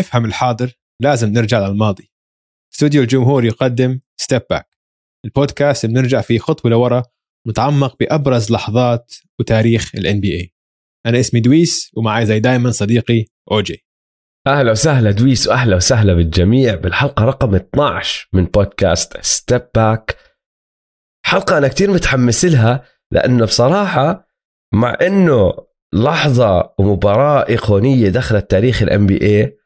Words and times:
لنفهم 0.00 0.24
الحاضر 0.24 0.72
لازم 1.00 1.32
نرجع 1.32 1.68
للماضي. 1.68 2.10
استوديو 2.74 3.02
الجمهور 3.02 3.44
يقدم 3.44 4.00
Step 4.20 4.42
Back 4.50 4.68
البودكاست 5.24 5.86
بنرجع 5.86 6.20
فيه 6.20 6.38
خطوة 6.38 6.70
لورا 6.70 7.02
نتعمق 7.48 7.96
بأبرز 8.00 8.52
لحظات 8.52 9.14
وتاريخ 9.40 9.94
ال 9.94 10.20
NBA 10.20 10.54
أنا 11.06 11.20
اسمي 11.20 11.40
دويس 11.40 11.90
ومعي 11.96 12.26
زي 12.26 12.40
دايما 12.40 12.70
صديقي 12.70 13.24
اوجي 13.52 13.86
أهلا 14.46 14.70
وسهلا 14.70 15.10
دويس 15.10 15.48
واهلا 15.48 15.76
وسهلا 15.76 16.14
بالجميع 16.14 16.74
بالحلقة 16.74 17.24
رقم 17.24 17.54
12 17.54 18.28
من 18.32 18.44
بودكاست 18.44 19.20
Step 19.20 19.68
Back 19.74 20.16
حلقة 21.26 21.58
أنا 21.58 21.68
كثير 21.68 21.90
متحمس 21.90 22.44
لها 22.44 22.84
لأنه 23.12 23.44
بصراحة 23.44 24.28
مع 24.74 24.96
إنه 25.02 25.52
لحظة 25.94 26.74
ومباراة 26.78 27.48
إيقونية 27.48 28.08
دخلت 28.08 28.50
تاريخ 28.50 28.82
الام 28.82 29.06
بي 29.06 29.22
اي 29.22 29.59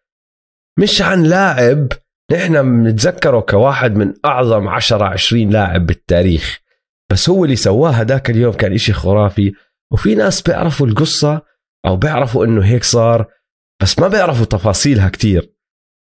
مش 0.78 1.02
عن 1.02 1.22
لاعب 1.22 1.88
نحن 2.32 2.82
بنتذكره 2.82 3.40
كواحد 3.40 3.96
من 3.96 4.14
أعظم 4.24 4.68
10 4.68 5.04
20 5.04 5.50
لاعب 5.50 5.86
بالتاريخ. 5.86 6.60
بس 7.10 7.30
هو 7.30 7.44
اللي 7.44 7.56
سواه 7.56 7.90
هذاك 7.90 8.30
اليوم 8.30 8.52
كان 8.52 8.72
إشي 8.72 8.92
خرافي 8.92 9.52
وفي 9.92 10.14
ناس 10.14 10.42
بيعرفوا 10.42 10.86
القصة 10.86 11.42
أو 11.86 11.96
بيعرفوا 11.96 12.44
إنه 12.44 12.64
هيك 12.64 12.84
صار 12.84 13.26
بس 13.82 13.98
ما 13.98 14.08
بيعرفوا 14.08 14.44
تفاصيلها 14.44 15.08
كتير. 15.08 15.54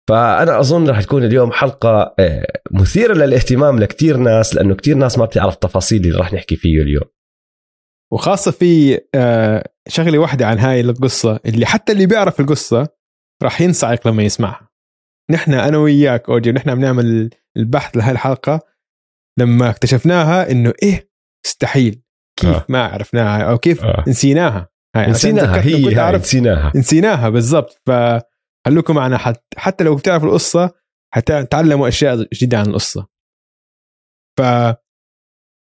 فأنا 0.08 0.60
أظن 0.60 0.88
رح 0.90 1.02
تكون 1.02 1.24
اليوم 1.24 1.52
حلقة 1.52 2.14
آه، 2.18 2.46
مثيرة 2.70 3.14
للاهتمام 3.14 3.78
لكتير 3.78 4.16
ناس 4.16 4.54
لأنه 4.54 4.74
كتير 4.74 4.96
ناس 4.96 5.18
ما 5.18 5.24
بتعرف 5.24 5.54
التفاصيل 5.54 6.04
اللي 6.04 6.18
رح 6.18 6.32
نحكي 6.32 6.56
فيه 6.56 6.82
اليوم. 6.82 7.04
وخاصة 8.12 8.50
في 8.50 9.00
آه، 9.14 9.68
شغلة 9.88 10.18
واحدة 10.18 10.46
عن 10.46 10.58
هاي 10.58 10.80
القصة 10.80 11.40
اللي 11.46 11.66
حتى 11.66 11.92
اللي 11.92 12.06
بيعرف 12.06 12.40
القصة 12.40 12.88
راح 13.42 13.60
ينصعق 13.60 14.08
لما 14.08 14.22
يسمعها. 14.22 14.70
نحن 15.30 15.54
أنا 15.54 15.78
وياك 15.78 16.30
أوجي 16.30 16.52
نحن 16.52 16.74
بنعمل 16.74 17.30
البحث 17.56 17.96
لهي 17.96 18.10
الحلقة 18.10 18.60
لما 19.38 19.70
اكتشفناها 19.70 20.50
إنه 20.50 20.72
إيه 20.82 21.10
مستحيل. 21.46 22.02
كيف 22.40 22.50
آه. 22.50 22.64
ما 22.68 22.84
عرفناها 22.86 23.42
أو 23.42 23.58
كيف 23.58 23.84
آه. 23.84 24.04
نسيناها. 24.08 24.68
هاي 24.96 25.10
نسيناها 25.10 25.62
هي 25.62 25.94
هاي 25.94 26.16
نسيناها. 26.16 26.72
نسيناها 26.76 27.28
بالضبط. 27.28 27.80
فخلوكم 27.86 28.94
معنا 28.94 29.34
حتى 29.56 29.84
لو 29.84 29.96
بتعرفوا 29.96 30.28
القصة 30.28 30.70
حتتعلموا 31.14 31.88
أشياء 31.88 32.28
جديدة 32.34 32.58
عن 32.58 32.66
القصة. 32.66 33.06
ف 34.38 34.42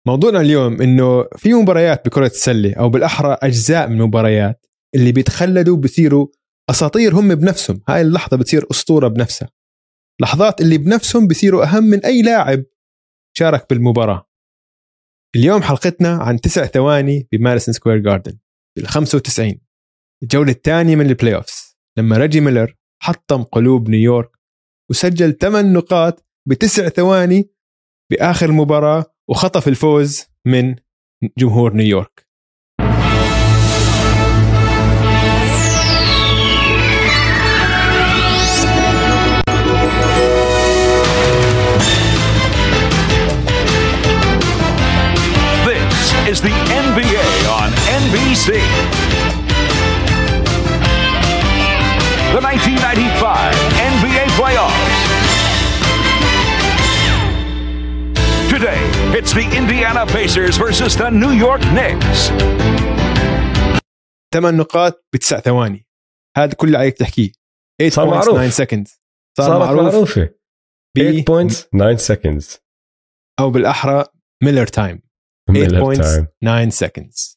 موضوعنا 0.06 0.40
اليوم 0.40 0.82
إنه 0.82 1.28
في 1.36 1.54
مباريات 1.54 2.06
بكرة 2.06 2.26
السله 2.26 2.74
أو 2.74 2.88
بالأحرى 2.88 3.36
أجزاء 3.42 3.88
من 3.88 3.98
مباريات 3.98 4.66
اللي 4.94 5.12
بيتخلدوا 5.12 5.76
بصيروا 5.76 6.26
اساطير 6.70 7.14
هم 7.14 7.34
بنفسهم. 7.34 7.82
هاي 7.88 8.00
اللحظة 8.00 8.36
بتصير 8.36 8.66
أسطورة 8.70 9.08
بنفسها. 9.08 9.50
لحظات 10.20 10.60
اللي 10.60 10.78
بنفسهم 10.78 11.28
بصيروا 11.28 11.64
أهم 11.64 11.84
من 11.84 12.04
أي 12.04 12.22
لاعب 12.22 12.64
شارك 13.36 13.66
بالمباراة. 13.70 14.28
اليوم 15.36 15.62
حلقتنا 15.62 16.16
عن 16.22 16.40
تسع 16.40 16.66
ثواني 16.66 17.28
بماديسون 17.32 17.74
سكوير 17.74 17.98
جاردن 17.98 18.38
بال 18.76 18.88
95 18.88 19.60
الجولة 20.22 20.52
الثانية 20.52 20.96
من 20.96 21.06
ال 21.06 21.34
playoffs 21.34 21.76
لما 21.98 22.16
ريجي 22.16 22.40
ميلر 22.40 22.76
حطم 23.02 23.42
قلوب 23.42 23.88
نيويورك 23.88 24.30
وسجل 24.90 25.32
ثمان 25.32 25.72
نقاط 25.72 26.26
بتسع 26.48 26.88
ثواني 26.88 27.50
بآخر 28.10 28.46
المباراه 28.46 29.04
وخطف 29.28 29.68
الفوز 29.68 30.24
من 30.46 30.76
جمهور 31.38 31.74
نيويورك. 31.74 32.23
1995 52.54 53.54
NBA 53.92 54.24
playoffs. 54.38 54.98
Today, 58.48 58.80
it's 59.18 59.32
the 59.32 59.46
Indiana 59.60 60.06
Pacers 60.06 60.56
versus 60.56 60.92
the 60.96 61.10
New 61.10 61.32
York 61.46 61.62
Knicks. 61.74 62.30
ثمان 64.34 64.56
نقاط 64.56 65.04
بتسع 65.12 65.40
ثواني 65.40 65.86
هذا 66.36 66.54
كله 66.54 66.78
عليك 66.78 66.98
تحكيه 66.98 67.32
8 67.78 67.90
صار 67.92 68.06
points 68.06 68.14
معروف. 68.14 68.36
9 68.36 68.50
seconds 68.66 68.88
صار 69.38 69.46
صار 69.46 69.58
معروف 69.58 69.82
معروف 69.82 69.94
معروفه 69.94 70.34
8 70.96 71.22
ب 71.22 71.30
points 71.30 71.54
9 71.72 71.96
seconds 72.16 72.58
أو 73.40 73.50
بالاحرى 73.50 74.04
ميلر 74.42 74.66
تايم 74.66 75.02
8 75.48 75.68
Miller 75.68 75.80
points 75.80 76.18
time. 76.18 76.26
9 76.42 76.70
seconds 76.70 77.36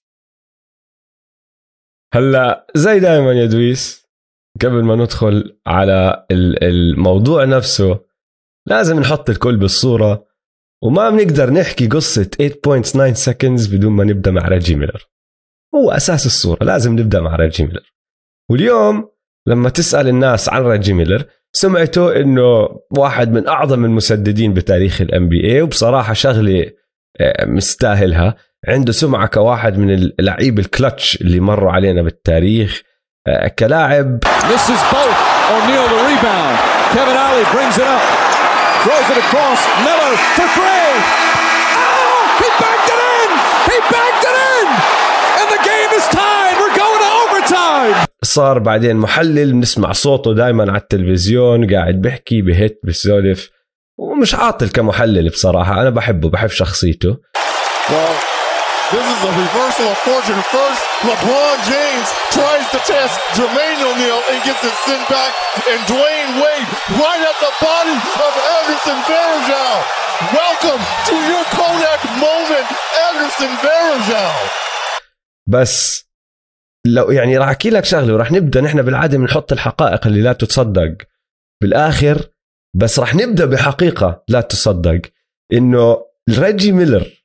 هلا 2.14 2.68
زي 2.76 3.00
دائما 3.00 3.32
يا 3.34 3.46
دويس 3.46 4.07
قبل 4.62 4.84
ما 4.84 4.96
ندخل 4.96 5.58
على 5.68 6.26
ال- 6.32 6.64
الموضوع 6.64 7.46
نفسه 7.46 8.00
لازم 8.68 9.00
نحط 9.00 9.30
الكل 9.30 9.58
بالصورة 9.58 10.28
وما 10.84 11.10
بنقدر 11.10 11.50
نحكي 11.54 11.88
قصة 11.88 12.24
8.9 12.24 13.16
seconds 13.32 13.72
بدون 13.72 13.92
ما 13.92 14.04
نبدأ 14.04 14.32
مع 14.32 14.48
ريجي 14.48 14.76
ميلر. 14.76 15.08
هو 15.76 15.92
أساس 15.92 16.26
الصورة 16.26 16.64
لازم 16.64 17.00
نبدأ 17.00 17.22
مع 17.22 17.36
ريجي 17.36 17.64
ميلر. 17.64 17.94
واليوم 18.52 19.10
لما 19.48 19.70
تسأل 19.70 20.08
الناس 20.08 20.50
عن 20.50 20.62
ريجي 20.62 20.94
ميلر 20.94 21.26
سمعته 21.54 22.16
إنه 22.16 22.68
واحد 22.98 23.32
من 23.32 23.48
أعظم 23.48 23.86
المسددين 23.86 24.54
بتاريخ 24.54 25.02
ال 25.02 25.30
NBA 25.30 25.62
وبصراحة 25.62 26.14
شغلة 26.14 26.72
آه، 27.20 27.46
مستاهلها. 27.46 28.36
عنده 28.68 28.92
سمعة 28.92 29.28
كواحد 29.28 29.78
من 29.78 29.92
اللعيب 29.94 30.60
الكلتش 30.60 31.22
اللي 31.22 31.40
مروا 31.40 31.72
علينا 31.72 32.02
بالتاريخ. 32.02 32.82
آه، 33.28 33.48
كلاعب. 33.60 34.20
صار 48.24 48.60
بعدين 48.60 48.96
محلل. 48.96 49.54
بنسمع 49.54 49.92
صوته 49.92 50.34
دائما 50.34 50.64
على 50.64 50.82
التلفزيون. 50.82 51.74
قاعد 51.76 52.02
بحكي 52.02 52.42
بهت 52.42 52.80
بسولف 52.84 53.50
ومش 53.98 54.36
عاطل 54.36 54.70
كمحلل 54.70 55.30
بصراحة. 55.30 55.82
أنا 55.82 55.90
بحبه 55.90 56.30
بحب 56.30 56.50
شخصيته. 56.50 57.18
This 58.94 59.08
is 59.16 59.22
a 59.30 59.34
reversal 59.44 59.88
of 59.94 59.98
fortune. 60.08 60.42
First, 60.56 60.82
LeBron 61.08 61.58
James 61.72 62.08
tries 62.36 62.66
to 62.74 62.80
test 62.92 63.16
Jermaine 63.36 63.82
O'Neal 63.90 64.22
and 64.32 64.38
gets 64.48 64.64
it 64.70 64.76
sent 64.88 65.04
back, 65.16 65.34
and 65.70 65.80
Dwayne 65.92 66.32
Wade 66.42 66.70
right 67.02 67.24
at 67.32 67.38
the 67.46 67.54
body 67.68 67.98
of 68.26 68.32
Anderson 68.58 68.98
Varejao. 69.08 69.76
Welcome 70.42 70.82
to 71.10 71.16
your 71.30 71.46
Kodak 71.58 72.02
moment, 72.26 72.68
Anderson 73.08 73.52
Varejao. 73.64 74.32
بس 75.50 76.06
لو 76.86 77.12
يعني 77.12 77.38
راح 77.38 77.48
احكي 77.48 77.70
لك 77.70 77.86
شغله 77.86 78.14
وراح 78.14 78.32
نبدا 78.32 78.62
نحن 78.62 78.82
بالعاده 78.82 79.18
بنحط 79.18 79.52
الحقائق 79.52 80.08
اللي 80.08 80.22
لا 80.22 80.34
تصدق 80.34 80.98
بالاخر 81.62 82.30
بس 82.76 83.00
راح 83.00 83.16
نبدا 83.16 83.46
بحقيقه 83.46 84.24
لا 84.28 84.42
تصدق 84.42 85.02
انه 85.54 86.06
ريجي 86.30 86.72
ميلر 86.72 87.17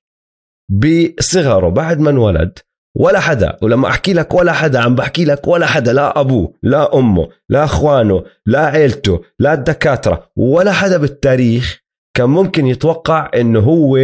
بصغره 0.69 1.69
بعد 1.69 2.01
ما 2.01 2.11
انولد 2.11 2.59
ولا 2.97 3.21
حدا 3.21 3.59
ولما 3.63 3.89
أحكي 3.89 4.13
لك 4.13 4.35
ولا 4.35 4.53
حدا 4.53 4.81
عم 4.81 4.95
بحكي 4.95 5.25
لك 5.25 5.49
ولا 5.49 5.67
حدا 5.67 5.93
لا 5.93 6.21
أبوه 6.21 6.55
لا 6.63 6.99
أمه 6.99 7.29
لا 7.49 7.65
أخوانه 7.65 8.25
لا 8.47 8.67
عيلته 8.67 9.21
لا 9.39 9.55
الدكاترة 9.55 10.31
ولا 10.37 10.73
حدا 10.73 10.97
بالتاريخ 10.97 11.83
كان 12.17 12.31
ممكن 12.31 12.67
يتوقع 12.67 13.31
إنه 13.35 13.61
هو 13.61 13.97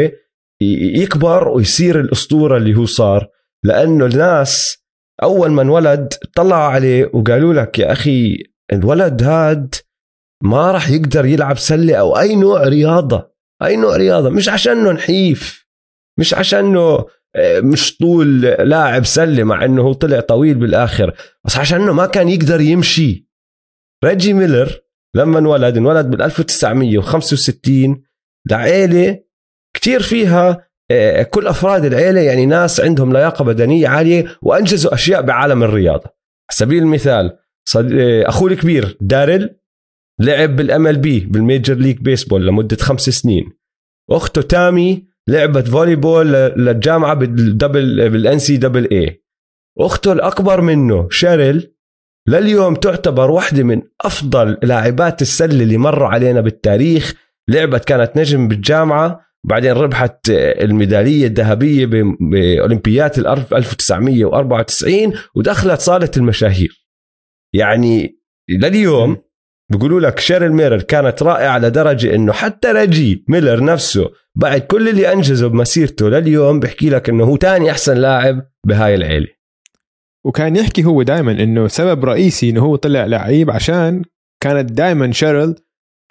يكبر 0.62 1.48
ويصير 1.48 2.00
الأسطورة 2.00 2.56
اللي 2.56 2.76
هو 2.76 2.84
صار. 2.86 3.28
لأنه 3.64 4.06
الناس 4.06 4.78
أول 5.22 5.50
ما 5.50 5.62
انولد 5.62 6.14
طلعوا 6.36 6.62
عليه 6.72 7.10
وقالوا 7.14 7.54
لك 7.54 7.78
يا 7.78 7.92
أخي 7.92 8.36
الولد 8.72 9.22
هاد 9.22 9.74
ما 10.42 10.72
راح 10.72 10.90
يقدر 10.90 11.26
يلعب 11.26 11.58
سلة 11.58 11.96
أو 11.96 12.18
أي 12.18 12.36
نوع 12.36 12.62
رياضة 12.62 13.30
أي 13.62 13.76
نوع 13.76 13.96
رياضة 13.96 14.30
مش 14.30 14.48
عشانه 14.48 14.92
نحيف. 14.92 15.67
مش 16.18 16.34
عشانه 16.34 17.04
آه، 17.36 17.60
مش 17.60 17.96
طول 17.96 18.40
لاعب 18.40 19.04
سلة 19.04 19.44
مع 19.44 19.64
إنه 19.64 19.82
هو 19.82 19.92
طلع 19.92 20.20
طويل 20.20 20.54
بالآخر 20.54 21.14
بس 21.44 21.56
عشانه 21.56 21.92
ما 21.92 22.06
كان 22.06 22.28
يقدر 22.28 22.60
يمشي 22.60 23.28
ريجي 24.04 24.32
ميلر 24.32 24.80
لما 25.14 25.38
انولد 25.38 25.76
انولد 25.76 26.10
بال 26.10 26.22
1965 26.22 28.02
لعيله 28.50 29.20
كتير 29.76 30.02
فيها 30.02 30.68
آه، 30.90 31.22
كل 31.22 31.46
أفراد 31.46 31.84
العيلة 31.84 32.20
يعني 32.20 32.46
ناس 32.46 32.80
عندهم 32.80 33.12
لياقة 33.12 33.44
بدنية 33.44 33.88
عالية 33.88 34.38
وأنجزوا 34.42 34.94
أشياء 34.94 35.22
بعالم 35.22 35.62
الرياضة 35.62 36.04
على 36.04 36.12
سبيل 36.50 36.82
المثال. 36.82 37.38
آه، 37.76 38.28
أخوه 38.28 38.50
الكبير 38.50 38.96
داريل 39.00 39.56
لعب 40.20 40.56
بال 40.56 40.86
MLB 40.86 41.20
بال 41.20 41.36
Major 41.36 41.74
League 41.74 41.96
Baseball 41.98 42.46
لمدة 42.46 42.76
خمس 42.76 43.10
سنين 43.10 43.52
أخته 44.10 44.42
تامي 44.42 45.07
لعبت 45.28 45.68
volleyball 45.68 46.32
للجامعة 46.32 47.14
بالدبل 47.14 48.10
بال 48.10 48.38
NCAA 48.38 49.22
أخته 49.78 50.12
الأكبر 50.12 50.60
منه 50.60 51.08
شيرل 51.10 51.74
لليوم 52.28 52.74
تعتبر 52.74 53.30
واحدة 53.30 53.62
من 53.62 53.82
أفضل 54.00 54.58
لاعبات 54.62 55.22
السلة 55.22 55.62
اللي 55.62 55.76
مروا 55.76 56.08
علينا 56.08 56.40
بالتاريخ. 56.40 57.14
لعبت 57.48 57.84
كانت 57.84 58.16
نجم 58.16 58.48
بالجامعة 58.48 59.20
بعدين 59.44 59.72
ربحت 59.72 60.30
الميدالية 60.30 61.26
الذهبية 61.26 61.86
بأولمبيات 62.20 63.18
الأرض 63.18 63.54
1994 63.54 65.12
ودخلت 65.34 65.80
صالة 65.80 66.10
المشاهير. 66.16 66.86
يعني 67.54 68.18
لليوم 68.50 69.16
بيقولوا 69.70 70.00
لك 70.00 70.18
شيرل 70.18 70.52
ميلر 70.52 70.82
كانت 70.82 71.22
رائعة 71.22 71.58
لدرجة 71.58 72.14
إنه 72.14 72.32
حتى 72.32 72.68
ريجي 72.68 73.24
ميلر 73.28 73.64
نفسه 73.64 74.10
بعد 74.34 74.60
كل 74.60 74.88
اللي 74.88 75.12
أنجزه 75.12 75.48
بمسيرته 75.48 76.08
لليوم 76.08 76.60
بيحكي 76.60 76.90
لك 76.90 77.08
إنه 77.08 77.24
هو 77.24 77.36
تاني 77.36 77.70
أحسن 77.70 77.96
لاعب 77.96 78.46
بهاي 78.66 78.94
العيلة. 78.94 79.26
وكان 80.26 80.56
يحكي 80.56 80.84
هو 80.84 81.02
دائما 81.02 81.32
إنه 81.32 81.68
سبب 81.68 82.04
رئيسي 82.04 82.50
إنه 82.50 82.60
هو 82.60 82.76
طلع 82.76 83.06
لعيب 83.06 83.50
عشان 83.50 84.02
كانت 84.42 84.72
دائما 84.72 85.12
شيرل 85.12 85.54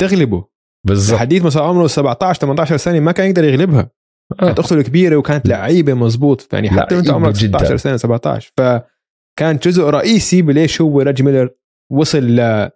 تغلبه. 0.02 0.46
بالضبط. 0.88 1.20
حديث 1.20 1.44
ما 1.44 1.50
صار 1.50 1.64
عمره 1.64 1.88
17 1.88 2.40
18 2.40 2.78
سنة 2.78 3.00
ما 3.00 3.12
كان 3.12 3.30
يقدر 3.30 3.44
يغلبها. 3.44 3.92
آه. 4.32 4.46
كانت 4.46 4.60
أخته 4.60 4.74
الكبيرة 4.74 5.16
وكانت 5.16 5.48
لعيبة 5.48 5.94
مزبوط 5.94 6.54
يعني 6.54 6.70
حتى 6.70 6.96
وأنت 6.96 7.08
لعيبة 7.08 7.14
عمرك 7.14 7.36
جداً. 7.36 7.58
16 7.58 7.78
سنة 7.78 7.98
17 7.98 8.52
فكان 8.58 9.58
جزء 9.58 9.84
رئيسي 9.84 10.42
بليش 10.42 10.82
هو 10.82 11.02
ريجي 11.02 11.24
ميلر 11.24 11.50
وصل 11.92 12.24
ل 12.24 12.70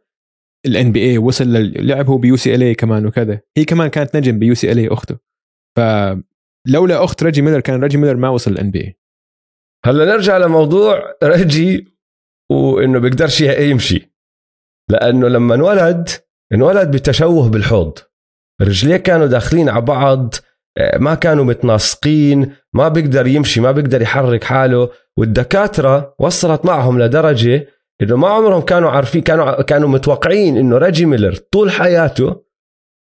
ال 0.65 0.91
NBA 0.91 1.17
وصل 1.17 1.45
لل- 1.45 1.87
لعب 1.87 2.07
هو 2.09 2.17
ب 2.17 2.35
UCLA 2.37 2.75
كمان 2.75 3.05
وكذا. 3.05 3.41
هي 3.57 3.65
كمان 3.65 3.87
كانت 3.87 4.17
نجم 4.17 4.39
ب 4.39 4.53
UCLA 4.55 4.87
أخته. 4.87 5.17
فلولا 5.77 7.03
أخت 7.03 7.23
ريجي 7.23 7.41
ميلر 7.41 7.59
كان 7.59 7.81
ريجي 7.83 7.97
ميلر 7.97 8.15
ما 8.15 8.29
وصل 8.29 8.51
ال 8.51 8.71
NBA 8.71 8.97
هلا 9.85 10.05
نرجع 10.05 10.37
لموضوع 10.37 11.15
ريجي 11.23 11.97
وإنه 12.51 12.99
بيقدرش 12.99 13.41
يمشي. 13.41 14.11
لأنه 14.89 15.27
لما 15.27 15.55
انولد 15.55 16.09
انولد 16.53 16.91
بتشوه 16.91 17.49
بالحوض. 17.49 17.97
رجليه 18.61 18.97
كانوا 18.97 19.27
داخلين 19.27 19.69
على 19.69 19.81
بعض 19.81 20.33
ما 20.99 21.15
كانوا 21.15 21.43
متناسقين 21.45 22.55
ما 22.73 22.87
بيقدر 22.87 23.27
يمشي 23.27 23.61
ما 23.61 23.71
بيقدر 23.71 24.01
يحرك 24.01 24.43
حاله 24.43 24.89
والدكاترة 25.17 26.15
وصلت 26.19 26.65
معهم 26.65 26.99
لدرجة 27.01 27.67
إنه 28.01 28.15
ما 28.15 28.27
عمرهم 28.27 28.61
كانوا 28.61 28.89
عارفين 28.89 29.21
كانوا 29.21 29.61
كانوا 29.61 29.89
متوقعين 29.89 30.57
إنه 30.57 30.77
ريجي 30.77 31.05
ميلر 31.05 31.35
طول 31.35 31.71
حياته 31.71 32.43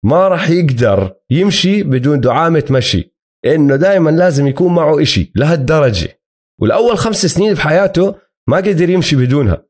ما 0.05 0.27
راح 0.27 0.49
يقدر 0.49 1.15
يمشي 1.29 1.83
بدون 1.83 2.19
دعامة 2.19 2.63
مشي. 2.71 3.15
إنه 3.45 3.75
دائما 3.75 4.09
لازم 4.09 4.47
يكون 4.47 4.75
معه 4.75 5.01
إشي 5.01 5.31
لهالدرجة. 5.35 6.21
والأول 6.61 6.97
خمس 6.97 7.25
سنين 7.25 7.53
بحياته 7.53 8.15
ما 8.49 8.57
قدر 8.57 8.89
يمشي 8.89 9.15
بدونها. 9.15 9.65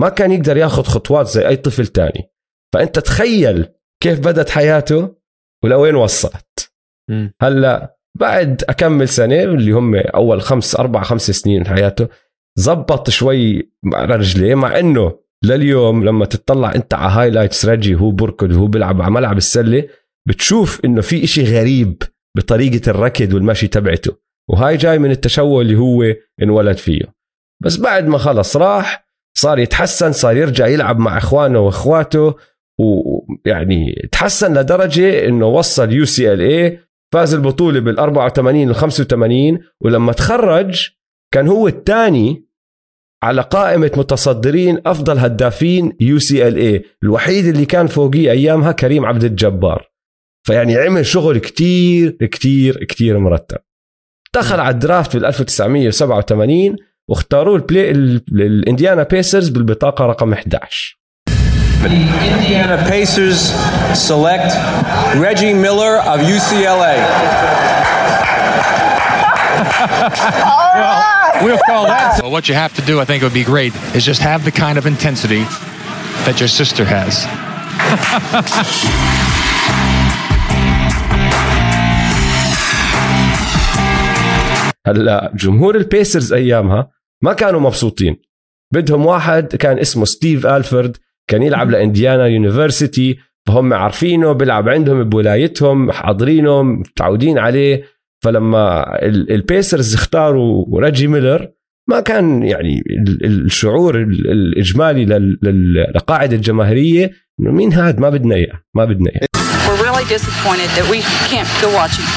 ما 0.00 0.08
كان 0.08 0.32
يقدر 0.32 0.56
ياخذ 0.56 0.82
خطوات 0.82 1.26
زي 1.26 1.48
أي 1.48 1.56
طفل 1.56 1.86
تاني. 1.86 2.30
فأنت 2.74 2.98
تخيل 2.98 3.68
كيف 4.02 4.20
بدت 4.20 4.50
حياته 4.50 5.16
ولوين 5.64 5.94
وصلت. 5.94 6.72
هلأ 7.40 7.96
بعد 8.18 8.64
أكمل 8.68 9.08
سنة 9.08 9.42
اللي 9.42 9.72
هم 9.72 9.94
أول 9.94 10.42
خمس 10.42 10.76
أربع 10.76 11.02
خمس 11.02 11.30
سنين 11.30 11.60
من 11.60 11.66
حياته 11.66 12.08
زبط 12.56 13.10
شوي 13.10 13.72
على 13.94 14.16
رجليه 14.16 14.54
مع 14.54 14.78
إنه 14.78 15.18
لليوم 15.44 16.04
لما 16.04 16.24
تطلع 16.24 16.74
أنت 16.74 16.94
على 16.94 17.12
highlights 17.12 17.66
ريجي 17.66 17.94
هو 17.94 18.10
بركض 18.10 18.52
وهو 18.52 18.66
بيلعب 18.66 19.02
على 19.02 19.10
ملعب 19.10 19.36
السلة 19.36 19.88
بتشوف 20.28 20.80
إنه 20.84 21.00
في 21.00 21.24
إشي 21.24 21.44
غريب 21.44 22.02
بطريقة 22.36 22.90
الركض 22.90 23.34
والمشي 23.34 23.68
تبعته. 23.68 24.16
وهاي 24.50 24.76
جاي 24.76 24.98
من 24.98 25.10
التشوه 25.10 25.62
اللي 25.62 25.76
هو 25.76 26.04
انولد 26.42 26.76
فيه. 26.76 27.00
بس 27.62 27.76
بعد 27.76 28.06
ما 28.06 28.18
خلص 28.18 28.56
راح 28.56 29.06
صار 29.38 29.58
يتحسن 29.58 30.12
صار 30.12 30.36
يرجع 30.36 30.66
يلعب 30.66 30.98
مع 30.98 31.18
إخوانه 31.18 31.60
وإخواته 31.60 32.34
ويعني 32.80 34.08
تحسن 34.12 34.58
لدرجة 34.58 35.28
إنه 35.28 35.46
وصل 35.46 35.92
UCLA 35.92 36.78
فاز 37.12 37.34
البطولة 37.34 37.80
بال 37.80 37.98
84 37.98 38.66
وال 38.68 38.74
85 38.74 39.58
ولما 39.80 40.12
تخرج 40.12 40.90
كان 41.34 41.48
هو 41.48 41.68
الثاني 41.68 42.45
على 43.26 43.42
قائمة 43.42 43.90
متصدرين 43.96 44.78
أفضل 44.86 45.18
هدافين 45.18 45.92
UCLA 46.00 46.84
الوحيد 47.02 47.46
اللي 47.46 47.64
كان 47.64 47.86
فوقيه 47.86 48.30
أيامها 48.30 48.72
كريم 48.72 49.04
عبد 49.06 49.24
الجبار. 49.24 49.88
فيعني 50.46 50.76
عمل 50.76 51.06
شغل 51.06 51.38
كتير 51.38 52.10
كتير 52.10 52.84
كتير 52.84 53.18
مرتب. 53.18 53.58
دخل 54.34 54.60
على 54.60 54.74
ال 54.74 54.81
draft 54.81 55.16
بال 55.16 55.26
1987 55.26 56.76
واختاروه 57.08 57.56
البلاي 57.56 57.90
ال- 57.90 58.22
الانديانا 58.32 59.02
بيسرز 59.02 59.48
بالبطاقة 59.48 60.06
رقم 60.06 60.32
11 60.32 60.98
Indiana 61.86 62.78
Pacers 62.90 63.40
select 64.08 64.52
Reggie 65.26 65.54
Miller 65.64 65.94
of 66.12 66.18
UCLA. 66.36 66.96
We'll 70.76 71.25
call 71.66 71.86
that. 71.86 72.20
Well, 72.22 72.30
what 72.30 72.48
you 72.48 72.54
have 72.54 72.74
to 72.74 72.82
do, 72.82 73.00
I 73.00 73.04
think, 73.04 73.22
would 73.22 73.34
be 73.34 73.44
great, 73.44 73.72
is 73.94 74.04
just 74.04 74.20
have 74.20 74.44
the 74.44 74.52
kind 74.52 74.78
of 74.78 74.86
intensity 74.86 75.42
that 76.26 76.36
your 76.40 76.48
sister 76.48 76.84
has. 76.84 77.26
هلا 84.86 85.32
جمهور 85.34 85.76
ال 85.76 85.84
Pacers 85.84 86.32
أيامها 86.32 86.90
ما 87.22 87.32
كانوا 87.32 87.60
مبسوطين 87.60 88.16
بدهم 88.72 89.06
واحد 89.06 89.56
كان 89.56 89.78
اسمه 89.78 90.04
ستيف 90.04 90.46
الفرد 90.46 90.96
كان 91.28 91.42
يلعب 91.42 91.70
ل 91.70 91.77
Indiana 91.77 92.26
University 92.26 93.18
فهم 93.46 93.72
عارفينه 93.72 94.32
بيلعب 94.32 94.68
عندهم 94.68 95.04
بولايتهم 95.04 95.92
حاضرينه 95.92 96.62
متعودين 96.62 97.38
عليه 97.38 97.84
فلما 98.24 98.84
ال- 99.02 99.32
Pacers 99.32 99.94
اختاروا 99.94 100.80
ريجي 100.80 101.06
ميلر 101.06 101.48
ما 101.88 102.00
كان 102.00 102.42
يعني 102.42 102.82
ال- 103.08 103.24
ال- 103.26 103.44
الشعور 103.44 103.96
ال- 104.00 104.30
الاجمالي 104.30 105.04
لل- 105.04 105.38
لل- 105.42 105.86
للقاعده 105.94 106.36
الجماهيريه 106.36 107.10
انه 107.40 107.50
مين 107.52 107.72
هاد 107.72 108.00
ما 108.00 108.10
بدنا 108.10 108.34
اياه 108.34 108.60
ما 108.74 108.84
بدنا 108.84 109.10
اياه 109.10 109.26
We're 109.68 109.82
really 109.88 110.06
disappointed 110.16 110.70
that 110.78 110.86
we 110.94 110.98
can't 111.30 111.50
go 111.62 111.68
watch 111.80 111.96
him. 112.00 112.08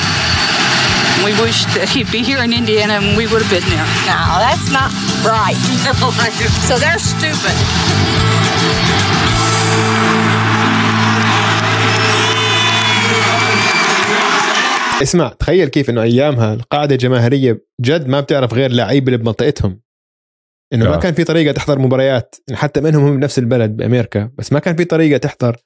We 1.28 1.34
wish 1.46 1.60
that 1.76 1.88
he'd 1.94 2.10
be 2.18 2.22
here 2.30 2.42
in 2.48 2.52
Indiana 2.62 2.94
and 3.00 3.08
we 3.20 3.26
would 3.32 3.42
have 3.46 3.52
been 3.58 3.68
there. 3.76 3.88
No, 4.12 4.20
that's 4.46 4.68
not 4.80 4.90
right. 5.36 5.60
so 6.68 6.74
they're 6.84 7.04
stupid. 7.14 7.56
اسمع 15.02 15.30
تخيل 15.30 15.68
كيف 15.68 15.90
إنه 15.90 16.02
أيامها 16.02 16.54
القاعدة 16.54 16.96
الجماهيرية 16.96 17.66
جد 17.82 18.08
ما 18.08 18.20
بتعرف 18.22 18.54
غير 18.54 18.72
لعيبه 18.72 19.06
اللي 19.08 19.18
بمنطقتهم. 19.18 19.82
إنه 20.74 20.86
ما 20.90 20.96
آه. 20.96 21.00
كان 21.00 21.14
في 21.14 21.24
طريقة 21.24 21.52
تحضر 21.52 21.80
مباريات 21.80 22.36
حتى 22.54 22.82
منهم 22.82 23.04
هم 23.06 23.18
بنفس 23.20 23.40
البلد 23.40 23.78
بأمريكا 23.78 24.32
بس 24.38 24.54
ما 24.54 24.60
كان 24.60 24.76
في 24.76 24.86
طريقة 24.86 25.18
تحضر 25.18 25.58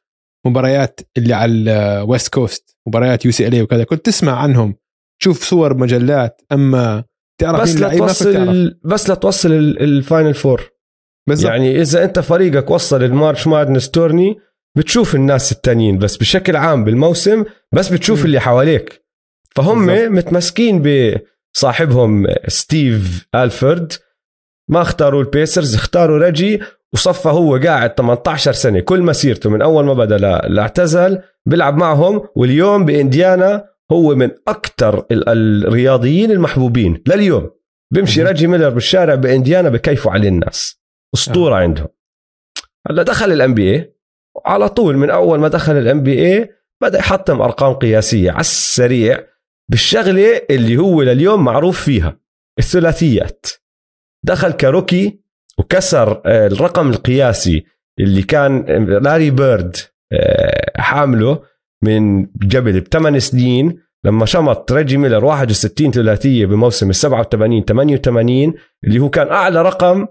مباريات 0.46 1.00
اللي 1.18 1.34
على 1.34 1.52
ال 1.52 1.68
West 1.68 2.34
Coast 2.34 2.78
مباريات 2.88 3.26
UCLA 3.26 3.62
وكذا. 3.62 3.84
كنت 3.84 4.06
تسمع 4.06 4.40
عنهم 4.40 4.76
تشوف 5.22 5.44
صور 5.44 5.78
مجلات 5.78 6.42
أما 6.52 7.04
تعرف 7.42 7.62
بس 7.62 7.70
مين 7.74 7.82
لا 7.82 7.88
لعيب 7.88 8.02
ما 8.02 8.08
كنت 8.08 8.18
تعرف 8.24 8.36
توصل 8.46 8.80
بس 8.86 9.10
لا 9.10 9.16
توصل 9.16 9.52
ال- 9.52 9.82
Final 9.84 10.34
Four 10.34 10.70
بالضبط. 11.30 11.52
يعني 11.52 11.82
إذا 11.82 12.04
أنت 12.04 12.20
فريقك 12.20 12.72
وصل 12.72 13.04
ال 13.04 13.11
March 13.11 13.48
Madness 13.48 13.90
tourney 13.90 14.36
بتشوف 14.78 15.16
الناس 15.16 15.52
التانيين 15.52 15.98
بس 15.98 16.18
بشكل 16.18 16.56
عام 16.56 16.84
بالموسم 16.84 17.46
بس 17.74 17.90
بتشوف 17.90 18.20
مم. 18.20 18.26
اللي 18.26 18.40
حواليك. 18.40 19.03
فهم. 19.56 19.86
متمسكين 20.16 20.84
بصاحبهم 21.56 22.28
ستيف 22.48 23.28
الفرد 23.36 23.94
ما 24.70 24.82
اختاروا 24.82 25.22
البيسرز 25.24 25.76
اختاروا 25.76 26.18
ريجي 26.18 26.60
وصفى 26.94 27.30
هو 27.30 27.58
قاعد 27.58 27.94
18 27.96 28.52
سنة. 28.52 28.80
كل 28.80 29.02
مسيرته 29.02 29.50
من 29.50 29.62
أول 29.62 29.86
ما 29.86 29.94
بدأ 29.94 30.18
لا- 30.18 30.46
لاعتزل 30.50 31.22
بيلعب 31.46 31.78
معهم 31.78 32.28
واليوم 32.36 32.86
بإنديانا 32.86 33.66
هو 33.92 34.16
من 34.16 34.32
أكثر 34.48 35.06
الرياضيين 35.12 36.32
المحبوبين 36.32 37.04
لليوم. 37.08 37.52
بيمشي 37.94 38.22
مم. 38.22 38.28
ريجي 38.28 38.48
ميلر 38.48 38.70
بالشارع 38.70 39.16
بإنديانا 39.16 39.70
بكيفوا 39.70 40.12
عليه 40.12 40.30
الناس. 40.30 40.82
أسطورة 41.16 41.56
عندهم. 41.56 41.88
هلا 42.90 43.04
دخل 43.04 43.32
ال 43.32 43.54
NBA 43.54 43.94
وعلى 44.36 44.70
طول 44.70 44.98
من 44.98 45.10
أول 45.10 45.40
ما 45.40 45.48
دخل 45.48 45.78
ال 45.78 46.04
NBA 46.04 46.50
بدأ 46.82 47.00
يحطم 47.00 47.42
أرقام 47.42 47.74
قياسية 47.74 48.32
على 48.32 48.40
السريع. 48.40 49.24
بالشغلة 49.72 50.42
اللي 50.50 50.78
هو 50.78 51.02
لليوم 51.02 51.44
معروف 51.44 51.82
فيها 51.82 52.20
الثلاثيات. 52.60 53.46
دخل 54.26 54.52
ك 54.52 54.62
rookie 54.62 55.20
وكسر 55.58 56.22
آه، 56.26 56.48
الرقم 56.48 56.90
القياسي 56.90 57.66
اللي 58.00 58.22
كان 58.22 58.86
لاري 59.04 59.30
بيرد 59.32 59.76
آه، 60.14 60.82
حامله 60.82 61.44
من 61.84 62.26
قبل 62.26 62.82
بثمان 62.82 63.20
سنين. 63.20 63.84
لما 64.06 64.26
شمط 64.26 64.72
ريجي 64.72 64.98
ميلر 64.98 65.26
61 65.26 65.92
ثلاثية 65.92 66.46
بموسم 66.46 66.90
ال 66.90 66.96
87 66.96 67.66
88 67.66 68.54
اللي 68.84 69.00
هو 69.00 69.10
كان 69.10 69.28
أعلى 69.28 69.62
رقم 69.62 70.08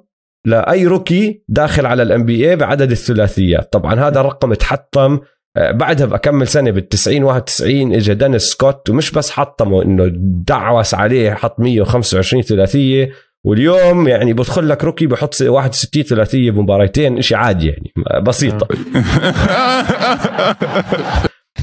لأي 0.46 0.86
rookie 0.86 1.44
داخل 1.48 1.86
على 1.86 2.02
ال 2.02 2.24
NBA 2.24 2.56
بعدد 2.56 2.90
الثلاثيات. 2.90 3.72
طبعا 3.72 3.94
هذا 3.94 4.20
الرقم 4.20 4.52
اتحطم 4.52 5.12
آه، 5.12 5.20
بعدها 5.56 6.06
بكمن 6.06 6.48
سنة 6.48 6.70
بال 6.70 6.88
90 6.88 7.22
91 7.22 7.94
اجى 7.94 8.14
دينيس 8.14 8.42
سكوت 8.42 8.90
ومش 8.90 9.10
بس 9.10 9.30
حطمه 9.30 9.82
إنه 9.82 10.10
دعوس 10.48 10.94
عليه 10.94 11.34
حط 11.34 11.60
125 11.60 12.42
ثلاثية. 12.42 13.12
واليوم 13.44 14.08
يعني 14.08 14.32
بدخل 14.32 14.68
لك 14.68 14.84
rookie 14.84 15.06
بحط 15.06 15.42
61 15.42 16.02
ثلاثية 16.02 16.50
بمباراتين 16.50 17.22
شيء 17.22 17.36
عادي 17.36 17.66
يعني 17.66 17.92
بسيطه 18.22 18.68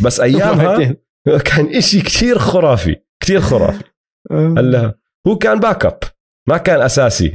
بس 0.03 0.19
أيامها 0.19 0.95
كان 1.45 1.75
إشي 1.75 2.01
كثير 2.01 2.37
خرافي 2.37 2.95
كثير 3.23 3.39
خرافي. 3.41 3.83
هلا 4.31 4.95
هو 5.27 5.37
كان 5.37 5.59
backup 5.59 5.99
ما 6.47 6.57
كان 6.57 6.81
أساسي 6.81 7.31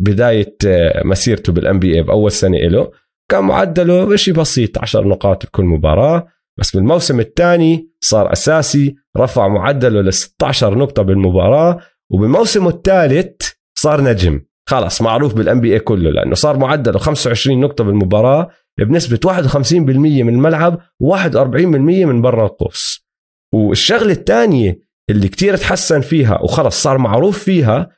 ببدايه 0.00 0.56
آه، 0.66 1.02
مسيرته 1.04 1.52
بال 1.52 1.78
NBA 1.78 2.02
بأول 2.02 2.32
سنة 2.32 2.58
له 2.58 2.90
كان 3.30 3.44
معدله 3.44 4.16
شيء 4.16 4.34
بسيط 4.34 4.78
10 4.78 5.08
نقاط 5.08 5.46
بكل 5.46 5.64
مباراة. 5.64 6.26
بس 6.58 6.76
بالموسم 6.76 7.20
الثاني 7.20 7.90
صار 8.00 8.32
أساسي 8.32 8.94
رفع 9.16 9.48
معدله 9.48 10.00
ل 10.00 10.12
16 10.12 10.78
نقطة 10.78 11.02
بالمباراة. 11.02 11.80
وبالموسم 12.12 12.68
الثالث 12.68 13.50
صار 13.78 14.00
نجم. 14.00 14.40
خلص 14.68 15.02
معروف 15.02 15.34
بالان 15.34 15.60
بي 15.60 15.74
اي 15.74 15.78
كله 15.78 16.10
لأنه 16.10 16.34
صار 16.34 16.56
معدله 16.58 16.98
25 16.98 17.60
نقطة 17.60 17.84
بالمباراة 17.84 18.50
بنسبة 18.78 19.20
51% 19.26 20.22
من 20.22 20.34
الملعب 20.34 20.80
و41% 21.04 21.66
من 22.06 22.22
برا 22.22 22.46
القوس. 22.46 23.06
والشغلة 23.54 24.12
الثانية 24.12 24.78
اللي 25.10 25.28
كتير 25.28 25.56
تحسن 25.56 26.00
فيها 26.00 26.42
وخلص 26.42 26.82
صار 26.82 26.98
معروف 26.98 27.38
فيها 27.38 27.90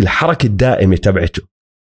الحركة 0.00 0.46
الدائمة 0.46 0.96
تبعته. 0.96 1.42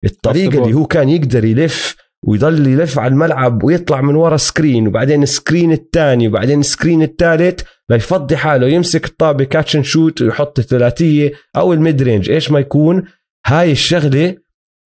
الطريقة 0.04 0.62
اللي 0.62 0.75
هو 0.75 0.87
كان 0.87 1.08
يقدر 1.08 1.44
يلف 1.44 1.96
ويضل 2.26 2.66
يلف 2.66 2.99
على 2.99 3.12
الملعب 3.12 3.64
ويطلع 3.64 4.00
من 4.00 4.14
ورا 4.14 4.37
screen 4.36 4.88
وبعدين 4.88 5.23
ال 5.22 5.30
screen 5.30 5.72
الثاني 5.73 6.28
وبعدين 6.28 6.61
ال 6.60 6.66
screen 6.66 7.02
الثالث 7.02 7.61
ليفضي 7.90 8.37
حاله 8.37 8.66
يمسك 8.66 9.04
الطابة 9.06 9.45
catch 9.44 9.76
shoot 9.76 10.22
ويحط 10.23 10.59
الثلاثية 10.59 11.33
أو 11.56 11.73
ال 11.72 12.02
mid-range 12.02 12.30
إيش 12.30 12.50
ما 12.50 12.61
يكون؟ 12.61 13.04
هاي 13.47 13.73
الشغلة 13.73 14.37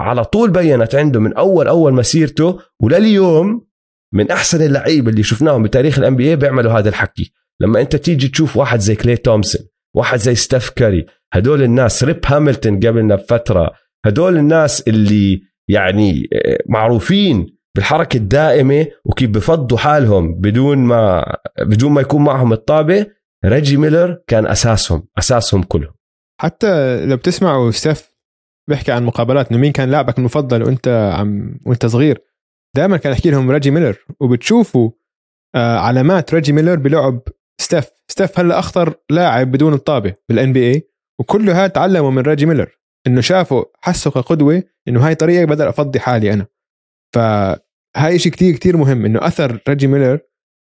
على 0.01 0.25
طول 0.25 0.51
بينت 0.51 0.95
عنده 0.95 1.21
من 1.21 1.35
أول 1.35 1.69
أول 1.69 1.95
مسيرته 1.95 2.59
ولليوم 2.83 3.67
من 4.15 4.31
أحسن 4.31 4.63
اللعيبة 4.63 5.11
اللي 5.11 5.23
شفناهم 5.23 5.63
بتاريخ 5.63 5.99
ال 5.99 6.17
NBA 6.17 6.37
بيعملوا 6.37 6.73
هذا 6.73 6.89
الحكي. 6.89 7.33
لما 7.61 7.81
أنت 7.81 7.97
تيجي 7.97 8.29
تشوف 8.29 8.57
واحد 8.57 8.81
زي 8.81 8.97
كلاي 8.97 9.17
تومسون 9.17 9.63
واحد 9.97 10.19
زي 10.19 10.35
ستيف 10.35 10.71
كاري 10.71 11.07
هدول 11.33 11.63
الناس 11.63 12.05
ريب 12.05 12.21
هاملتون 12.27 12.77
قبلنا 12.77 13.15
بفترة 13.15 13.71
هدول 14.07 14.37
الناس 14.37 14.81
اللي 14.89 15.50
يعني 15.71 16.29
آه، 16.33 16.59
معروفين 16.69 17.47
بالحركة 17.77 18.17
الدائمة 18.17 18.87
وكيف 19.05 19.31
بفضوا 19.31 19.79
حالهم 19.79 20.35
بدون 20.35 20.79
ما 20.79 21.25
بدون 21.61 21.93
ما 21.93 22.01
يكون 22.01 22.25
معهم 22.25 22.53
الطابة 22.53 23.07
ريجي 23.45 23.77
ميلر 23.77 24.19
كان 24.27 24.47
أساسهم 24.47 25.09
أساسهم 25.19 25.63
كلهم. 25.63 25.93
حتى 26.41 27.07
لو 27.07 27.17
بتسمعوا 27.17 27.71
ستيف 27.71 28.11
بيحكي 28.69 28.93
عن 28.93 29.05
مقابلات 29.05 29.51
إنه 29.51 29.61
مين 29.61 29.73
كان 29.73 29.91
لاعبك 29.91 30.19
المفضل 30.19 30.63
وأنت 30.63 31.13
عم 31.19 31.59
وأنت 31.67 31.87
صغير 31.87 32.19
دائما 32.77 32.97
كان 32.97 33.13
يحكي 33.13 33.31
لهم 33.31 33.51
ريجي 33.51 33.71
ميلر. 33.71 33.97
وبتشوفوا 34.21 34.91
آه 35.55 35.79
علامات 35.79 36.35
ريجي 36.35 36.53
ميلر 36.53 36.75
بلعب 36.75 37.23
ستيف. 37.61 37.91
ستيف 38.09 38.41
هلأ 38.41 38.59
أخطر 38.59 38.95
لاعب 39.11 39.51
بدون 39.51 39.75
الطابة 39.75 40.15
بال 40.29 40.53
NBA 40.53 40.83
وكل 41.21 41.51
هذا 41.51 41.67
تعلموا 41.67 42.11
من 42.11 42.23
ريجي 42.23 42.47
ميلر. 42.47 42.80
إنه 43.07 43.21
شافوا 43.21 43.65
حسوا 43.81 44.13
كقدوة 44.13 44.63
إنه 44.89 45.07
هاي 45.07 45.15
طريقة 45.15 45.45
بقدر 45.45 45.69
أفضي 45.69 46.01
حالي 46.01 46.33
أنا. 46.33 46.47
فهاي 47.15 48.19
شيء 48.19 48.33
كتير 48.33 48.55
كتير 48.55 48.77
مهم 48.77 49.05
إنه 49.05 49.27
أثر 49.27 49.61
ريجي 49.69 49.87
ميلر 49.87 50.19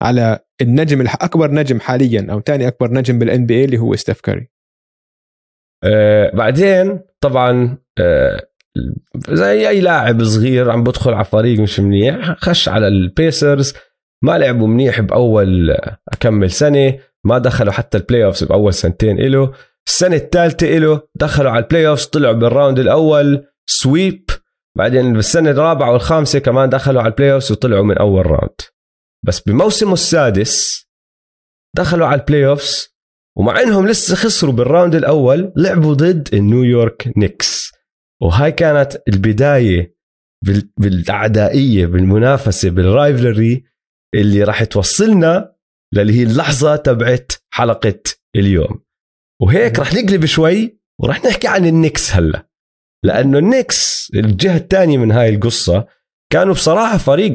على 0.02 0.40
النجم 0.62 1.02
الاكبر 1.02 1.52
نجم 1.52 1.80
حاليا 1.80 2.28
أو 2.32 2.42
ثاني 2.42 2.68
أكبر 2.68 2.92
نجم 2.92 3.20
بال 3.20 3.46
NBA 3.46 3.66
اللي 3.66 3.78
هو 3.78 3.96
ستيف 3.96 4.22
كاري. 4.22 4.50
آه 5.84 6.32
بعدين 6.36 7.00
طبعا 7.22 7.78
آه 8.00 8.48
زي 9.30 9.70
أي 9.70 9.82
لاعب 9.82 10.24
صغير 10.24 10.72
عم 10.72 10.84
بدخل 10.84 11.14
على 11.14 11.26
فريق 11.26 11.60
مش 11.60 11.80
منيح 11.80 12.34
خش 12.38 12.70
على 12.70 12.88
البيسرز 12.88 13.74
ما 14.24 14.38
لعبوا 14.38 14.68
منيح 14.68 15.02
بأول 15.02 15.72
اكمن 16.14 16.52
سنة 16.52 17.00
ما 17.24 17.38
دخلوا 17.38 17.74
حتى 17.74 17.98
ال 17.98 18.26
playoffs 18.26 18.44
بأول 18.44 18.74
سنتين 18.74 19.18
له 19.18 19.54
السنة 19.88 20.16
الثالثة 20.16 20.68
له 20.68 21.02
دخلوا 21.16 21.52
على 21.52 21.64
ال 21.64 21.88
playoffs 21.88 22.06
طلعوا 22.06 22.34
بال 22.34 22.47
round 22.47 22.80
الأول 22.80 23.48
sweep 23.66 24.30
بعدين 24.78 25.14
بالسنة 25.14 25.50
الرابعة 25.50 25.92
والخامسة 25.92 26.40
كمان 26.40 26.70
دخلوا 26.70 27.02
على 27.02 27.12
ال 27.12 27.34
playoffs 27.34 27.52
وطلعوا 27.52 27.84
من 27.84 27.98
أول 27.98 28.26
round 28.26 28.62
بس 29.26 29.40
بموسمه 29.40 29.94
السادس 29.94 30.84
دخلوا 31.76 32.08
على 32.08 32.22
ال 32.22 32.48
playoffs 32.48 32.94
ومع 33.38 33.62
إنهم 33.62 33.88
لسه 33.88 34.16
خسروا 34.16 34.54
بال 34.54 34.66
round 34.66 34.96
الأول 34.96 35.54
لعبوا 35.58 35.94
ضد 35.94 36.30
النيويورك 36.34 37.14
نيكس. 37.18 37.72
وهاي 38.22 38.52
كانت 38.52 39.02
البداية 39.08 39.96
بالأعدائية 40.78 41.86
بالمنافسة 41.86 42.70
بال 42.70 42.91
rivalry 42.91 43.64
اللي 44.16 44.44
راح 44.44 44.64
توصلنا 44.64 45.56
للي 45.94 46.14
هي 46.14 46.24
اللحظة 46.24 46.76
تبعت 46.76 47.32
حلقة 47.50 48.00
اليوم. 48.36 48.83
وهيك 49.44 49.80
راح 49.80 49.94
نقلب 49.94 50.26
شوي 50.26 50.78
وراح 51.00 51.26
نحكي 51.26 51.48
عن 51.48 51.66
النكس 51.66 52.16
هلا 52.16 52.48
لأنه 53.04 53.38
النكس 53.38 54.12
الجهة 54.16 54.58
الثانية 54.58 54.98
من 54.98 55.12
هاي 55.12 55.30
القصة 55.30 55.86
كانوا 56.32 56.54
بصراحة 56.54 56.98
فريق 56.98 57.34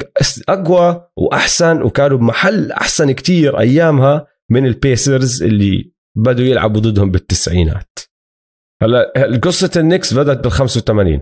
أقوى 0.49 1.09
وأحسن 1.17 1.83
وكانوا 1.83 2.19
بمحل 2.19 2.73
أحسن 2.73 3.13
كتير 3.13 3.61
أيامها 3.61 4.27
من 4.51 4.67
البيسرز 4.67 5.43
اللي 5.43 5.93
بدوا 6.17 6.45
يلعبوا 6.45 6.81
ضدهم 6.81 7.11
بالتسعينات 7.11 7.99
هلا 8.83 9.13
قصة 9.43 9.71
النكس 9.77 10.15
بدأت 10.15 10.39
بال 10.39 10.53
85 10.53 11.21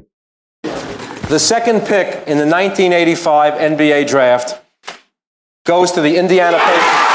The 1.29 1.41
second 1.41 1.81
pick 1.81 2.09
in 2.29 2.39
the 2.39 2.47
1985 2.47 3.55
NBA 3.55 4.07
draft 4.07 4.63
goes 5.67 5.91
to 5.93 6.01
the 6.01 6.17
Indiana 6.17 6.59
Pacers. 6.59 7.07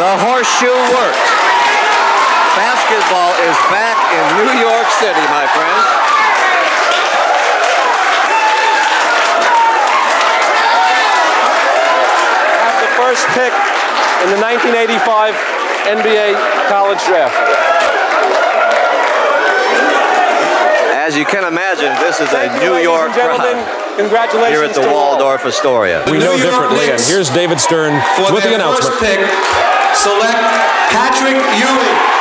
The 0.00 0.16
horseshoe 0.24 0.78
works. 0.96 1.31
Basketball 2.52 3.32
is 3.48 3.56
back 3.72 3.96
in 4.12 4.24
New 4.44 4.52
York 4.60 4.84
City, 5.00 5.24
my 5.32 5.48
friends. 5.56 5.88
At 12.60 12.76
the 12.84 12.92
first 13.00 13.24
pick 13.32 13.56
in 14.20 14.36
the 14.36 14.40
1985 14.44 15.32
NBA 15.96 16.36
college 16.68 17.00
draft. 17.08 17.40
As 20.92 21.16
you 21.16 21.24
can 21.24 21.48
imagine, 21.48 21.88
this 22.04 22.20
is 22.20 22.28
a 22.36 22.52
New 22.60 22.76
ladies 22.76 22.84
York 22.84 23.12
crowd 23.12 23.40
Congratulations 23.96 24.52
here 24.52 24.64
at 24.64 24.74
the. 24.76 24.92
Waldorf 24.92 25.46
Astoria. 25.46 26.04
We 26.04 26.18
know 26.18 26.36
differently, 26.36 26.90
and 26.92 27.00
here's 27.00 27.30
David 27.30 27.60
Stern 27.60 27.96
for 28.16 28.32
with 28.32 28.44
the 28.44 28.54
announcement. 28.54 28.92
first 28.92 29.00
pick, 29.00 29.20
select 29.96 30.36
Patrick 30.92 31.40
Ewing. 31.56 32.12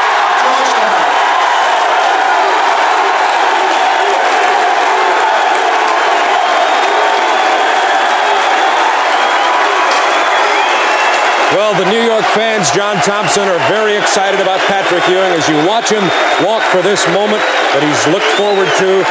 Well, 11.62 11.76
the 11.84 11.92
New 11.96 12.06
York 12.14 12.28
fans, 12.40 12.66
John 12.78 12.98
Thompson, 13.10 13.46
are 13.54 13.64
very 13.78 13.96
excited 14.02 14.40
about 14.46 14.62
Patrick 14.74 15.06
Ewing 15.14 15.34
as 15.40 15.46
you 15.52 15.58
watch 15.72 15.90
him 15.96 16.06
walk 16.48 16.64
for 16.74 16.82
this 16.90 17.02
moment 17.18 17.44
that 17.74 17.82
he's 17.88 18.04
looked 18.14 18.32
forward 18.40 18.70
to. 18.82 19.06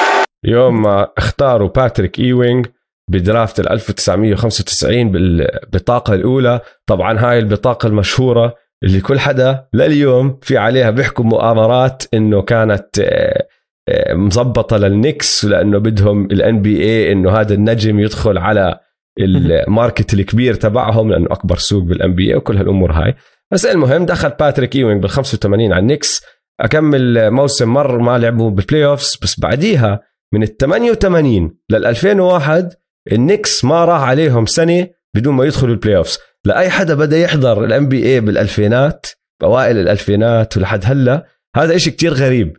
يوم 0.44 0.86
اختاروا 1.18 1.68
باتريك 1.68 2.18
ايوينغ 2.18 2.64
ب 3.10 3.19
draft 3.19 3.60
ال 3.60 3.68
1995 3.72 5.10
بالبطاقة 5.10 6.14
الأولى 6.14 6.60
طبعا 6.86 7.18
هاي 7.18 7.38
البطاقة 7.38 7.86
المشهورة 7.86 8.54
اللي 8.84 9.00
كل 9.00 9.18
حدا 9.18 9.68
لليوم 9.72 10.38
في 10.42 10.58
عليها 10.58 10.90
بيحكوا 10.90 11.24
مؤامرات 11.24 12.02
إنه 12.14 12.42
كانت 12.42 12.98
آه، 13.00 13.46
آه، 13.88 14.14
مزبطة 14.14 14.76
للنكس 14.76 15.44
لأنه 15.44 15.78
بدهم 15.78 16.24
ال 16.24 16.62
NBA 16.62 17.12
إنه 17.12 17.30
هذا 17.30 17.54
النجم 17.54 18.00
يدخل 18.00 18.38
على 18.38 18.80
ال 19.18 19.32
market 19.32 20.14
الكبير 20.14 20.54
تبعهم 20.54 21.10
لأنه 21.10 21.26
أكبر 21.30 21.56
سوق 21.56 21.82
بال 21.82 22.14
NBA 22.14 22.34
وكل 22.34 22.56
هالأمور 22.56 22.92
هاي. 22.92 23.14
بس 23.52 23.66
المهم 23.66 24.06
دخل 24.06 24.30
باتريك 24.30 24.76
ايوينغ 24.76 25.00
بال 25.00 25.10
85 25.10 25.72
على 25.72 25.82
النكس 25.82 26.22
أكمن 26.60 27.30
موسم 27.30 27.68
مر 27.68 27.98
ما 27.98 28.18
لعبوا 28.18 28.50
بال 28.50 28.84
playoffs 28.84 29.18
بس 29.22 29.40
بعديها 29.40 30.00
من 30.34 30.42
ال 30.42 30.56
88 30.56 31.56
لل 31.70 31.86
2001 31.86 32.74
النكس 33.12 33.64
ما 33.64 33.84
راح 33.84 34.02
عليهم 34.02 34.46
سنة 34.46 34.88
بدون 35.16 35.34
ما 35.34 35.44
يدخلوا 35.44 35.74
ال 35.74 35.96
playoffs 35.96 36.18
لأي 36.44 36.70
حدا 36.70 36.94
بدأ 36.94 37.18
يحضر 37.18 37.64
ال 37.64 37.88
NBA 37.88 38.20
بالألفينات 38.20 39.06
باوائل 39.40 39.78
الألفينات 39.78 40.56
ولحد 40.56 40.80
هلأ 40.84 41.26
هذا 41.56 41.76
إشي 41.76 41.90
كتير 41.90 42.12
غريب. 42.12 42.56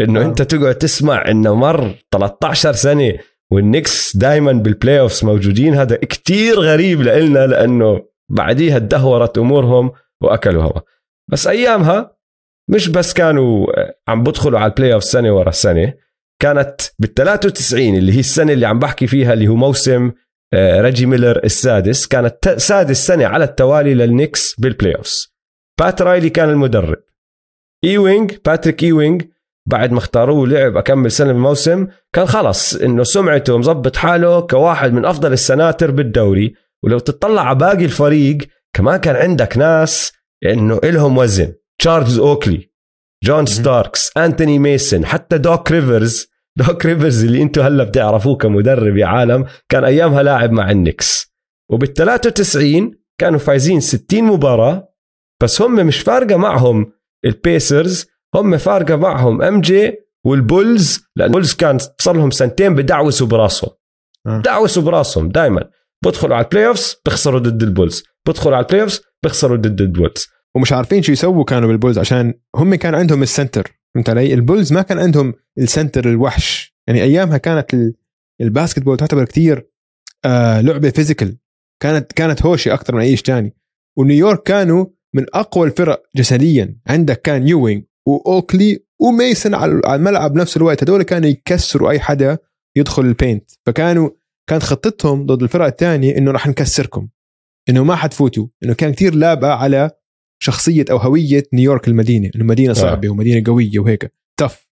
إنه 0.00 0.20
آه. 0.20 0.24
أنت 0.24 0.42
تقعد 0.42 0.74
تسمع 0.74 1.30
إنه 1.30 1.54
مر 1.54 1.94
13 2.12 2.72
سنة 2.72 3.12
والنكس 3.52 4.16
دائما 4.16 4.52
بال 4.52 5.00
playoffs 5.00 5.24
موجودين. 5.24 5.74
هذا 5.74 5.96
كتير 5.96 6.60
غريب 6.60 7.02
لنا 7.02 7.46
لأنه 7.46 8.02
بعديها 8.30 8.78
تدهورت 8.78 9.38
أمورهم 9.38 9.92
وأكلوا 10.22 10.62
هوا. 10.62 10.80
بس 11.30 11.46
أيامها 11.46 12.16
مش 12.70 12.88
بس 12.88 13.12
كانوا 13.12 13.66
عم 14.08 14.22
بدخلوا 14.22 14.58
على 14.58 14.70
ال 14.70 14.94
playoff 14.94 15.04
سنة 15.04 15.32
ورا 15.32 15.50
سنة 15.50 15.94
كانت 16.42 16.80
بال 16.98 17.14
93 17.14 17.96
اللي 17.96 18.12
هي 18.12 18.20
السنة 18.20 18.52
اللي 18.52 18.66
عم 18.66 18.78
بحكي 18.78 19.06
فيها 19.06 19.32
اللي 19.32 19.48
هو 19.48 19.54
موسم 19.54 20.12
آه، 20.54 20.80
ريجي 20.80 21.06
ميلر 21.06 21.44
السادس 21.44 22.06
كانت 22.06 22.48
سادس 22.48 23.06
سنة 23.06 23.26
على 23.26 23.44
التوالي 23.44 23.94
للنكس 23.94 24.54
بال 24.60 24.94
playoffs 24.94 25.34
بات 25.80 26.02
رايلي 26.02 26.30
كان 26.30 26.50
المدرب. 26.50 26.98
ايوينج 27.84 28.32
باتريك 28.44 28.82
ايوينج 28.82 29.22
بعد 29.66 29.92
ما 29.92 29.98
اختاروه 29.98 30.46
لعب 30.48 30.76
أكمن 30.76 31.10
سنة 31.10 31.32
بالموسم 31.32 31.86
كان 32.12 32.26
خلص 32.26 32.74
إنه 32.74 33.02
سمعته 33.04 33.58
مظبط 33.58 33.96
حاله 33.96 34.40
كواحد 34.40 34.92
من 34.92 35.04
أفضل 35.04 35.32
السناتر 35.32 35.90
بالدوري. 35.90 36.54
ولو 36.84 36.98
تطلع 36.98 37.42
على 37.42 37.58
باقي 37.58 37.84
الفريق 37.84 38.38
كمان 38.76 38.96
كان 38.96 39.16
عندك 39.16 39.58
ناس 39.58 40.12
إنه 40.44 40.80
إلهم 40.84 41.18
وزن. 41.18 41.52
تشارلز 41.78 42.18
أوكلي 42.18 42.70
جون 43.24 43.46
ستاركس 43.46 44.16
أنتوني 44.16 44.58
ميسون 44.58 45.06
حتى 45.06 45.38
دوك 45.38 45.72
ريفرز. 45.72 46.26
دوك 46.58 46.86
ريفرز 46.86 47.24
اللي 47.24 47.42
أنتم 47.42 47.62
هلا 47.62 47.84
بتعرفوه 47.84 48.36
كمدرب 48.36 48.96
يا 48.96 49.06
عالم 49.06 49.46
كان 49.68 49.84
أيامها 49.84 50.22
لاعب 50.22 50.52
مع 50.52 50.70
النكس 50.70 51.32
وبال 51.70 51.94
93 51.94 52.90
كانوا 53.20 53.38
فايزين 53.38 53.80
60 53.80 54.22
مباراة 54.24 54.88
بس 55.42 55.62
هم 55.62 55.74
مش 55.86 56.00
فارقة 56.00 56.36
معهم 56.36 56.92
البيسرز 57.24 58.06
هم 58.34 58.56
فارقه 58.56 58.96
معهم 58.96 59.42
MJ 59.42 59.92
والبولز 60.26 61.00
لأن 61.16 61.26
البولز 61.28 61.52
كان 61.54 61.78
صار 61.98 62.16
لهم 62.16 62.30
سنتين 62.30 62.74
بدعوسوا 62.74 63.26
براسهم. 63.26 63.70
آه. 64.26 64.40
دعوسوا 64.40 64.82
براسهم 64.82 65.28
دائما 65.28 65.70
بدخلوا 66.04 66.36
على 66.36 66.44
ال 66.44 66.66
playoffs 66.66 66.96
بيخسروا 67.04 67.40
ضد 67.40 67.62
البولز. 67.62 68.02
بدخلوا 68.28 68.56
على 68.56 68.64
ال 68.64 68.68
play 68.68 68.82
offs 68.82 69.00
بيخسروا 69.22 69.56
ضد 69.56 69.80
البولز. 69.80 70.26
ومش 70.54 70.72
عارفين 70.72 71.02
شو 71.02 71.12
يسووا 71.12 71.44
كانوا 71.44 71.68
بالبولز 71.68 71.98
عشان 71.98 72.34
هم 72.56 72.74
كان 72.74 72.94
عندهم 72.94 73.22
ال 73.22 73.29
center 73.29 73.72
فهمت 73.94 74.10
علي؟ 74.10 74.34
البولز 74.34 74.72
ما 74.72 74.82
كان 74.82 74.98
عندهم 74.98 75.34
ال 75.58 75.65
center 75.65 76.08
الوحش. 76.08 76.74
يعني 76.86 77.02
أيامها 77.02 77.38
كانت 77.38 77.74
ال- 77.74 77.94
ال 78.40 78.82
basketball 78.82 78.96
تعتبر 78.96 79.24
كثير 79.24 79.68
آه 80.24 80.60
لعبة 80.60 80.90
physical 80.90 81.38
كانت 81.82 82.12
كانت 82.12 82.42
هوشة 82.46 82.72
أكثر 82.72 82.94
من 82.94 83.00
أي 83.00 83.16
شيء 83.16 83.24
ثاني 83.26 83.56
ونيويورك 83.98 84.42
كانوا 84.42 84.86
من 85.14 85.26
أقوى 85.34 85.66
الفرق 85.66 86.02
جسديا. 86.16 86.76
عندك 86.86 87.22
كان 87.22 87.48
يوينج 87.48 87.84
وأوكلي 88.06 88.84
وميسن 89.00 89.54
على 89.54 89.80
الملعب 89.94 90.32
بنفس 90.32 90.56
الوقت. 90.56 90.82
هدول 90.82 91.02
كانوا 91.02 91.28
يكسروا 91.28 91.90
أي 91.90 92.00
حدا 92.00 92.38
يدخل 92.76 93.02
ال 93.02 93.10
paint 93.10 93.50
فكانوا 93.66 94.10
كانت 94.46 94.62
خطتهم 94.62 95.26
ضد 95.26 95.42
الفرق 95.42 95.66
الثانية 95.66 96.18
إنه 96.18 96.30
راح 96.30 96.46
نكسركم. 96.46 97.08
إنه 97.68 97.84
ما 97.84 97.96
حتفوتوا. 97.96 98.46
إنه 98.64 98.74
كان 98.74 98.92
كثير 98.92 99.14
لابقة 99.14 99.52
على 99.52 99.90
شخصية 100.42 100.84
أو 100.90 100.96
هوية 100.96 101.42
نيويورك 101.52 101.88
المدينة. 101.88 102.30
إنه 102.36 102.44
مدينة 102.44 102.72
صعبة 102.72 103.08
ومدينة 103.08 103.42
قوية 103.46 103.78
وهيك. 103.78 104.12
tough 104.36 104.68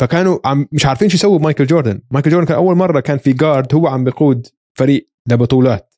فكانوا 0.00 0.38
عم 0.44 0.66
مش 0.72 0.86
عارفين 0.86 1.08
شو 1.08 1.14
يسووا 1.16 1.38
بمايكل 1.38 1.66
جوردن. 1.66 2.00
مايكل 2.10 2.30
جوردن 2.30 2.46
كان 2.46 2.56
أول 2.56 2.76
مرة 2.76 3.00
كان 3.00 3.18
في 3.18 3.32
guard 3.32 3.74
هو 3.74 3.86
عم 3.86 4.04
بيقود 4.04 4.46
فريق 4.78 5.10
لبطولات. 5.30 5.94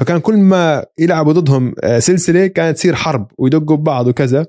فكان 0.00 0.20
كل 0.20 0.36
ما 0.36 0.86
يلعبوا 0.98 1.32
ضدهم 1.32 1.74
آه، 1.84 1.98
سلسلة 1.98 2.46
كانت 2.46 2.76
تصير 2.76 2.94
حرب 2.94 3.32
ويدقوا 3.38 3.76
ببعض 3.76 4.06
وكذا. 4.06 4.46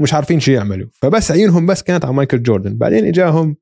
ومش 0.00 0.14
عارفين 0.14 0.40
شو 0.40 0.52
يعملوا. 0.52 0.88
فبس 1.02 1.30
عيونهم 1.32 1.66
بس 1.66 1.82
كانت 1.82 2.04
على 2.04 2.14
مايكل 2.14 2.42
جوردن. 2.42 2.76
بعدين 2.76 3.04
إجاهم 3.04 3.56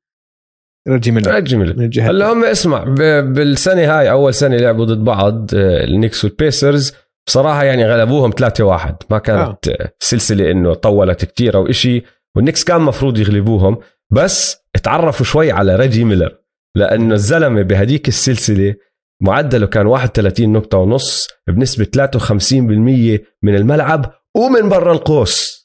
ريجي 0.88 1.10
ميلر. 1.10 1.34
ريجي 1.34 1.56
ميلر. 1.56 1.90
هلا 2.00 2.32
هم 2.32 2.44
اسمع 2.44 2.84
بالسنة 3.20 3.98
هاي 3.98 4.10
أول 4.10 4.34
سنة 4.34 4.56
لعبوا 4.56 4.84
ضد 4.84 5.04
بعض 5.04 5.50
آه، 5.54 5.84
النكس 5.84 6.24
والبيسرز. 6.24 6.92
بصراحة 7.26 7.64
يعني 7.64 7.86
غلبوهم 7.86 8.30
3-1 8.30 8.94
ما 9.10 9.18
كانت 9.18 9.68
آه. 9.68 9.92
سلسلة 9.98 10.50
إنه 10.50 10.74
طولت 10.74 11.24
كتير 11.24 11.56
أو 11.56 11.66
إشي. 11.66 12.02
والنكس 12.36 12.64
كان 12.64 12.80
مفروض 12.80 13.18
يغلبوهم. 13.18 13.78
بس 14.12 14.56
تعرفوا 14.82 15.26
شوي 15.26 15.52
على 15.52 15.76
ريجي 15.76 16.04
ميلر. 16.04 16.38
لأنه 16.76 17.14
الزلمة 17.14 17.62
بهديك 17.62 18.08
السلسلة 18.08 18.74
معدله 19.22 19.66
كان 19.66 19.86
31 19.86 20.52
نقطة 20.52 20.78
ونص 20.78 21.28
بنسبة 21.48 21.84
53% 21.84 23.20
من 23.42 23.54
الملعب 23.54 24.12
ومن 24.36 24.68
برا 24.68 24.92
القوس. 24.92 25.57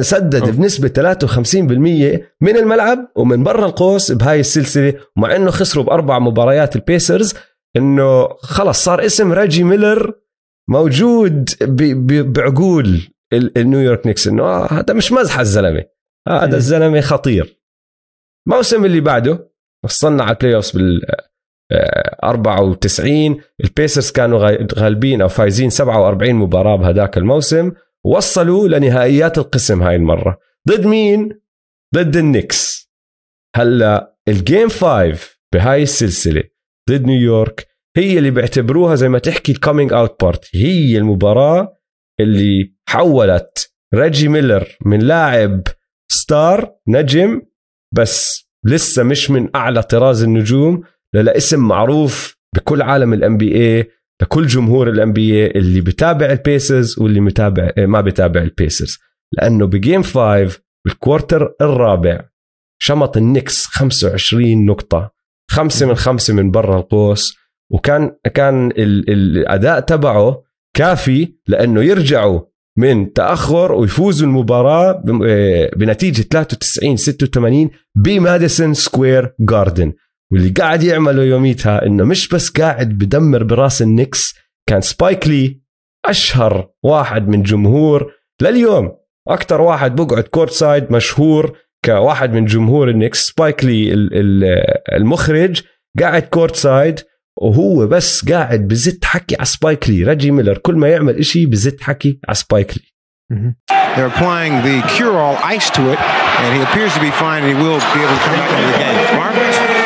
سدد 0.00 0.34
أوف. 0.34 0.50
بنسبة 0.56 0.88
53% 0.88 2.20
من 2.40 2.56
الملعب 2.56 3.08
ومن 3.16 3.42
برا 3.44 3.66
القوس 3.66 4.12
بهاي 4.12 4.40
السلسلة 4.40 4.94
ومع 5.16 5.36
إنه 5.36 5.50
خسروا 5.50 5.84
بأربع 5.84 6.18
مباريات 6.18 6.76
البيسرز 6.76 7.34
إنه 7.76 8.28
خلص 8.28 8.84
صار 8.84 9.04
اسم 9.06 9.32
ريجي 9.32 9.64
ميلر 9.64 10.12
موجود 10.70 11.50
بعقول 12.32 13.00
ال- 13.32 13.58
النيويورك 13.58 14.06
نيكس 14.06 14.28
إنه 14.28 14.42
آه 14.42 14.66
هذا 14.72 14.94
مش 14.94 15.12
مزحه 15.12 15.40
الزلمة 15.40 15.84
هذا 16.28 16.46
مم. 16.46 16.54
الزلمة 16.54 17.00
خطير 17.00 17.58
الموسم 18.48 18.84
اللي 18.84 19.00
بعده 19.00 19.52
وصلنا 19.84 20.22
على 20.24 20.32
ال 20.32 20.54
playoff 20.54 20.76
بال 20.76 21.00
آه، 21.72 22.18
94 22.24 23.40
البيسرز 23.64 24.10
كانوا 24.10 24.38
غا- 24.38 24.66
غالبين 24.78 25.22
أو 25.22 25.28
فايزين 25.28 25.70
47 25.70 26.34
مباراة 26.34 26.76
بهداك 26.76 27.18
الموسم 27.18 27.72
وصلوا 28.04 28.68
لنهائيات 28.68 29.38
القسم 29.38 29.82
هاي 29.82 29.96
المرة. 29.96 30.38
ضد 30.68 30.86
مين؟ 30.86 31.40
ضد 31.94 32.16
النكس 32.16 32.90
هلأ 33.56 34.16
ال 34.28 34.36
game 34.36 34.68
5 34.68 35.18
بهاي 35.54 35.82
السلسلة 35.82 36.42
ضد 36.90 37.04
نيويورك 37.04 37.66
هي 37.96 38.18
اللي 38.18 38.30
بيعتبروها 38.30 38.94
زي 38.94 39.08
ما 39.08 39.18
تحكي 39.18 39.52
ال 39.52 39.58
coming 39.58 39.92
out 39.92 40.24
party 40.24 40.64
هي 40.64 40.98
المباراة 40.98 41.76
اللي 42.20 42.74
حولت 42.88 43.72
ريجي 43.94 44.28
ميلر 44.28 44.68
من 44.86 44.98
لاعب 44.98 45.62
star 46.12 46.74
نجم 46.88 47.42
بس 47.94 48.46
لسه 48.64 49.02
مش 49.02 49.30
من 49.30 49.56
أعلى 49.56 49.82
طراز 49.82 50.22
النجوم 50.22 50.82
لاسم 51.14 51.60
معروف 51.68 52.36
بكل 52.56 52.82
عالم 52.82 53.12
الان 53.12 53.36
بي 53.36 53.68
اي 53.68 53.84
لكل 54.22 54.46
جمهور 54.46 54.88
الان 54.88 55.12
بي 55.12 55.35
اي 55.35 55.46
اللي 55.46 55.80
بتابع 55.80 56.26
البيسرز 56.26 56.98
واللي 56.98 57.20
متابع 57.20 57.70
ما 57.78 58.00
بتابع 58.00 58.40
البيسرز 58.42 58.98
لأنه 59.32 59.66
ب 59.66 59.73
game 59.73 60.02
5 60.02 60.58
بال 60.84 61.00
quarter 61.00 61.54
الرابع 61.60 62.20
شمط 62.78 63.16
النكس 63.16 63.66
25 63.66 64.66
نقطة. 64.66 65.10
خمسة 65.50 65.86
من 65.86 65.94
خمسة 65.94 66.34
من 66.34 66.50
برا 66.50 66.78
القوس. 66.78 67.34
وكان 67.70 68.16
كان 68.34 68.66
ال- 68.70 69.10
الأداء 69.10 69.80
تبعه 69.80 70.42
كافي 70.76 71.34
لأنه 71.46 71.82
يرجعوا 71.82 72.40
من 72.78 73.12
تأخر 73.12 73.72
ويفوزوا 73.72 74.26
المباراة 74.28 74.92
ب- 74.92 75.22
آه، 75.26 75.70
بنتيجة 75.76 76.22
93 76.22 76.96
86 76.96 77.70
بماديسون 77.94 78.74
سكوير 78.74 79.34
جاردن 79.40 79.92
واللي 80.32 80.50
قاعد 80.50 80.82
يعمله 80.82 81.22
يوميتها 81.22 81.86
إنه 81.86 82.04
مش 82.04 82.28
بس 82.28 82.50
قاعد 82.50 82.88
بدمر 82.88 83.42
براس 83.42 83.82
النكس 83.82 84.34
كان 84.68 84.80
سبايك 84.80 85.28
لي 85.28 85.60
أشهر 86.06 86.68
واحد 86.82 87.28
من 87.28 87.42
جمهور 87.42 88.12
لليوم. 88.42 88.92
أكثر 89.28 89.60
واحد 89.60 89.96
بقعد 89.96 90.22
court 90.22 90.50
side 90.50 90.92
مشهور 90.92 91.56
كواحد 91.84 92.32
من 92.32 92.44
جمهور 92.44 92.88
النكس 92.90 93.26
سبايك 93.26 93.64
لي 93.64 93.92
ال- 93.92 94.10
ال- 94.12 94.78
المخرج 94.92 95.62
قاعد 96.00 96.22
court 96.22 96.56
side 96.56 97.00
وهو 97.42 97.86
بس 97.86 98.30
قاعد 98.30 98.68
بزت 98.68 99.04
حكي 99.04 99.36
على 99.36 99.44
سبايك 99.44 99.90
لي. 99.90 100.04
ريجي 100.04 100.30
ميلر 100.30 100.58
كل 100.58 100.74
ما 100.76 100.88
يعمل 100.88 101.16
إشي 101.18 101.46
بزت 101.46 101.82
حكي 101.82 102.20
على 102.28 102.34
سبايك 102.34 102.72
لي. 102.76 102.82
They're 103.94 104.10
applying 104.14 104.54
the 104.68 104.76
cure-all 104.96 105.36
ice 105.56 105.68
to 105.76 105.82
it, 105.92 106.00
and 106.42 106.50
he 106.56 106.60
appears 106.66 106.92
to 106.96 107.00
be 107.08 107.12
fine, 107.22 107.40
and 107.42 107.50
he 107.52 107.56
will 107.62 107.80
be 107.94 108.00
able 108.04 108.16
to 108.18 108.24
come 108.26 108.36
back 108.40 108.50
into 108.56 108.66
the 108.72 108.78
game. 108.82 109.81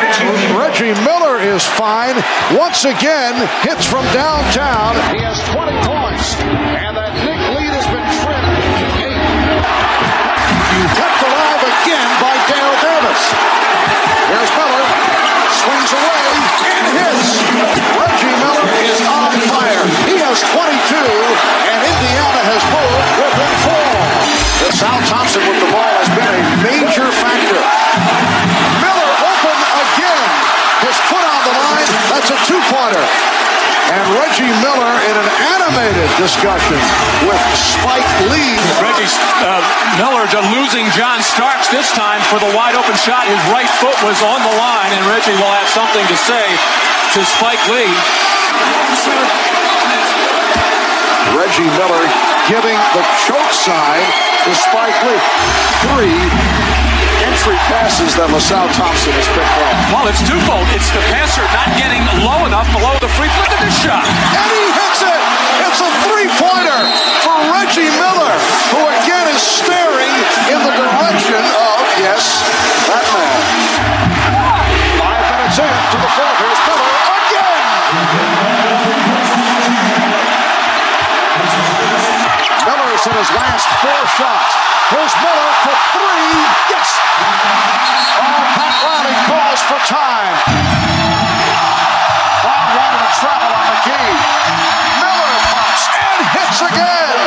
Reggie 0.56 0.96
Miller 1.04 1.36
is 1.40 1.66
fine. 1.76 2.16
Once 2.56 2.84
again, 2.84 3.36
hits 3.60 3.84
from 3.84 4.04
downtown. 4.16 4.96
He 5.12 5.20
has 5.20 5.36
20 5.52 5.76
points, 5.84 6.40
and 6.40 6.96
that 6.96 7.12
Nick 7.20 7.36
lead 7.52 7.72
has 7.76 7.84
been 7.84 8.06
trimmed 8.24 8.56
to 8.80 8.86
eight. 9.04 9.20
Kept 10.96 11.20
alive 11.20 11.62
again 11.68 12.08
by 12.16 12.32
Dale 12.48 12.76
Davis. 12.80 13.20
Here's 14.32 14.52
extended 35.86 36.10
discussion 36.18 36.80
with 37.30 37.42
Spike 37.54 38.10
Lee. 38.26 38.58
Reggie 38.82 39.06
uh, 39.38 39.62
Miller 39.98 40.26
to 40.26 40.40
losing 40.58 40.84
John 40.98 41.22
Starks 41.22 41.68
this 41.68 41.92
time 41.92 42.20
for 42.26 42.38
the 42.42 42.50
wide 42.56 42.74
open 42.74 42.96
shot. 42.96 43.26
His 43.26 43.38
right 43.54 43.68
foot 43.78 43.94
was 44.02 44.18
on 44.22 44.42
the 44.42 44.54
line, 44.58 44.90
and 44.90 45.02
Reggie 45.06 45.36
will 45.38 45.54
have 45.54 45.68
something 45.70 46.02
to 46.06 46.16
say 46.16 46.46
to 47.14 47.20
Spike 47.22 47.62
Lee. 47.70 47.92
Reggie 51.38 51.70
Miller 51.78 52.04
giving 52.50 52.78
the 52.94 53.04
choke 53.26 53.52
sign 53.52 54.02
to 54.44 54.50
Spike 54.54 54.98
Lee. 55.06 55.22
Three 55.86 56.65
entry 57.46 57.62
passes 57.70 58.10
that 58.18 58.26
LaSalle 58.34 58.66
Thompson 58.74 59.14
has 59.14 59.22
picked 59.30 59.54
off. 59.62 59.78
Well, 59.94 60.10
it's 60.10 60.18
twofold. 60.26 60.66
It's 60.74 60.90
the 60.90 60.98
passer 61.14 61.46
not 61.54 61.70
getting 61.78 62.02
low 62.26 62.42
enough 62.42 62.66
below 62.74 62.90
the 62.98 63.06
free 63.14 63.30
throw. 63.30 63.46
Look 63.46 63.54
at 63.54 63.62
this 63.62 63.78
shot. 63.78 64.02
And 64.02 64.50
he 64.50 64.66
hits 64.74 65.06
it. 65.06 65.20
It's 65.62 65.78
a 65.78 65.86
three-pointer 66.10 66.80
for 67.22 67.38
Reggie 67.54 67.86
Miller, 68.02 68.34
who 68.74 68.82
again 68.98 69.30
is 69.30 69.38
staring 69.38 70.10
in 70.50 70.58
the 70.58 70.74
direction 70.74 71.38
of, 71.38 71.78
yes, 72.02 72.42
that 72.90 73.06
man. 73.14 73.38
Five 74.98 75.22
minutes 75.30 75.62
in 75.62 75.70
to 75.70 75.96
the 76.02 76.10
fourth. 76.18 76.38
Here's 76.42 76.62
Miller 76.66 76.90
again. 77.14 77.62
Miller's 82.66 83.04
in 83.06 83.14
his 83.14 83.30
last 83.38 83.70
four 83.78 84.02
shots. 84.18 84.50
Here's 84.90 85.14
Miller 85.22 85.50
for 85.62 85.78
three. 85.94 86.05
For 89.66 89.82
time. 89.82 90.36
Brown 92.46 92.68
wanted 92.78 93.02
to 93.02 93.10
travel 93.18 93.50
on 93.50 93.66
McGee. 93.66 94.14
Miller 95.02 95.34
pops 95.42 95.90
and 95.90 96.22
hits 96.38 96.62
again. 96.62 97.18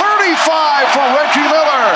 35 0.00 0.88
for 0.96 1.04
Reggie 1.12 1.44
Miller. 1.44 1.92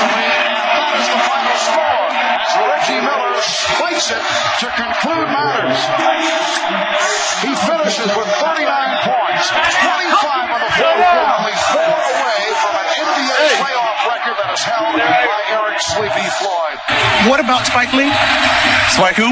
That 0.00 0.92
is 0.96 1.08
the 1.12 1.20
final 1.20 1.56
score 1.68 2.08
as 2.16 2.48
Reggie 2.64 3.04
Miller 3.04 3.36
spikes 3.44 4.08
it 4.08 4.24
to 4.64 4.72
conclude 4.72 5.28
matters. 5.28 5.76
He 7.44 7.52
finishes 7.52 8.08
with 8.16 8.30
39 8.40 8.64
points, 9.04 9.52
25 9.52 10.48
on 10.48 10.60
the 10.64 10.72
floor, 10.80 10.96
only 11.28 11.39
that 14.40 14.52
is 14.56 14.62
held 14.72 14.96
by 15.14 15.22
Eric 15.56 15.78
Sleepy 15.92 16.28
Floyd. 16.38 16.76
What 17.30 17.40
about 17.46 17.62
Spike 17.70 17.92
Lee? 17.98 18.10
Spike 18.96 19.18
who? 19.22 19.30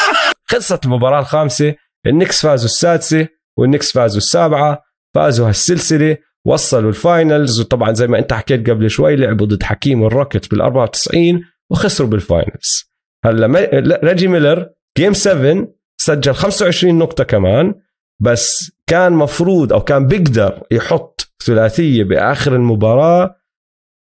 خلصت 0.50 0.84
المباراة 0.84 1.20
الخامسة 1.20 1.74
النكس 2.06 2.42
فازوا 2.42 2.64
السادسة 2.64 3.28
والنكس 3.58 3.92
فازوا 3.92 4.18
السابعة 4.18 4.82
فازوا 5.14 5.48
هالسلسلة 5.48 6.16
وصلوا 6.46 6.90
ال 6.90 7.00
finals 7.00 7.60
وطبعا 7.60 7.92
زي 7.92 8.06
ما 8.06 8.18
انت 8.18 8.32
حكيت 8.32 8.70
قبل 8.70 8.90
شوي 8.90 9.16
لعبوا 9.16 9.46
ضد 9.46 9.62
حكيم 9.62 10.02
والروكيتس 10.02 10.48
بال 10.48 10.60
94 10.60 11.40
وخسروا 11.70 12.08
بال 12.08 12.29
finals 12.29 12.92
هلا 13.24 13.70
ريجي 14.04 14.28
ميلر 14.28 14.68
game 14.98 15.12
7 15.12 15.68
سجل 16.00 16.34
25 16.34 16.98
نقطة 16.98 17.24
كمان 17.24 17.74
بس 18.20 18.72
كان 18.86 19.12
مفروض 19.12 19.72
أو 19.72 19.80
كان 19.80 20.06
بيقدر 20.06 20.62
يحط 20.70 21.28
ثلاثية 21.44 22.04
بآخر 22.04 22.54
المباراة 22.54 23.43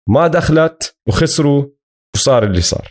ما 0.10 0.28
دخلت 0.28 0.98
وخسروا 1.08 1.66
وصار 2.16 2.44
اللي 2.44 2.62
صار. 2.62 2.88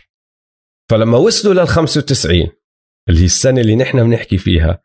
فلما 0.91 1.17
وصلوا 1.17 1.53
لل 1.53 1.67
95 1.67 2.49
اللي 3.09 3.21
هي 3.21 3.25
السنة 3.25 3.61
اللي 3.61 3.75
نحن 3.75 4.03
بنحكي 4.03 4.37
فيها 4.37 4.81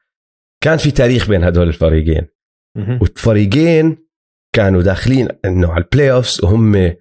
كان 0.62 0.76
في 0.78 0.90
تاريخ 0.90 1.28
بين 1.28 1.44
هدول 1.44 1.68
الفريقين. 1.68 2.26
والفريقين 3.00 4.06
كانوا 4.54 4.82
داخلين 4.82 5.28
إنه 5.44 5.72
على 5.72 5.84
ال 5.85 6.12
playoffs 6.12 6.44
وهم 6.44 6.94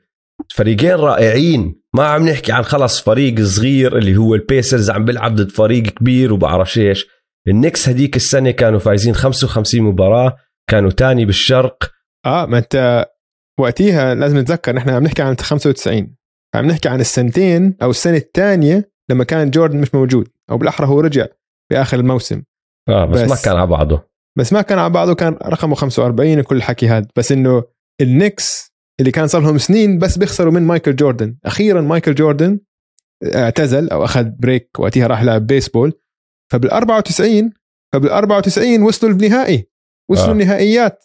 فريقين 0.56 0.92
رائعين. 0.96 1.82
ما 1.96 2.06
عم 2.06 2.30
نحكي 2.30 2.52
عن 2.52 2.64
خلص 2.64 3.02
فريق 3.02 3.42
صغير 3.42 3.98
اللي 3.98 4.18
هو 4.18 4.36
البيسرز 4.36 4.90
عم 4.90 5.06
بيلعب 5.06 5.36
ضد 5.36 5.52
فريق 5.52 5.84
كبير 5.84 6.34
وبعرف 6.34 6.78
إيش. 6.78 7.08
النكس 7.48 7.90
هديك 7.90 8.16
السنة 8.16 8.52
كانوا 8.52 8.80
فايزين 8.80 9.16
55 9.16 9.82
مباراة 9.82 10.38
كانوا 10.70 10.92
تاني 10.92 11.26
بالشرق. 11.26 11.92
آه 12.26 12.46
ما 12.46 12.58
أنت 12.58 13.06
وقتها 13.60 14.16
لازم 14.16 14.38
نتذكر 14.38 14.76
نحن 14.76 14.90
عم 14.90 15.04
نحكي 15.04 15.22
عن 15.22 15.38
95 15.38 16.16
عم 16.56 16.66
نحكي 16.66 16.90
عن 16.90 17.00
السنتين 17.00 17.76
أو 17.82 17.90
السنة 17.90 18.18
الثانية 18.18 18.92
لما 19.10 19.24
كان 19.24 19.52
جوردن 19.52 19.82
مش 19.82 19.96
موجود 19.96 20.28
أو 20.50 20.58
بالأحرى 20.58 20.88
هو 20.88 21.00
رجع 21.00 21.26
بآخر 21.72 22.00
الموسم. 22.00 22.44
آه 22.90 23.06
بس, 23.06 23.22
بس 23.22 23.30
ما 23.30 23.36
كان 23.36 23.56
على 23.56 23.68
بعضه. 23.68 24.08
بس 24.38 24.54
ما 24.54 24.62
كان 24.62 24.80
على 24.80 24.90
بعضه 24.90 25.16
كان 25.16 25.34
رقمه 25.34 25.76
45 25.76 26.40
وكل 26.40 26.56
الحكي 26.56 26.88
هذا 26.88 27.08
بس 27.16 27.32
إنه 27.32 27.64
النكس 28.02 28.74
اللي 29.00 29.12
كان 29.12 29.28
صار 29.28 29.42
لهم 29.42 29.58
سنين 29.58 30.00
بس 30.00 30.18
بيخسروا 30.18 30.54
من 30.54 30.62
مايكل 30.62 30.96
جوردن. 30.96 31.38
أخيرا 31.46 31.82
مايكل 31.82 32.16
جوردن 32.16 32.60
اعتزل 33.36 33.90
أو 33.90 34.04
أخذ 34.04 34.24
break 34.24 34.70
وقتها 34.80 35.08
راح 35.08 35.24
لعب 35.24 35.48
بيسبول. 35.48 35.94
فبال 36.52 36.72
94 36.72 37.54
فبال 37.94 38.10
94 38.10 38.84
وصلوا 38.84 39.14
النهائي. 39.14 39.70
وصلوا 40.12 40.28
آه. 40.28 40.30
آه. 40.30 40.34
النهائيات. 40.34 41.04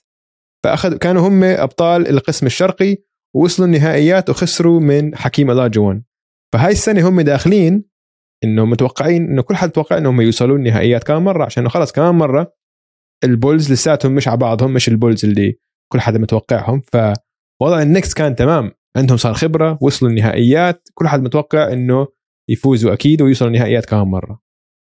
فاخذ 0.65 0.97
كانوا 0.97 1.29
هم 1.29 1.45
أبطال 1.45 2.09
القسم 2.09 2.47
الشرقي 2.47 2.97
ووصلوا 3.37 3.69
النهائيات 3.69 4.31
وخسروا 4.31 4.81
من 4.81 5.17
حكيم 5.17 5.51
الاجوان 5.51 6.03
فهاي 6.53 6.73
السنة 6.73 7.09
هم 7.09 7.21
داخلين 7.21 7.85
انه 8.45 8.65
متوقعين 8.65 9.25
إنه 9.25 9.43
كل 9.43 9.57
حد 9.57 9.69
متوقع 9.69 9.99
إنهم 9.99 10.21
يوصلوا 10.21 10.57
النهائيات 10.57 11.05
كمان 11.05 11.23
مرة 11.23 11.45
عشان 11.45 11.69
خلص 11.69 11.93
كمان 11.93 12.15
مرة 12.15 12.55
البولز 13.25 13.73
لساتهم 13.73 14.13
مش 14.13 14.29
على 14.29 14.37
بعضهم 14.37 14.75
مش 14.75 14.89
البولز 14.89 15.25
اللي 15.25 15.59
كل 15.93 16.01
حدا 16.01 16.19
متوقعهم. 16.19 16.81
فوضع 16.81 17.83
النكس 17.83 18.15
كان 18.15 18.37
تمام. 18.37 18.73
عندهم 18.97 19.17
صار 19.17 19.35
خبرة 19.35 19.79
وصلوا 19.81 20.11
النهائيات. 20.11 20.89
كل 20.95 21.09
حد 21.09 21.23
متوقع 21.23 21.73
إنه 21.73 22.09
يفوزوا 22.51 22.93
أكيد 22.93 23.23
ويوصلوا 23.23 23.51
النهائيات 23.51 23.87
كمان 23.87 24.07
مرة. 24.07 24.41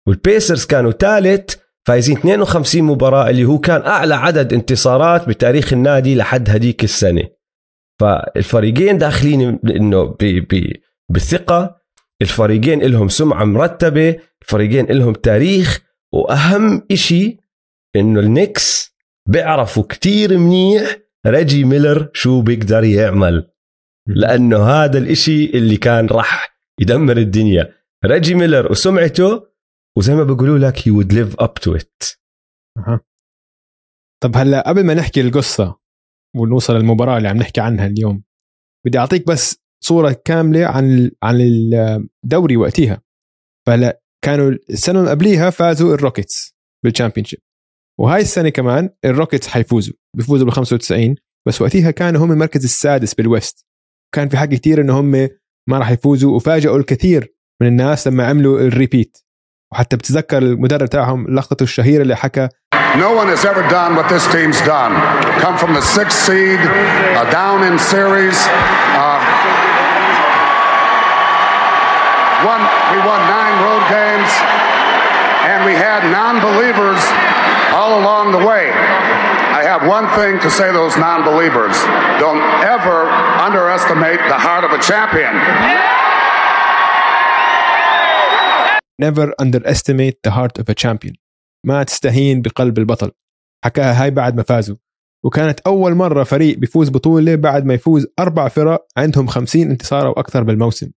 والبيسرز 0.07 0.65
كانوا 0.65 0.91
ثالث 0.91 1.55
فايزين 1.87 2.17
52 2.17 2.83
مباراة 2.83 3.29
اللي 3.29 3.45
هو 3.45 3.59
كان 3.59 3.81
أعلى 3.81 4.15
عدد 4.15 4.53
انتصارات 4.53 5.27
بتاريخ 5.29 5.73
النادي 5.73 6.15
لحد 6.15 6.49
هديك 6.49 6.83
السنة. 6.83 7.23
فالفريقين 7.99 8.97
داخلين 8.97 9.59
إنه 9.69 10.03
ب- 10.03 10.45
ب- 10.53 10.73
بثقة 11.09 11.81
الفريقين 12.21 12.79
لهم 12.83 13.07
سمعة 13.09 13.43
مرتبة 13.43 14.15
الفريقين 14.41 14.85
لهم 14.85 15.13
تاريخ 15.13 15.81
وأهم 16.13 16.87
إشي 16.91 17.37
إنه 17.95 18.19
النكس 18.19 18.95
بيعرفوا 19.29 19.83
كتير 19.83 20.37
منيح 20.37 20.97
ريجي 21.27 21.63
ميلر 21.63 22.09
شو 22.13 22.41
بيقدر 22.41 22.83
يعمل. 22.83 23.47
لأنه 24.07 24.63
هذا 24.63 24.97
الإشي 24.97 25.45
اللي 25.45 25.77
كان 25.77 26.05
راح 26.07 26.57
يدمر 26.79 27.17
الدنيا. 27.17 27.73
ريجي 28.05 28.35
ميلر 28.35 28.71
وسمعته 28.71 29.50
وزي 29.97 30.15
ما 30.15 30.23
بيقولوا 30.23 30.57
لك 30.57 30.79
he 30.79 30.91
would 30.91 31.11
live 31.13 31.35
up 31.45 31.63
to 31.63 31.79
it. 31.81 32.17
أها. 32.77 32.99
طب 34.23 34.37
هلا 34.37 34.69
قبل 34.69 34.85
ما 34.85 34.93
نحكي 34.93 35.21
القصة 35.21 35.79
ونوصل 36.35 36.73
للمباراة 36.73 37.17
اللي 37.17 37.27
عم 37.27 37.37
نحكي 37.37 37.61
عنها 37.61 37.87
اليوم 37.87 38.23
بدي 38.85 38.97
أعطيك 38.97 39.27
بس 39.27 39.61
صورة 39.83 40.21
كاملة 40.25 40.65
عن 40.65 41.11
عن 41.23 41.41
الدوري 42.23 42.57
وقتها 42.57 43.01
فهلا 43.67 44.01
كانوا 44.23 44.51
السنة 44.69 44.99
اللي 44.99 45.11
قبليها 45.11 45.49
فازوا 45.49 45.93
الروكيتس 45.93 46.55
بال 46.83 46.91
championship 46.91 47.39
وهاي 47.99 48.21
السنة 48.21 48.49
كمان 48.49 48.89
الروكيتس 49.05 49.47
حيفوزوا 49.47 49.93
بيفوزوا 50.17 50.45
بال 50.45 50.53
95 50.53 51.15
بس 51.47 51.61
وقتها 51.61 51.91
كانوا 51.91 52.25
هم 52.25 52.31
المركز 52.31 52.63
السادس 52.63 53.13
بالويست. 53.13 53.65
كان 54.15 54.29
في 54.29 54.37
حكي 54.37 54.57
كثير 54.57 54.81
إنه 54.81 54.99
هم 54.99 55.11
ما 55.69 55.77
راح 55.79 55.91
يفوزوا 55.91 56.35
وفاجئوا 56.35 56.77
الكثير 56.77 57.35
من 57.61 57.67
الناس 57.67 58.07
لما 58.07 58.27
عملوا 58.27 58.59
الريبيت. 58.59 59.17
وحتى 59.71 59.95
بتتذكر 59.95 60.37
المدرب 60.37 60.89
تاعهم 60.89 61.25
لقطته 61.35 61.63
الشهيره 61.63 62.01
اللي 62.01 62.15
حكى 62.15 62.49
No 62.95 63.11
one 63.15 63.29
has 63.29 63.45
ever 63.45 63.63
done 63.69 63.95
what 63.95 64.09
this 64.09 64.25
team's 64.35 64.59
done. 64.75 64.93
Come 65.39 65.55
from 65.57 65.73
the 65.73 65.81
sixth 65.81 66.19
seed, 66.27 66.59
uh, 66.59 67.23
down 67.31 67.63
in 67.63 67.79
series. 67.79 68.35
Uh, 68.99 69.19
won, 72.47 72.59
we 72.91 72.99
won 73.09 73.21
nine 73.39 73.55
road 73.63 73.83
games, 73.97 74.31
and 75.51 75.59
we 75.63 75.73
had 75.87 76.01
non-believers 76.11 76.99
all 77.79 77.91
along 78.01 78.33
the 78.35 78.43
way. 78.51 78.65
I 79.59 79.63
have 79.71 79.87
one 79.87 80.07
thing 80.19 80.33
to 80.45 80.49
say 80.51 80.67
to 80.67 80.73
those 80.73 80.97
non-believers. 80.97 81.75
Don't 82.19 82.43
ever 82.75 82.97
underestimate 83.47 84.19
the 84.27 84.39
heart 84.45 84.63
of 84.67 84.71
a 84.71 84.79
champion. 84.83 85.31
Never 89.03 89.33
underestimate 89.41 90.15
the 90.27 90.31
heart 90.31 90.61
of 90.61 90.69
a 90.69 90.75
champion. 90.83 91.15
ما 91.65 91.83
تستهين 91.83 92.41
بقلب 92.41 92.77
البطل. 92.77 93.11
حكاها 93.65 94.03
هاي 94.03 94.11
بعد 94.11 94.35
ما 94.35 94.43
فازوا. 94.43 94.75
وكانت 95.25 95.59
أول 95.59 95.95
مرة 95.95 96.23
فريق 96.23 96.57
بيفوز 96.57 96.89
بطولة 96.89 97.35
بعد 97.35 97.65
ما 97.65 97.73
يفوز 97.73 98.07
أربع 98.19 98.47
فرق 98.47 98.87
عندهم 98.97 99.27
50 99.27 99.61
انتصار 99.61 100.07
أو 100.07 100.11
أكثر 100.11 100.43
بالموسم. 100.43 100.91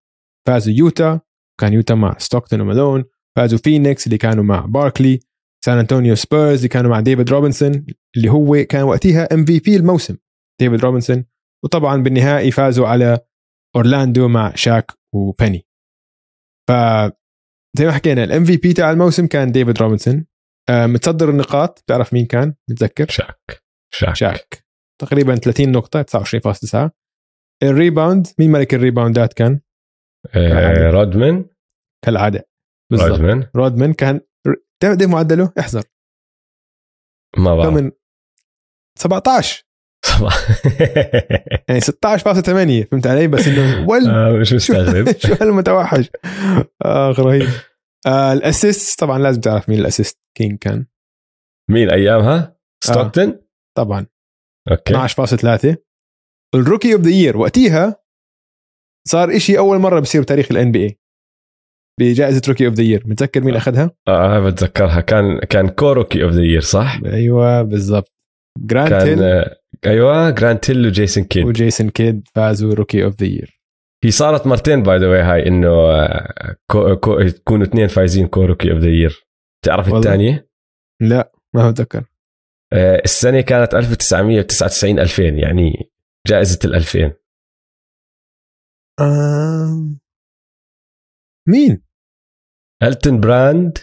فازوا 0.47 0.73
يوتا 0.73 1.19
كان 1.61 1.73
يوتا 1.73 1.95
مع 1.95 2.17
ستوكتون 2.17 2.61
ومالون 2.61 3.03
فازوا 3.35 3.59
فينيكس 3.59 4.07
اللي 4.07 4.17
كانوا 4.17 4.43
مع 4.43 4.65
باركلي 4.65 5.19
سان 5.65 5.77
انطونيو 5.77 6.15
سبيرز 6.15 6.57
اللي 6.57 6.67
كانوا 6.67 6.91
مع 6.91 6.99
ديفيد 6.99 7.29
روبنسون 7.29 7.85
اللي 8.17 8.29
هو 8.29 8.65
كان 8.69 8.83
وقتها 8.83 9.33
MVP 9.33 9.75
الموسم. 9.75 10.17
ديفيد 10.61 10.79
روبنسون 10.79 11.25
وطبعا 11.63 12.03
بالنهائي 12.03 12.51
فازوا 12.51 12.87
على 12.87 13.19
اورلاندو 13.75 14.27
مع 14.27 14.55
شاك 14.55 14.91
وبيني 15.13 15.65
ف 16.69 16.71
زي 17.77 17.85
ما 17.85 17.91
حكينا 17.91 18.23
ال 18.23 18.45
MVP 18.45 18.73
تاع 18.73 18.91
الموسم 18.91 19.27
كان 19.27 19.51
ديفيد 19.51 19.81
روبنسون. 19.81 20.25
آه، 20.69 20.85
متصدر 20.85 21.29
النقاط 21.29 21.81
بتعرف 21.81 22.13
مين 22.13 22.25
كان؟ 22.25 22.55
متذكر؟ 22.69 23.09
شاك. 23.09 23.63
شاك, 23.93 24.15
شاك. 24.15 24.65
تقريبا 25.01 25.35
30 25.35 25.71
نقطة 25.71 26.01
29.9 26.01 26.91
ال 27.63 27.71
rebound 27.71 28.27
مين 28.39 28.51
ملك 28.51 28.73
ال 28.73 28.80
rebound 28.80 29.26
ات 29.26 29.33
كان؟ 29.33 29.61
آه 30.35 30.89
رودمان. 30.89 31.45
كالعادة. 32.05 32.47
رودمن 32.93 33.09
رودمان. 33.09 33.49
رودمان 33.55 33.93
كان 33.93 34.21
تعرف 34.81 35.01
إيه 35.01 35.07
معدله؟ 35.07 35.53
احذر. 35.59 35.83
ما 37.37 37.55
بعرف. 37.55 37.93
17 38.99 39.64
صباح. 40.05 40.47
يعني 41.69 41.81
16.8 41.81 42.87
فهمت 42.91 43.07
علي؟ 43.07 43.27
بس 43.27 43.47
إنه 43.47 43.85
ول 43.89 44.07
آه، 44.07 44.31
مش 44.31 44.53
مستغرب. 44.53 45.11
شو 45.27 45.33
هالمتوحش. 45.41 46.09
آخ 46.81 47.19
رهيب. 47.19 47.47
آه 48.07 48.33
ال 48.33 48.42
assist 48.42 48.99
طبعا 48.99 49.19
لازم 49.19 49.41
تعرف 49.41 49.69
مين 49.69 49.79
ال 49.79 49.85
assist 49.85 50.19
king 50.37 50.57
كان. 50.57 50.85
مين 51.71 51.89
ايامها؟ 51.89 52.57
ستوكتن؟ 52.83 53.29
آه 53.29 53.39
طبعا. 53.77 54.05
Okay. 54.71 54.93
12.3 54.93 55.75
ال 56.55 56.60
rookie 56.60 56.93
of 56.93 57.01
the 57.01 57.09
year 57.09 57.37
وقتيها 57.37 57.95
صار 59.07 59.35
إشي 59.35 59.57
أول 59.57 59.79
مرة 59.79 59.99
بصير 59.99 60.21
بتاريخ 60.21 60.51
ال 60.51 60.71
NBA 60.71 60.99
بجائزة 61.99 62.41
rookie 62.47 62.67
of 62.67 62.73
the 62.73 62.83
year 62.83 63.03
متذكر 63.05 63.41
مين 63.41 63.53
آه. 63.53 63.57
أخذها؟ 63.57 63.91
آه،, 64.07 64.37
آه 64.37 64.39
بتذكرها. 64.39 65.01
كان 65.01 65.39
كان 65.39 65.69
co-rookie 65.69 66.23
of 66.23 66.31
the 66.31 66.41
year 66.41 66.61
صح؟ 66.61 66.99
أيوه 67.05 67.61
بالضبط. 67.61 68.15
جرانت 68.59 68.89
كان 68.89 69.45
أيوه 69.85 70.29
جرانت 70.29 70.69
هيل 70.69 70.87
وجيسون 70.87 71.23
كيد 71.23 71.45
وجيسون 71.45 71.89
كيد 71.89 72.27
فازوا 72.35 72.73
rookie 72.73 73.03
of 73.03 73.21
the 73.21 73.27
year 73.27 73.61
هي 74.03 74.11
صارت 74.11 74.47
مرتين 74.47 74.83
by 74.83 74.97
the 74.97 75.07
way 75.07 75.21
هاي 75.21 75.47
إنه 75.47 75.67
آه، 75.69 76.55
co 76.71 76.95
co 76.95 77.19
يكونوا 77.19 77.65
اثنين 77.65 77.87
فايزين 77.87 78.27
co-rookie 78.27 78.71
of 78.71 78.79
the 78.79 78.89
year 78.89 79.25
تعرف. 79.65 79.93
الثانية؟ 79.93 80.49
لا 81.01 81.31
ما 81.55 81.71
بتذكر 81.71 82.05
آه، 82.73 83.01
السنة 83.05 83.41
كانت 83.41 83.75
1999 83.75 84.99
2000 84.99 85.23
يعني 85.23 85.91
جائزة 86.27 86.59
ال 86.65 86.75
2000 86.75 87.13
آم... 89.01 89.99
مين؟ 91.47 91.83
إلتون 92.83 93.19
براند 93.19 93.77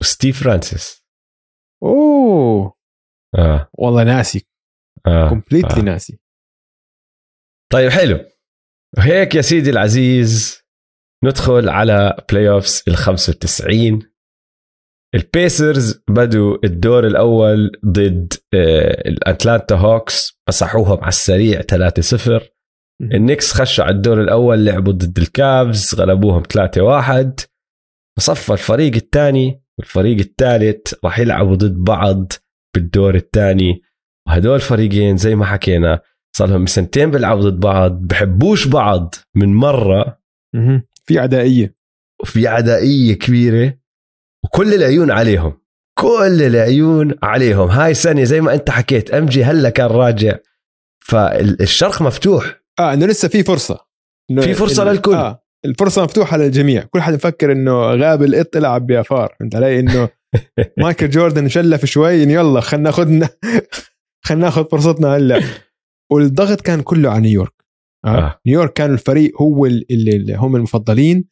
وستيف 0.00 0.44
فرانسيس 0.44 1.04
أوه. 1.82 2.74
آه. 3.38 3.70
والله 3.72 4.04
ناسي. 4.04 4.47
completely 5.28 5.80
آه. 5.80 5.84
ناسي. 5.84 6.18
طيب 7.72 7.90
حلو. 7.90 8.20
وهيك 8.98 9.34
يا 9.34 9.40
سيدي 9.40 9.70
العزيز 9.70 10.62
ندخل 11.24 11.68
على 11.68 12.16
playoffs 12.32 12.88
ال 12.88 12.96
95 12.96 14.02
البيسرز 15.14 16.02
بدوا 16.10 16.56
الدور 16.64 17.06
الأول 17.06 17.72
ضد 17.86 18.32
آه، 18.54 19.08
الأتلانتا 19.08 19.74
هوكس 19.74 20.40
مسحوهم 20.48 20.98
على 20.98 21.08
السريع 21.08 21.60
3-0 21.62 22.42
النكس 23.02 23.52
خشوا 23.52 23.84
على 23.84 23.94
الدور 23.94 24.20
الأول 24.20 24.64
لعبوا 24.64 24.92
ضد 24.92 25.18
الكافز 25.18 25.94
غلبوهم 25.94 26.42
3-1 26.42 27.46
وصفى 28.18 28.52
الفريق 28.52 28.94
الثاني 28.94 29.62
والفريق 29.78 30.18
الثالث 30.18 30.94
راح 31.04 31.18
يلعبوا 31.18 31.54
ضد 31.54 31.84
بعض 31.84 32.32
بالدور 32.74 33.14
الثاني. 33.14 33.82
وهدول 34.28 34.54
الفريقين 34.54 35.16
زي 35.16 35.34
ما 35.34 35.44
حكينا 35.44 36.00
صار 36.36 36.48
لهم 36.48 36.66
سنتين 36.66 37.10
بيلعبوا 37.10 37.42
ضد 37.50 37.60
بعض 37.60 37.92
بحبوش 37.92 38.66
بعض 38.66 39.14
من 39.34 39.54
مرة. 39.54 40.18
في 41.04 41.18
عدائية. 41.18 41.74
وفي 42.22 42.48
عدائية 42.48 43.14
كبيرة. 43.14 43.74
وكل 44.44 44.74
العيون 44.74 45.10
عليهم. 45.10 45.60
كل 45.98 46.42
العيون 46.42 47.14
عليهم. 47.22 47.68
هاي 47.68 47.90
السنة 47.90 48.24
زي 48.24 48.40
ما 48.40 48.54
انت 48.54 48.70
حكيت 48.70 49.10
MJ 49.10 49.44
هلا 49.44 49.70
كان 49.70 49.86
راجع. 49.86 50.36
فالشرق 51.04 52.02
مفتوح. 52.02 52.62
آه 52.78 52.92
إنه 52.94 53.06
لسه 53.06 53.28
في 53.28 53.42
فرصة. 53.42 53.78
إنه 54.30 54.42
في 54.42 54.54
فرصة 54.54 54.82
ال- 54.82 54.88
للكل. 54.88 55.14
آه 55.14 55.42
الفرصة 55.64 56.02
مفتوحة 56.04 56.36
للجميع. 56.36 56.82
كل 56.82 57.00
حد 57.00 57.14
مفكر 57.14 57.52
إنه 57.52 57.72
غاب 57.82 58.22
القط 58.22 58.56
يلعب 58.56 58.86
يا 58.86 59.03
فار 59.03 59.36
فهمت 59.40 59.56
علي؟ 59.56 59.80
إنه 59.80 60.08
مايكل 60.78 61.10
جوردن 61.10 61.48
شلف 61.48 61.84
شوي 61.84 62.22
إنه 62.22 62.32
يلا 62.32 62.60
خلينا 62.60 62.84
ناخذ 62.90 63.26
خلينا 64.28 64.44
ناخذ 64.44 64.64
فرصتنا 64.70 65.16
هلا. 65.16 65.42
والضغط 66.12 66.60
كان 66.60 66.80
كله 66.80 67.10
على 67.10 67.20
نيويورك. 67.20 67.64
آه. 68.04 68.08
آه. 68.08 68.40
نيويورك 68.46 68.72
كان 68.72 68.92
الفريق 68.92 69.42
هو 69.42 69.66
اللي, 69.66 70.34
هم 70.36 70.56
المفضلين. 70.56 71.24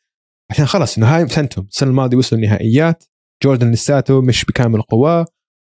عشان 0.50 0.66
خلص 0.66 0.96
إنه 0.98 1.06
هاي 1.06 1.28
سنتهم 1.28 1.66
السنة 1.70 1.90
الماضية 1.90 2.16
وصلوا 2.16 2.42
النهائيات. 2.42 3.04
جوردن 3.44 3.70
لساته 3.70 4.22
مش 4.22 4.44
بكامل 4.44 4.82
قواه. 4.82 5.26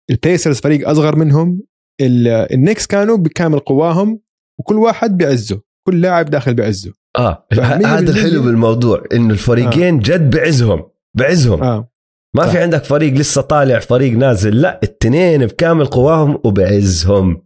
البيسرز 0.10 0.60
فريق 0.60 0.90
أصغر 0.90 1.16
منهم. 1.16 1.62
ال- 2.02 2.28
النكس 2.28 2.88
كانوا 2.88 3.18
بكامل 3.18 3.60
قواهم. 3.60 4.20
وكل 4.60 4.76
واحد 4.76 5.18
بعزه. 5.18 5.62
كل 5.88 6.02
لاعب 6.02 6.26
داخل 6.26 6.54
بعزه. 6.54 6.94
آه. 7.18 7.48
هذا. 7.54 8.00
الحلو 8.00 8.42
بالموضوع 8.42 9.04
إنه 9.14 9.34
الفريقين 9.34 10.00
جد 10.00 10.36
بعزهم. 10.36 10.84
بعزهم. 11.18 11.64
آه. 11.64 11.93
ما 12.36 12.46
صح. 12.46 12.52
في 12.52 12.58
عندك 12.58 12.84
فريق 12.84 13.14
لسه 13.14 13.42
طالع 13.42 13.80
فريق 13.80 14.14
نازل 14.14 14.62
لا 14.62 14.80
التنين 14.84 15.46
بكامل 15.46 15.86
قواهم 15.86 16.42
وبعزهم 16.44 17.46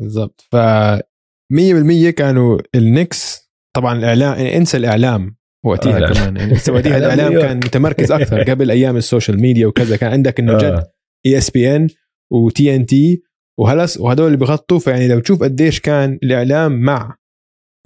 بالضبط 0.00 0.40
ف 0.52 0.56
100% 0.56 2.10
كانوا 2.10 2.58
النكس 2.74 3.50
طبعا 3.76 3.98
الإعلام 3.98 4.32
انسى 4.32 4.76
الإعلام 4.76 5.36
وقتها 5.64 5.96
آه،. 5.96 6.12
كمان 6.12 6.36
يعني 6.36 6.52
وقتها 6.52 6.96
الإعلام 6.98 7.28
نيويورك. 7.28 7.48
كان 7.48 7.56
متمركز 7.56 8.12
أكثر 8.12 8.42
قبل 8.50 8.70
أيام 8.70 8.96
ال 8.96 9.02
social 9.02 9.40
media 9.40 9.66
وكذا 9.66 9.96
كان 9.96 10.12
عندك 10.12 10.40
إنه 10.40 10.58
جد 10.58 10.64
آه. 10.64 10.92
إي 11.26 11.38
إس 11.38 11.50
بي 11.50 11.76
إن 11.76 11.88
وتي 12.32 12.74
إن 12.74 12.86
تي 12.86 13.22
وهالـ 13.58 14.00
وهدول 14.00 14.26
اللي 14.26 14.38
بغطوا 14.38 14.78
فيعني 14.78 15.08
لو 15.08 15.20
تشوف 15.20 15.42
قديش 15.42 15.80
كان 15.80 16.18
الإعلام 16.22 16.80
مع 16.80 17.16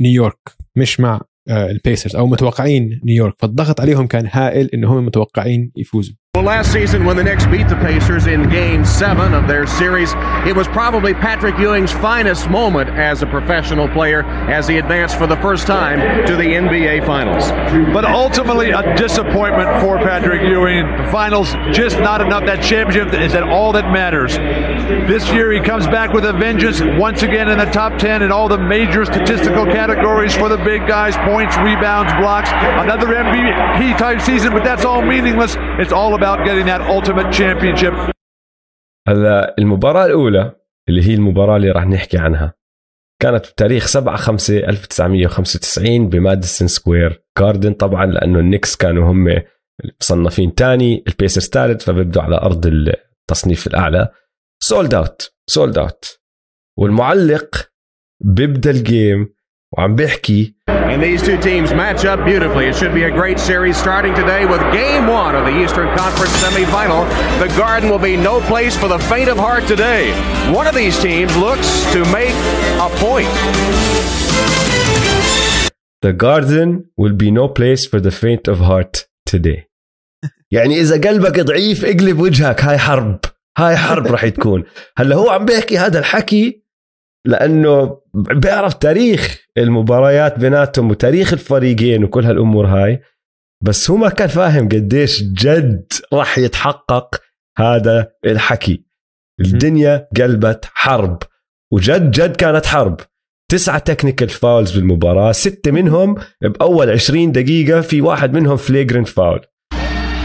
نيويورك 0.01 0.57
مش 0.77 1.01
مع 1.01 1.21
البيسرز 1.51 2.17
أو 2.17 2.27
متوقعين 2.27 3.01
نيويورك 3.05 3.35
فالضغط 3.39 3.81
عليهم 3.81 4.07
كان 4.07 4.29
هائل 4.33 4.71
إنه 4.75 4.99
هم 4.99 5.07
متوقعين 5.07 5.73
يفوزوا. 5.77 6.15
Well, 6.37 6.45
last 6.45 6.73
season, 6.73 7.05
when 7.05 7.17
the 7.17 7.25
Knicks 7.25 7.45
beat 7.47 7.67
the 7.67 7.75
Pacers 7.75 8.29
in 8.29 8.49
Game 8.49 8.85
7 8.85 9.35
of 9.35 9.49
their 9.49 9.67
series, 9.67 10.13
it 10.47 10.55
was 10.55 10.69
probably 10.69 11.13
Patrick 11.13 11.59
Ewing's 11.59 11.91
finest 11.91 12.49
moment 12.49 12.89
as 12.89 13.23
a 13.23 13.27
professional 13.27 13.89
player 13.89 14.23
as 14.23 14.69
he 14.69 14.79
advanced 14.79 15.19
for 15.19 15.27
the 15.27 15.35
first 15.39 15.67
time 15.67 15.99
to 16.29 16.37
the 16.37 16.45
NBA 16.45 17.05
Finals. 17.05 17.51
But 17.93 18.05
ultimately, 18.05 18.71
a 18.71 18.95
disappointment 18.95 19.81
for 19.81 19.99
Patrick 19.99 20.43
Ewing. 20.43 20.87
The 20.99 21.11
finals, 21.11 21.53
just 21.73 21.99
not 21.99 22.21
enough. 22.21 22.47
That 22.47 22.63
championship 22.63 23.13
is 23.21 23.33
that 23.33 23.43
all 23.43 23.73
that 23.73 23.91
matters. 23.91 24.37
This 25.11 25.29
year, 25.33 25.51
he 25.51 25.59
comes 25.59 25.89
back 25.89 26.13
with 26.13 26.25
a 26.25 26.33
vengeance, 26.33 26.81
once 27.01 27.25
again 27.25 27.49
in 27.49 27.59
the 27.59 27.65
top 27.65 27.99
10 27.99 28.23
in 28.23 28.31
all 28.31 28.49
the 28.49 28.57
major 28.57 29.05
statistical 29.05 29.65
categories 29.65 30.37
for 30.37 30.49
the 30.49 30.59
big 30.59 30.87
guys 30.87 31.17
points, 31.29 31.57
rebounds, 31.57 32.13
blocks. 32.21 32.51
Another 32.53 33.09
MVP 33.09 33.99
type 33.99 34.21
season, 34.21 34.53
but 34.53 34.63
that's 34.63 34.85
all 34.85 35.03
meaningless. 35.03 35.57
It's 35.81 35.93
all 35.93 36.20
getting 36.21 36.67
that 36.67 36.83
ultimate 36.83 37.33
championship. 37.33 37.95
هلا 39.09 39.55
المباراة 39.59 40.07
الأولى 40.07 40.53
اللي 40.89 41.03
هي 41.03 41.15
المباراة 41.15 41.57
اللي 41.57 41.71
راح 41.71 41.87
نحكي 41.87 42.19
عنها 42.19 42.55
كانت 43.23 43.47
بتاريخ 43.47 43.87
7 43.87 44.17
5 44.17 44.57
1995 44.57 46.09
بماديسون 46.09 46.69
سكوير 46.69 47.23
جاردن 47.39 47.73
طبعا 47.73 48.07
لأنه 48.07 48.39
النكس 48.39 48.77
كانوا 48.77 49.13
هم 49.13 49.43
مصنفين 50.01 50.55
تاني 50.55 51.05
البيسرز 51.09 51.49
ثالث 51.49 51.85
فبيبدوا 51.85 52.23
على 52.23 52.37
أرض 52.37 52.67
التصنيف 52.67 53.67
الأعلى 53.67 54.09
sold 54.63 54.95
out 54.95 55.33
sold 55.51 55.79
out 55.79 56.19
والمعلق 56.79 57.71
بيبدأ 58.21 58.71
ال 58.71 58.84
game 58.84 59.35
وعم 59.78 59.96
بيحكي 59.96 60.56
And 60.70 61.02
these 61.04 61.22
two 61.22 61.38
teams 61.38 61.74
match 61.74 62.06
up 62.06 62.20
beautifully. 62.26 62.66
It 62.68 62.76
should 62.76 62.94
be 62.94 63.04
a 63.04 63.12
great 63.12 63.40
series 63.40 63.76
starting 63.76 64.14
today 64.14 64.46
with 64.46 64.62
game 64.72 65.08
one 65.08 65.36
of 65.36 65.44
the 65.50 65.56
Eastern 65.64 65.90
Conference 65.98 66.34
semifinal. 66.44 67.02
The 67.44 67.50
Garden 67.58 67.90
will 67.90 68.06
be 68.12 68.16
no 68.16 68.36
place 68.52 68.76
for 68.82 68.88
the 68.88 69.00
faint 69.12 69.30
of 69.34 69.38
heart 69.38 69.64
today. 69.74 70.04
One 70.60 70.68
of 70.68 70.76
these 70.82 70.98
teams 71.08 71.36
looks 71.46 71.68
to 71.94 72.00
make 72.20 72.36
a 72.88 72.90
point. 73.06 73.34
The 76.06 76.14
garden 76.14 76.70
will 77.02 77.16
be 77.24 77.32
no 77.32 77.48
place 77.48 77.84
for 77.92 78.00
the 78.00 78.12
faint 78.12 78.48
of 78.48 78.60
heart 78.60 79.08
today. 79.26 79.68
يعني 80.52 80.82
إذا 80.82 81.10
قلبك 81.10 81.40
ضعيف 81.40 81.86
اقلب 81.86 82.20
وجهك 82.20 82.64
هاي 82.64 82.78
حرب 82.78 83.20
هاي 83.58 83.78
حرب 83.78 84.08
راح 84.08 84.28
تكون 84.28 84.64
هلا 84.98 85.16
هو 85.16 85.30
عم 85.30 85.46
بيحكي 85.46 85.78
هذا 85.78 86.00
الحكي 86.00 86.59
لأنه 87.25 88.01
بيعرف 88.15 88.75
تاريخ 88.75 89.39
المباريات 89.59 90.39
بيناتهم 90.39 90.91
وتاريخ 90.91 91.33
الفريقين 91.33 92.05
وكل 92.05 92.25
هالأمور 92.25 92.67
هاي 92.67 93.03
بس 93.65 93.91
هو 93.91 93.97
ما 93.97 94.09
كان 94.09 94.29
فاهم 94.29 94.69
قديش 94.69 95.23
جد 95.23 95.93
راح 96.13 96.39
يتحقق 96.39 97.21
هذا 97.59 98.13
الحكي. 98.27 98.85
الدنيا 99.41 100.09
قلبت 100.17 100.65
حرب 100.75 101.23
وجد 101.73 102.11
جد 102.11 102.37
كانت 102.37 102.67
حرب. 102.67 103.01
تسعة 103.51 103.79
technical 103.79 104.29
fouls 104.29 104.77
بالمباراة 104.77 105.33
ستة 105.33 105.71
منهم 105.71 106.17
بأول 106.43 106.91
20 106.91 107.33
دقيقة 107.33 107.81
في 107.81 108.01
واحد 108.01 108.33
منهم 108.33 108.57
flagrant 108.57 109.09
foul 109.09 109.41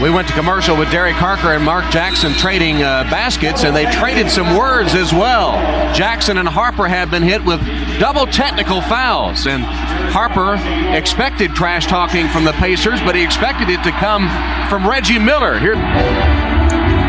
We 0.02 0.10
went 0.10 0.28
to 0.28 0.34
commercial 0.34 0.76
with 0.76 0.90
Derek 0.90 1.16
Harper 1.16 1.54
and 1.54 1.64
Mark 1.64 1.90
Jackson 1.90 2.32
trading 2.34 2.82
uh, 2.82 3.04
baskets, 3.04 3.64
and 3.64 3.74
they 3.74 3.90
traded 3.90 4.30
some 4.30 4.56
words 4.56 4.94
as 4.94 5.12
well. 5.12 5.52
Jackson 5.94 6.36
and 6.36 6.46
Harper 6.46 6.86
have 6.86 7.10
been 7.10 7.22
hit 7.22 7.42
with 7.42 7.60
double 7.98 8.26
technical 8.26 8.82
fouls, 8.82 9.46
and 9.46 9.64
Harper 10.12 10.60
expected 10.94 11.54
trash 11.54 11.86
talking 11.86 12.28
from 12.28 12.44
the 12.44 12.52
Pacers, 12.52 13.00
but 13.00 13.14
he 13.14 13.24
expected 13.24 13.70
it 13.70 13.82
to 13.84 13.90
come 13.92 14.28
from 14.68 14.86
Reggie 14.86 15.18
Miller. 15.18 15.58
Here. 15.58 15.76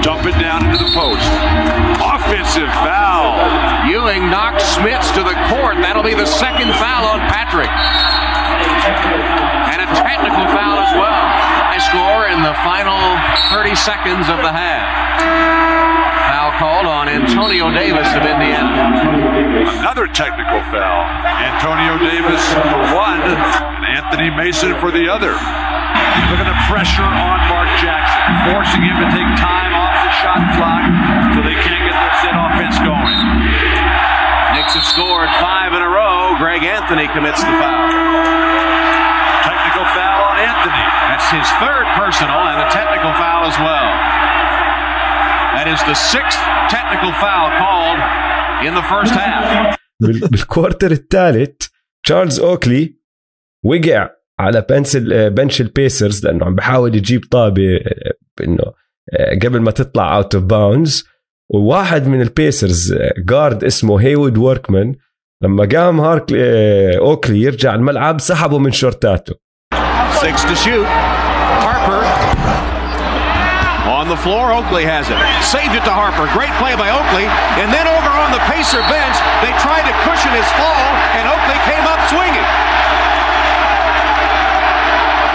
Dump 0.01 0.23
it 0.23 0.39
down 0.39 0.63
into 0.63 0.79
the 0.79 0.91
post. 0.95 1.27
Offensive 1.99 2.71
foul. 2.71 3.35
Ewing 3.91 4.29
knocks 4.31 4.63
Smits 4.79 5.11
to 5.15 5.23
the 5.27 5.35
court. 5.51 5.75
That'll 5.83 6.03
be 6.03 6.15
the 6.15 6.25
second 6.25 6.71
foul 6.79 7.03
on 7.11 7.19
Patrick. 7.27 7.67
And 9.67 9.81
a 9.83 9.87
technical 9.91 10.47
foul 10.55 10.76
as 10.76 10.76
well. 10.76 10.76
High 10.76 10.76
score 11.87 12.27
in 12.27 12.43
the 12.43 12.55
final 12.67 12.99
30 13.47 13.75
seconds 13.75 14.27
of 14.27 14.43
the 14.43 14.51
half. 14.51 14.87
Foul 16.27 16.51
called 16.59 16.87
on 16.87 17.07
Antonio 17.07 17.71
Davis 17.71 18.07
of 18.11 18.27
Indiana. 18.27 18.91
Another 19.79 20.07
technical 20.11 20.59
foul. 20.67 21.03
Antonio 21.39 21.95
Davis 22.03 22.43
for 22.51 22.81
one, 22.91 23.23
and 23.23 23.83
Anthony 23.87 24.27
Mason 24.35 24.75
for 24.83 24.91
the 24.91 25.07
other. 25.07 25.31
Look 25.31 26.43
at 26.43 26.49
the 26.49 26.59
pressure 26.67 27.07
on 27.07 27.39
Mark 27.47 27.71
Jackson, 27.79 28.51
forcing 28.51 28.83
him 28.83 28.97
to 28.99 29.07
take 29.15 29.29
time 29.39 29.71
off 29.71 29.95
the 30.03 30.13
shot 30.19 30.43
clock 30.59 30.83
so 31.35 31.39
they 31.39 31.55
can't 31.55 31.83
get 31.87 31.95
their 31.95 32.15
set 32.19 32.35
offense 32.35 32.75
going. 32.83 33.15
Knicks 34.59 34.75
have 34.75 34.87
scored 34.91 35.31
five 35.39 35.71
in 35.71 35.79
a 35.79 35.87
row. 35.87 36.35
Greg 36.35 36.67
Anthony 36.67 37.07
commits 37.15 37.39
the 37.39 37.55
foul. 37.55 37.87
Technical 39.47 39.85
foul 39.95 40.19
on 40.27 40.37
Anthony. 40.43 40.86
That's 41.29 41.39
his 41.43 41.51
third 41.63 41.85
personal 42.01 42.39
and 42.51 42.59
a 42.67 42.69
technical 42.79 43.11
foul 43.21 43.41
as 43.51 43.57
well. 43.67 43.87
That 45.57 45.67
is 45.73 45.79
the 45.91 45.95
sixth 46.13 46.39
technical 46.75 47.11
foul 47.23 47.47
called 47.61 47.99
in 48.67 48.73
the 48.79 48.85
first 48.93 49.13
half. 49.13 49.75
بال- 50.01 50.27
بال 50.31 50.44
quarter 50.44 50.91
الثالث 50.91 51.67
تشارلز 52.05 52.39
أوكلي 52.39 52.95
وقع 53.65 54.09
على 54.39 54.65
bench 54.69 54.95
ال- 54.95 55.29
bench 55.29 55.61
البيسرز 55.61 56.25
لأنه 56.25 56.45
عم 56.45 56.55
بحاول 56.55 56.95
يجيب 56.95 57.21
طابة 57.31 57.79
إنه 58.43 58.63
قبل 59.43 59.61
ما 59.61 59.71
تطلع 59.71 60.15
out 60.15 60.35
of 60.35 60.43
bounds 60.43 61.07
وواحد 61.53 62.07
من 62.07 62.21
البيسرز 62.21 62.95
guard 63.25 63.63
اسمه 63.63 64.01
هيوود 64.01 64.37
ووركمان 64.37 64.95
لما 65.43 65.67
قام 65.75 65.99
هارك 65.99 66.33
أوكلي 66.97 67.41
يرجع 67.41 67.75
الملعب 67.75 68.19
سحبه 68.19 68.57
من 68.59 68.71
شورتاته 68.71 69.35
on 74.06 74.08
the 74.08 74.16
floor. 74.16 74.52
Oakley 74.52 74.84
has 74.84 75.10
it. 75.10 75.18
Saved 75.42 75.74
it 75.74 75.84
to 75.88 75.94
Harper. 75.94 76.26
Great 76.36 76.54
play 76.62 76.74
by 76.78 76.88
Oakley. 76.90 77.26
And 77.60 77.68
then 77.74 77.86
over 77.86 78.12
on 78.24 78.30
the 78.30 78.42
Pacer 78.50 78.82
bench, 78.86 79.16
they 79.42 79.52
tried 79.64 79.84
to 79.90 79.94
cushion 80.06 80.32
his 80.34 80.48
fall, 80.58 80.86
and 81.18 81.24
Oakley 81.26 81.58
came 81.70 81.84
up 81.92 82.00
swinging. 82.12 82.46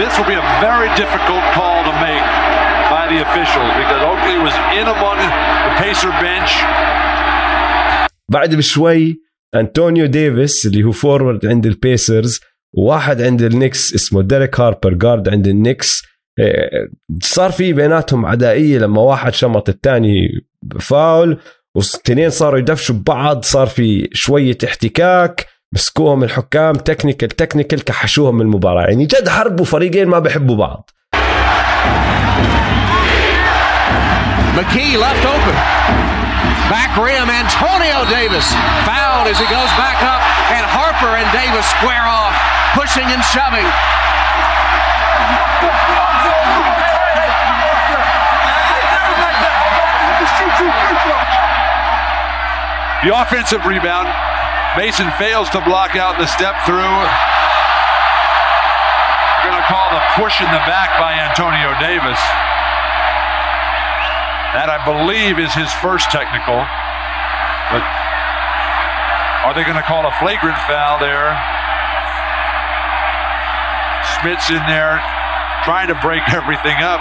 This 0.01 0.13
will 0.17 0.29
be 0.29 0.37
a 0.37 0.47
very 0.61 0.89
difficult 0.95 1.43
call 1.57 1.83
to 1.89 1.93
make 2.05 2.27
by 2.93 3.03
the 3.11 3.19
officials 3.27 3.71
because 3.81 4.01
Oakley 4.11 4.37
was 4.37 4.55
in 4.79 4.85
among 4.87 5.17
the 5.17 5.73
Pacer 5.81 6.11
bench. 6.21 6.51
بعد 8.29 8.55
بشوي 8.55 9.21
انطونيو 9.55 10.05
ديفيس 10.05 10.65
اللي 10.65 10.83
هو 10.83 10.91
فورورد 10.91 11.45
عند 11.45 11.65
البيسرز 11.65 12.39
وواحد 12.73 13.21
عند 13.21 13.41
النكس 13.41 13.95
اسمه 13.95 14.21
ديريك 14.21 14.59
هاربر 14.59 14.93
جارد 14.93 15.29
عند 15.29 15.47
النكس 15.47 16.01
إيه، 16.01 16.10
صار 17.22 17.52
في 17.52 17.72
بيناتهم 17.72 18.26
عدائية 18.26 18.78
لما 18.78 19.00
واحد 19.00 19.34
شمط 19.34 19.68
الثاني 19.68 20.28
فاول 20.80 21.38
والاثنين 21.74 22.30
صاروا 22.30 22.58
يدفشوا 22.58 22.94
ببعض 22.94 23.44
صار 23.44 23.66
في 23.66 24.08
شوية 24.12 24.58
احتكاك 24.64 25.46
مسكوهم 25.72 26.24
الحكام 26.24 26.74
technical 26.74 27.28
technical 27.28 27.84
كحشوهم 27.84 28.34
من 28.34 28.40
المباراة 28.40 28.82
يعني 28.82 29.06
جد 29.06 29.28
حربوا 29.28 29.64
فريقين 29.64 30.08
ما 30.08 30.18
بيحبوا 30.18 30.56
بعض 30.56 30.90
McKee 34.56 34.96
left 35.00 35.24
open. 35.34 35.56
Back 36.68 36.92
rim, 37.04 37.28
Antonio 37.42 38.04
Davis 38.16 38.46
fouled 38.84 39.26
as 39.32 39.38
he 39.42 39.48
goes 39.48 39.72
back 39.80 39.98
up, 40.12 40.20
and 40.52 40.64
Harper 40.76 41.12
and 41.20 41.28
Davis 41.32 41.66
square 41.76 42.04
off, 42.04 42.36
pushing 42.76 43.08
and 43.14 43.22
shoving. 43.32 43.68
The 53.02 53.10
offensive 53.10 53.66
rebound. 53.66 54.06
Mason 54.76 55.10
fails 55.18 55.50
to 55.50 55.60
block 55.66 55.96
out 55.98 56.18
the 56.22 56.26
step 56.30 56.54
through. 56.62 56.78
We're 59.42 59.50
going 59.50 59.58
to 59.58 59.66
call 59.66 59.90
the 59.90 59.98
push 60.14 60.38
in 60.38 60.46
the 60.46 60.62
back 60.70 60.94
by 61.02 61.18
Antonio 61.18 61.74
Davis. 61.82 62.22
That, 64.54 64.70
I 64.70 64.78
believe, 64.86 65.42
is 65.42 65.50
his 65.50 65.72
first 65.82 66.14
technical. 66.14 66.62
But 67.74 67.82
are 69.50 69.52
they 69.52 69.66
going 69.66 69.82
to 69.82 69.82
call 69.82 70.06
a 70.06 70.14
flagrant 70.22 70.56
foul 70.70 71.02
there? 71.02 71.34
Smith's 74.22 74.46
in 74.46 74.62
there 74.70 75.02
trying 75.68 75.88
to 75.88 75.98
break 76.06 76.22
everything 76.40 76.78
up. 76.92 77.00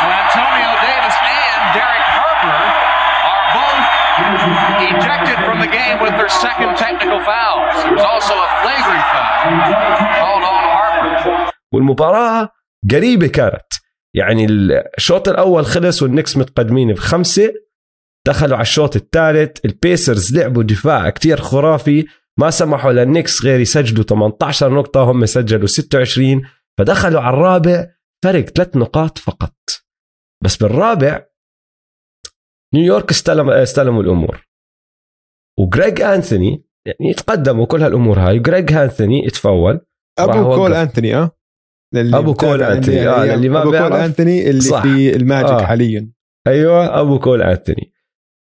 So 0.00 0.04
Antonio 0.22 0.70
Davis 0.88 1.16
and 1.40 1.60
Derek 1.76 2.06
Harper 2.18 2.58
are 3.30 3.44
both 3.58 3.84
ejected 4.90 5.38
from 5.46 5.56
the 5.64 5.70
game 5.78 5.98
with 6.04 6.14
their 6.18 6.32
second 6.44 6.70
technical 6.76 7.20
fouls. 7.28 7.74
There's 7.84 8.06
also 8.12 8.34
a 8.46 8.48
flagrant 8.62 9.04
foul 9.12 9.32
called 10.20 10.44
on 10.54 10.62
Harper. 10.76 11.52
والمباراة 11.72 12.48
قريبة 12.90 13.26
كانت 13.26 13.66
يعني 14.14 14.46
الشوط 14.98 15.28
الأول 15.28 15.66
خلص 15.66 16.02
والنكس 16.02 16.36
متقدمين 16.36 16.92
بخمسة 16.92 17.52
دخلوا 18.26 18.54
على 18.56 18.62
الشوط 18.62 18.96
الثالث 18.96 19.64
البيسرز 19.64 20.36
لعبوا 20.38 20.62
دفاع 20.62 21.10
كتير 21.10 21.36
خرافي 21.40 22.06
ما 22.40 22.50
سمحوا 22.50 22.92
للنكس 22.92 23.44
غير 23.44 23.60
يسجلوا 23.60 24.04
18 24.04 24.74
نقطة 24.74 25.02
هم 25.10 25.26
سجلوا 25.26 25.66
26 25.66 26.42
فدخلوا 26.78 27.20
على 27.20 27.34
الرابع 27.36 27.88
فرق 28.24 28.44
ثلاث 28.44 28.76
نقاط 28.76 29.18
فقط 29.18 29.54
بس 30.44 30.56
بالرابع 30.56 31.26
نيويورك 32.74 33.10
استلم 33.10 33.50
استلموا 33.50 34.02
الأمور 34.02 34.46
وجريج 35.58 36.00
انثوني 36.00 36.64
يعني 36.86 37.14
تقدموا 37.14 37.66
كل 37.66 37.82
هالأمور 37.82 38.18
هاي 38.18 38.38
جريج 38.38 38.72
انثوني 38.72 39.26
اتفول 39.28 39.80
راح 40.20 40.36
أبو 40.36 40.54
كول. 40.54 40.72
انثوني 40.72 41.16
آه 41.16 41.30
أبو 41.96 42.34
كول 42.34 42.56
بتابع 42.56 42.72
أنتوني، 42.72 43.08
آه، 43.08 43.26
NBA 43.26 43.36
للي 43.36 43.48
ما 43.48 43.62
أبو 43.62 43.70
كول. 43.70 43.92
انثوني 43.92 44.50
اللي 44.50 44.60
صح. 44.60 44.82
في 44.82 45.16
الماجيك 45.16 45.50
آه. 45.50 45.64
حاليا 45.66 46.12
أيوه 46.46 47.00
أبو 47.00 47.18
كول 47.18 47.42
انثوني 47.42 47.91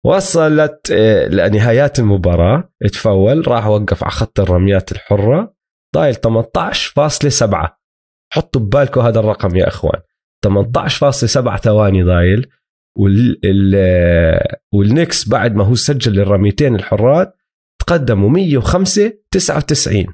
وصلت 0.06 0.91
آه، 0.91 1.28
لنهايات 1.28 1.99
المباراة 1.99 2.70
اتفول 2.84 3.47
راح 3.47 3.68
وقف 3.68 4.04
على 4.04 4.12
خط 4.12 4.39
الرميات 4.39 4.91
الحرة 4.91 5.54
ضايل 5.95 6.16
18.7 6.16 7.80
حطوا 8.34 8.62
ببالكم 8.62 9.01
هذا 9.01 9.20
الرقم 9.20 9.56
يا 9.56 9.68
إخوان. 9.68 10.01
18.7 10.45 11.58
ثواني 11.58 12.04
ضايل. 12.04 12.47
وال 12.97 13.39
ال 13.45 13.74
آه، 13.76 14.58
والنكس 14.74 15.30
بعد 15.30 15.56
ما 15.56 15.66
هو 15.66 15.76
سجل 15.76 16.20
الرميتين 16.20 16.76
الحرات 16.76 17.36
تقدموا 17.80 18.30
105 18.30 19.14
99 19.32 20.06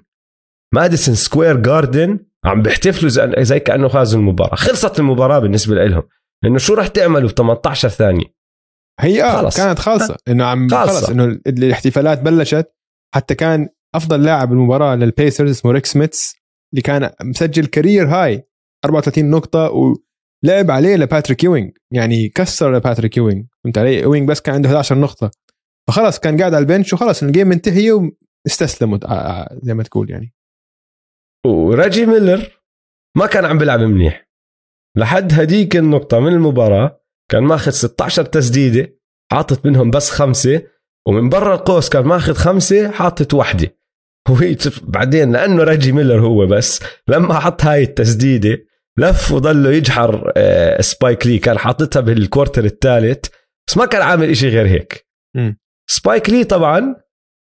ماديسون 0.74 1.16
سكوير 1.16 1.58
جاردن 1.58 2.20
عم 2.46 2.62
بيحتفلوا 2.62 3.44
زي 3.44 3.60
كأنه 3.60 3.88
فازوا 3.88 4.20
المباراة. 4.20 4.56
خلصت 4.56 5.00
المباراة 5.00 5.40
بالنسبة 5.40 5.86
لهم 5.86 6.04
انه 6.46 6.58
شو 6.58 6.74
راح 6.74 6.88
تعملوا 6.88 7.30
ب 7.30 7.32
18 7.32 7.90
ثانية؟ 7.90 8.39
هي 9.00 9.24
آه 9.24 9.42
خلص. 9.42 9.58
كانت 9.58 9.80
خالصة. 9.80 10.18
إنه 10.28 10.46
عم 10.46 10.70
خالصة. 10.70 10.94
خلص 10.94 11.10
إنه 11.10 11.24
ال- 11.26 11.42
الاحتفالات 11.48 12.22
بلشت. 12.22 12.72
حتى 13.16 13.36
كان 13.36 13.70
أفضل 13.96 14.24
لاعب 14.24 14.52
المباراة 14.54 14.96
للبيسرز 14.96 15.50
اسمه 15.50 15.72
ريك 15.72 15.86
سميتس 15.86 16.36
اللي 16.74 16.82
كان 16.82 17.10
مسجل 17.24 17.66
career 17.66 18.08
high 18.08 18.44
34 18.86 19.30
نقطة 19.30 19.70
ولعب 19.72 20.72
عليه 20.72 20.96
لباتريك 20.96 21.44
يوينج 21.44 21.72
يعني 21.94 22.30
كسر 22.30 22.76
لباتريك 22.76 23.18
يوينج 23.18 23.46
فهمت 23.64 23.78
علي؟ 23.78 24.00
يوينج 24.00 24.28
بس 24.30 24.42
كان 24.42 24.56
عنده 24.56 24.70
11 24.70 24.98
نقطة. 24.98 25.32
فخلص 25.88 26.20
كان 26.20 26.38
قاعد 26.40 26.54
على 26.54 26.62
ال 26.62 26.67
bench 26.67 26.94
وخلص 26.94 27.24
ال 27.24 27.29
game 27.29 27.48
منتهيه 27.48 28.12
واستسلموا 28.46 28.98
آه، 29.06 29.08
آه، 29.08 29.60
زي 29.64 29.74
ما 29.74 29.84
تقول 29.84 30.10
يعني. 30.12 30.34
وريجي 31.46 32.06
ميلر 32.06 32.62
ما 33.18 33.26
كان 33.26 33.46
عم 33.46 33.58
بيلعب 33.58 33.80
منيح. 33.80 34.30
لحد 34.98 35.34
هديك 35.34 35.76
النقطة 35.76 36.20
من 36.20 36.28
المباراة 36.34 36.99
كان 37.30 37.44
ماخذ 37.44 37.72
16 37.72 38.26
تسديدة 38.26 38.96
حاطط 39.32 39.66
منهم 39.66 39.92
بس 39.92 40.12
خمسة 40.12 40.62
ومن 41.08 41.30
برا 41.30 41.56
القوس 41.56 41.90
كان 41.90 42.06
ماخذ 42.06 42.34
خمسة 42.34 42.92
حاطط 42.92 43.34
وحدة. 43.34 43.76
وهي 44.30 44.58
بعدين 44.84 45.32
لأنه 45.32 45.64
ريجي 45.64 45.92
ميلر 45.92 46.20
هو 46.20 46.46
بس 46.48 46.80
لما 47.08 47.40
حط 47.40 47.64
هاي 47.64 47.84
التسديدة 47.84 48.58
لف 48.98 49.32
وضله 49.32 49.72
يجحر 49.72 50.34
آه، 50.38 50.82
سبايك 50.82 51.28
لي 51.28 51.40
كان 51.40 51.58
حاططها 51.58 52.00
بال 52.00 52.14
quarter 52.14 52.66
الثالث 52.66 53.26
بس 53.68 53.78
ما 53.78 53.86
كان 53.86 54.02
عامل 54.02 54.30
إشي 54.30 54.50
غير 54.50 54.68
هيك. 54.68 55.08
سبايك 55.90 56.30
لي 56.30 56.44
طبعا 56.44 56.96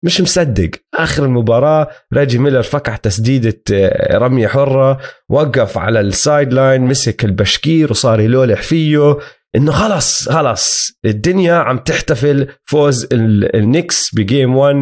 مش 0.05 0.21
مصدق. 0.21 0.69
آخر 0.95 1.25
المباراة 1.25 1.87
ريجي 2.13 2.37
ميلر 2.37 2.61
فكح 2.61 2.97
تسديدة 2.97 3.61
آه، 3.73 4.17
رمية 4.17 4.47
حرة 4.47 4.99
وقف 5.29 5.77
على 5.77 5.99
ال 5.99 6.53
sideline 6.53 6.81
مسك 6.81 7.25
البشكير 7.25 7.91
وصار 7.91 8.19
يلولح 8.19 8.61
فيه. 8.61 9.17
انه 9.57 9.71
خلص 9.71 10.29
خلص 10.29 10.91
الدنيا 11.05 11.55
عم 11.55 11.77
تحتفل 11.77 12.47
فوز 12.65 13.07
ال- 13.13 13.55
النكس 13.55 14.09
ب 14.15 14.23
game 14.23 14.55
1 14.55 14.75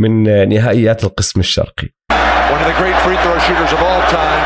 من 0.00 0.28
آه، 0.28 0.44
نهائيات 0.44 1.04
القسم 1.04 1.40
الشرقي 1.40 1.88
One 2.52 2.60
of 2.64 2.66
the 2.72 2.78
great 2.82 2.98
free 3.04 3.18
throw 3.24 3.36
shooters 3.46 3.72
of 3.76 3.80
all 3.88 4.02
time. 4.20 4.42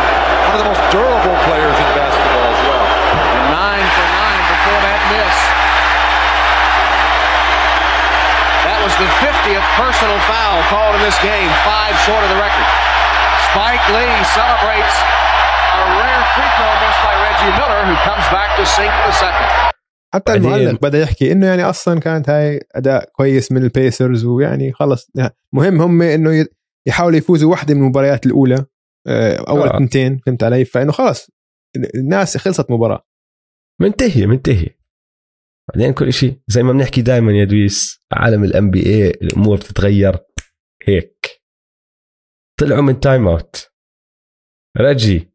One 0.48 0.54
of 0.56 0.60
the 0.64 0.68
most 0.72 0.82
durable 0.94 1.36
players 1.48 1.76
in 1.84 1.88
basketball 2.00 2.48
as 2.54 2.60
well. 2.68 2.86
And 3.38 3.46
nine 3.62 3.86
for 3.96 4.06
nine 4.22 4.42
before 4.54 4.80
that 4.86 5.00
miss. 5.14 5.36
That 8.66 8.78
was 8.86 8.94
the 9.02 9.10
50th 9.26 9.66
personal 9.82 10.18
foul 10.30 10.56
called 10.72 10.94
in 10.98 11.02
this 11.08 11.18
game, 11.30 11.50
five 11.70 11.94
short 12.06 12.22
of 12.26 12.30
the 12.34 12.40
record. 12.46 12.68
Spike 13.50 13.84
Lee 13.94 14.16
celebrates 14.38 14.96
a 15.82 15.84
rare 16.00 16.22
free 16.34 16.50
throw 16.56 16.72
miss 16.82 16.96
by 17.06 17.14
Reggie 17.26 17.52
Miller, 17.58 17.80
who 17.90 17.96
comes 18.08 18.26
back 18.36 18.50
to 18.58 18.64
sink 18.76 18.92
the 19.08 19.14
second. 19.24 19.75
حتى 20.16 20.34
المعلق 20.34 20.80
بدأ 20.82 20.98
يحكي 20.98 21.32
إنه 21.32 21.46
يعني 21.46 21.62
أصلا 21.62 22.00
كانت 22.00 22.30
هاي 22.30 22.60
أداء 22.74 23.10
كويس 23.12 23.52
من 23.52 23.62
البيسرز 23.62 24.24
ويعني 24.24 24.72
خلص. 24.72 25.10
مهم 25.52 25.82
هم 25.82 26.02
إنه 26.02 26.46
يحاولوا 26.88 27.18
يفوزوا 27.18 27.50
واحدة 27.50 27.74
من 27.74 27.80
المباريات 27.80 28.26
الأولى 28.26 28.66
آه، 29.06 29.36
أول 29.48 29.68
آه. 29.68 29.76
اثنتين 29.76 30.18
فهمت 30.26 30.42
علي؟ 30.42 30.64
فإنه 30.64 30.92
خلص 30.92 31.30
الناس 31.94 32.36
خلصت 32.36 32.70
مباراة. 32.70 33.06
منتهي 33.80 34.26
منتهي 34.26 34.68
بعدين 35.68 35.92
كل 35.92 36.12
شيء 36.12 36.40
زي 36.48 36.62
ما 36.62 36.72
بنحكي 36.72 37.02
دائما 37.02 37.32
يا 37.32 37.44
دويس 37.44 38.04
عالم 38.12 38.44
ال 38.44 38.70
NBA 38.70 39.10
الأمور 39.10 39.56
بتتغير 39.56 40.18
هيك. 40.86 41.42
طلعوا 42.60 42.82
من 42.82 43.00
timeout 43.00 43.70
رجي 44.78 45.32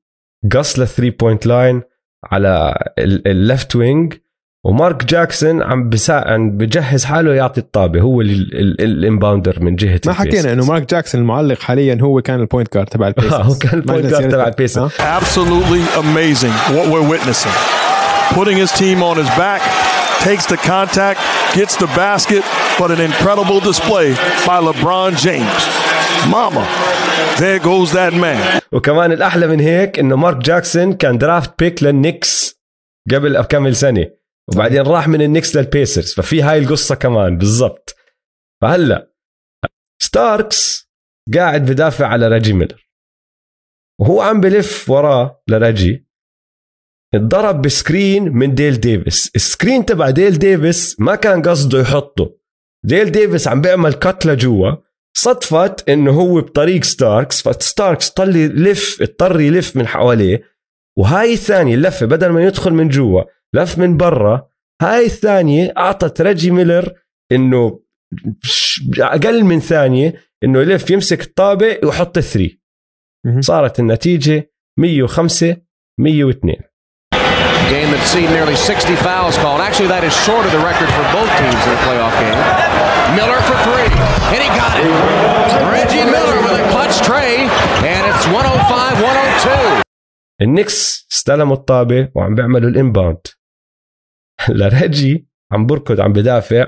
قص 0.51 0.79
لل 0.79 0.88
three 0.88 1.09
point 1.09 1.45
line 1.45 1.82
على 2.23 2.75
ال 2.99 3.15
left 3.15 3.75
wing 3.75 4.17
ومارك 4.66 5.05
جاكسون 5.05 5.64
عم 5.64 5.89
بسا... 5.89 6.14
عم 6.14 6.51
بجهز 6.57 7.05
حاله 7.05 7.34
يعطي 7.34 7.62
الطابة. 7.62 8.01
هو 8.01 8.22
ال- 8.22 8.30
ال- 8.59 8.82
ال 8.82 8.89
inbounder 8.89 9.57
من 9.64 9.76
جهة 9.76 10.01
ما 10.05 10.14
حكينا 10.14 10.53
إنه 10.53 10.66
مارك 10.66 10.89
جاكسون 10.89 11.22
المعلق 11.22 11.59
حاليا 11.59 11.97
هو 12.01 12.22
كان 12.22 12.39
ال 12.39 12.45
point 12.45 12.73
guard 12.73 12.88
تبع 12.88 13.07
البيسرز 13.07 13.34
هو 13.51 13.55
كان 13.55 13.74
ال 13.73 13.79
point 13.79 14.05
guard 14.05 14.29
تبع 14.30 14.47
البيسرز 14.47 14.91
Absolutely 14.91 15.82
amazing 16.03 16.53
what 16.76 16.86
we're 16.93 17.09
witnessing. 17.16 17.51
Putting 18.39 18.57
his 18.64 18.72
team 18.82 18.97
on 19.09 19.16
his 19.22 19.30
back, 19.45 19.62
takes 20.28 20.45
the 20.53 20.59
contact, 20.74 21.20
gets 21.57 21.76
the 21.84 21.89
basket, 22.05 22.43
but 22.80 22.89
an 22.95 23.01
incredible 23.09 23.59
display 23.70 24.09
by 24.47 24.57
LeBron 24.68 25.12
James. 25.26 25.62
Mama, 26.38 26.64
there 27.41 27.59
goes 27.59 27.91
that 27.93 28.14
man. 28.14 28.62
وكمان 28.72 29.12
الأحلى 29.12 29.47
من 29.47 29.59
هيك 29.59 29.99
إنه 29.99 30.16
مارك 30.16 30.38
جاكسون 30.38 30.93
كان 30.93 31.18
draft 31.17 31.51
pick 31.59 31.84
للنكس 31.84 32.59
قبل 33.12 33.41
كم 33.41 33.72
سنه 33.72 34.20
وبعدين 34.49 34.81
راح 34.81 35.07
من 35.07 35.21
النكس 35.21 35.55
للبيسرز 35.55 36.13
ففي 36.13 36.41
هاي 36.41 36.59
القصة 36.59 36.95
كمان 36.95 37.37
بالضبط. 37.37 37.95
فهلا 38.61 39.11
ستاركس 40.01 40.91
قاعد 41.33 41.71
بدافع 41.71 42.07
على 42.07 42.27
ريجي 42.27 42.53
ميلر. 42.53 42.89
وهو 43.99 44.21
عم 44.21 44.41
بلف 44.41 44.89
وراه 44.89 45.43
لريجي. 45.47 46.07
اتضرب 47.13 47.61
ب 47.61 47.70
screen 47.70 48.23
من 48.23 48.55
ديل 48.55 48.79
ديفيس. 48.79 49.31
ال 49.36 49.43
screen 49.43 49.86
تبع 49.85 50.09
ديل 50.09 50.39
ديفيس 50.39 50.99
ما 50.99 51.15
كان 51.15 51.41
قصده 51.41 51.79
يحطه. 51.79 52.37
ديل 52.85 53.11
ديفيس 53.11 53.47
عم 53.47 53.61
بيعمل 53.61 53.93
cut 53.93 54.25
لجوا. 54.25 54.71
صدفت 55.17 55.89
إنه 55.89 56.11
هو 56.11 56.41
بطريق 56.41 56.83
ستاركس 56.83 57.41
فستاركس 57.41 58.09
طل 58.09 58.35
يلف 58.35 59.01
اضطر 59.01 59.39
يلف 59.39 59.75
من 59.75 59.87
حواليه. 59.87 60.43
وهاي 60.97 61.33
الثانية 61.33 61.75
اللفة 61.75 62.05
بدل 62.05 62.29
ما 62.29 62.43
يدخل 62.43 62.71
من 62.73 62.89
جوا 62.89 63.23
لف 63.55 63.77
من 63.77 63.97
برا 63.97 64.47
هاي 64.81 65.05
الثانية 65.05 65.73
اعطت 65.77 66.21
ريجي 66.21 66.51
ميلر 66.51 66.93
انه 67.31 67.79
أقل 68.99 69.43
من 69.43 69.59
ثانية 69.59 70.13
انه 70.43 70.59
يلف 70.59 70.89
يمسك 70.91 71.21
الطابه 71.21 71.79
ويحط 71.83 72.17
الثري 72.17 72.61
مهم. 73.25 73.41
صارت 73.41 73.79
النتيجه 73.79 74.51
105 74.79 75.57
102 75.99 76.55
Game 77.71 77.89
that's 77.91 78.11
seen 78.11 78.29
nearly 78.37 78.55
60 78.55 78.95
fouls 78.97 79.37
called. 79.37 79.61
Actually, 79.61 79.87
that 79.95 80.03
is 80.03 80.13
short 80.27 80.43
of 80.47 80.51
the 80.51 80.63
record 80.69 80.89
for 80.97 81.05
both 81.15 81.31
teams 81.39 81.61
in 81.67 81.71
a 81.79 81.81
playoff 81.87 82.15
game. 82.23 82.39
Miller 83.17 83.39
for 83.47 83.57
three, 83.67 83.89
and 84.33 84.39
he 84.45 84.49
got 84.61 84.73
it. 84.83 84.91
Reggie 85.75 86.05
Miller 86.15 86.37
with 86.45 86.55
a 86.63 86.65
clutch 86.73 86.95
tray, 87.07 87.33
and 87.93 88.03
it's 88.11 88.25
105 88.27 89.01
102. 89.01 89.81
النكس 90.41 91.07
استلموا 91.11 91.55
الطابه 91.55 92.09
وعم 92.15 92.35
بيعملوا 92.35 92.69
ال 92.69 92.77
inbound 92.77 93.27
لريجي 94.59 95.27
عم 95.51 95.65
بركض 95.65 95.99
عم 96.01 96.13
بدافع 96.13 96.65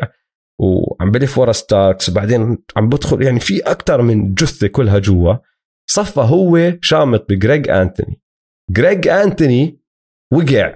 وعم 0.60 1.12
بلف 1.12 1.38
ورا 1.38 1.52
ستاركس 1.52 2.10
وبعدين 2.10 2.58
عم 2.78 2.90
بدخل 2.90 3.22
يعني 3.22 3.40
في 3.40 3.60
أكثر 3.60 4.02
من 4.02 4.34
جثة 4.34 4.68
كلها 4.68 5.00
جوا. 5.00 5.36
صفى 5.90 6.20
هو 6.20 6.74
شامط 6.82 7.26
بجريج 7.30 7.70
أنتوني. 7.70 8.22
جريج 8.72 9.08
أنتوني 9.08 9.80
وقع. 10.34 10.76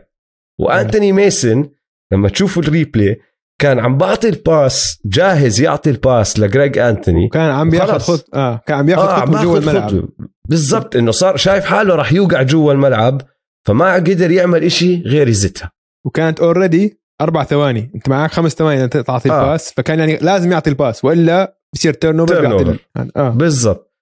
وأنتوني 0.60 1.12
ميسن 1.12 1.70
لما 2.14 2.30
تشوفوا 2.30 2.64
ال 2.64 2.71
replay 2.71 3.18
كان 3.62 3.80
عم 3.80 3.98
بعطي 3.98 4.30
ال 4.30 4.44
pass 4.44 5.02
جاهز 5.06 5.62
يعطي 5.62 5.90
ال 5.90 6.00
pass 6.00 6.40
لجريج 6.40 6.78
أنتوني. 6.78 7.26
وكان 7.26 7.52
عم 7.52 7.70
بياخذ 7.70 7.96
وخلص. 7.96 8.12
خط 8.12 8.36
آه 8.36 8.62
كان 8.66 8.78
عم 8.78 8.90
ياخذ 8.90 9.02
آه، 9.02 9.20
خط 9.20 9.30
من 9.30 9.36
عم 9.36 9.44
جوا 9.44 9.58
الملعب. 9.58 10.10
بالضبط 10.50 10.96
إنه 10.96 11.12
صار 11.12 11.38
شايف 11.38 11.66
حاله 11.66 11.96
راح 11.96 12.14
يوقع 12.14 12.42
جوا 12.42 12.74
الملعب 12.74 13.22
فما 13.68 13.94
قدر 13.94 14.32
يعمل 14.32 14.64
إشي 14.64 15.02
غير 15.02 15.28
يزتها. 15.28 15.77
وكانت 16.08 16.40
already 16.40 17.00
أربع 17.22 17.44
ثواني. 17.44 17.92
أنت 17.96 18.10
معك 18.10 18.32
خمس 18.32 18.52
ثواني 18.52 18.84
انت 18.84 18.98
تعطي 18.98 19.32
آه. 19.32 19.42
ال 19.42 19.47
pass. 19.47 19.74
فكان 19.74 20.00
يعني 20.00 20.18
لازم 20.18 20.52
يعطي 20.52 20.70
ال 20.70 20.76
pass. 20.76 21.06
وإلا 21.06 21.58
بصير 21.74 21.94
turnover. 21.94 22.42
بيعطي 22.42 22.80
آه. 23.16 23.30
بالضبط. 23.30 23.94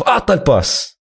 فأعطى 0.00 0.34
ال 0.34 0.45
pass. 0.45 1.00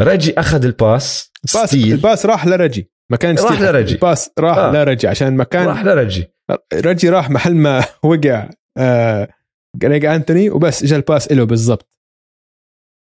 رجي 0.00 0.34
أخذ 0.40 0.64
ال 0.64 0.75
pass. 0.75 1.32
ال 1.44 1.49
pass 1.49 1.68
steal. 1.68 1.92
ال 1.92 1.99
pass 1.99 2.26
راح 2.26 2.46
لرجي. 2.46 2.90
ما 3.10 3.16
كان 3.16 3.36
راح. 3.38 3.60
لرجي. 3.60 3.94
ال 3.94 4.01
pass 4.01 4.30
راح 4.38 4.56
آه. 4.58 4.72
لرجي. 4.72 5.08
عشان 5.08 5.36
مكان 5.36 5.66
راح 5.66 5.84
لرجي. 5.84 6.30
رجي 6.74 7.08
راح 7.08 7.30
محل 7.30 7.54
ما 7.54 7.84
وقع 8.04 8.50
آه 8.78 9.28
جريج 9.76 10.04
أنتوني 10.04 10.50
وبس 10.50 10.82
اجى 10.82 10.96
ال 10.96 11.03
pass 11.03 11.32
له 11.32 11.44
بالضبط. 11.44 12.00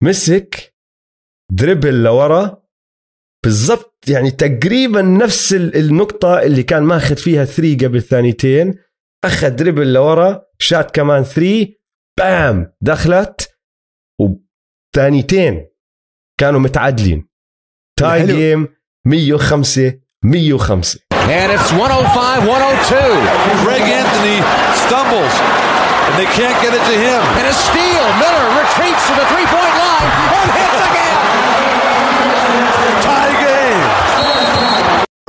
مسك 0.03 0.75
dribble 1.53 2.03
لورا. 2.03 2.60
بالضبط 3.45 3.95
يعني 4.09 4.31
تقريبا 4.31 5.03
نفس 5.03 5.53
ال- 5.53 5.77
النقطة 5.77 6.43
اللي 6.43 6.63
كان 6.63 6.83
ماخذ 6.83 7.17
فيها 7.17 7.45
three 7.45 7.75
قبل 7.75 8.03
ثانيتين 8.03 8.75
أخذ 9.25 9.49
dribble 9.51 9.93
لورا 9.93 10.43
شات 10.59 10.91
كمان 10.95 11.25
three 11.25 11.81
bam 12.19 12.73
دخلت 12.81 13.49
وثانيتين 14.21 15.67
كانوا 16.41 16.61
متعادلين 16.61 17.29
tie 17.99 18.27
game 18.27 18.69
105 19.07 19.93
105 20.25 20.99
And 21.13 21.53
it's 21.53 21.71
105 21.73 22.45
102. 22.45 22.97
Greg 23.65 23.83
Anthony 24.01 24.39
stumbles, 24.85 25.35
and 26.07 26.15
they 26.19 26.29
can't 26.39 26.59
get 26.65 26.73
it 26.79 26.85
to 26.91 26.97
him. 27.07 27.21
And 27.39 27.47
a 27.47 27.55
steal. 27.67 28.05
Miller 28.23 28.47
retreats 28.63 29.03
to 29.09 29.13
the 29.21 29.27
three 29.33 29.47
point 29.55 29.75
line 29.85 30.11
and 30.39 30.49
hits 30.59 30.81
again. 30.91 31.19
Tie. 33.07 33.30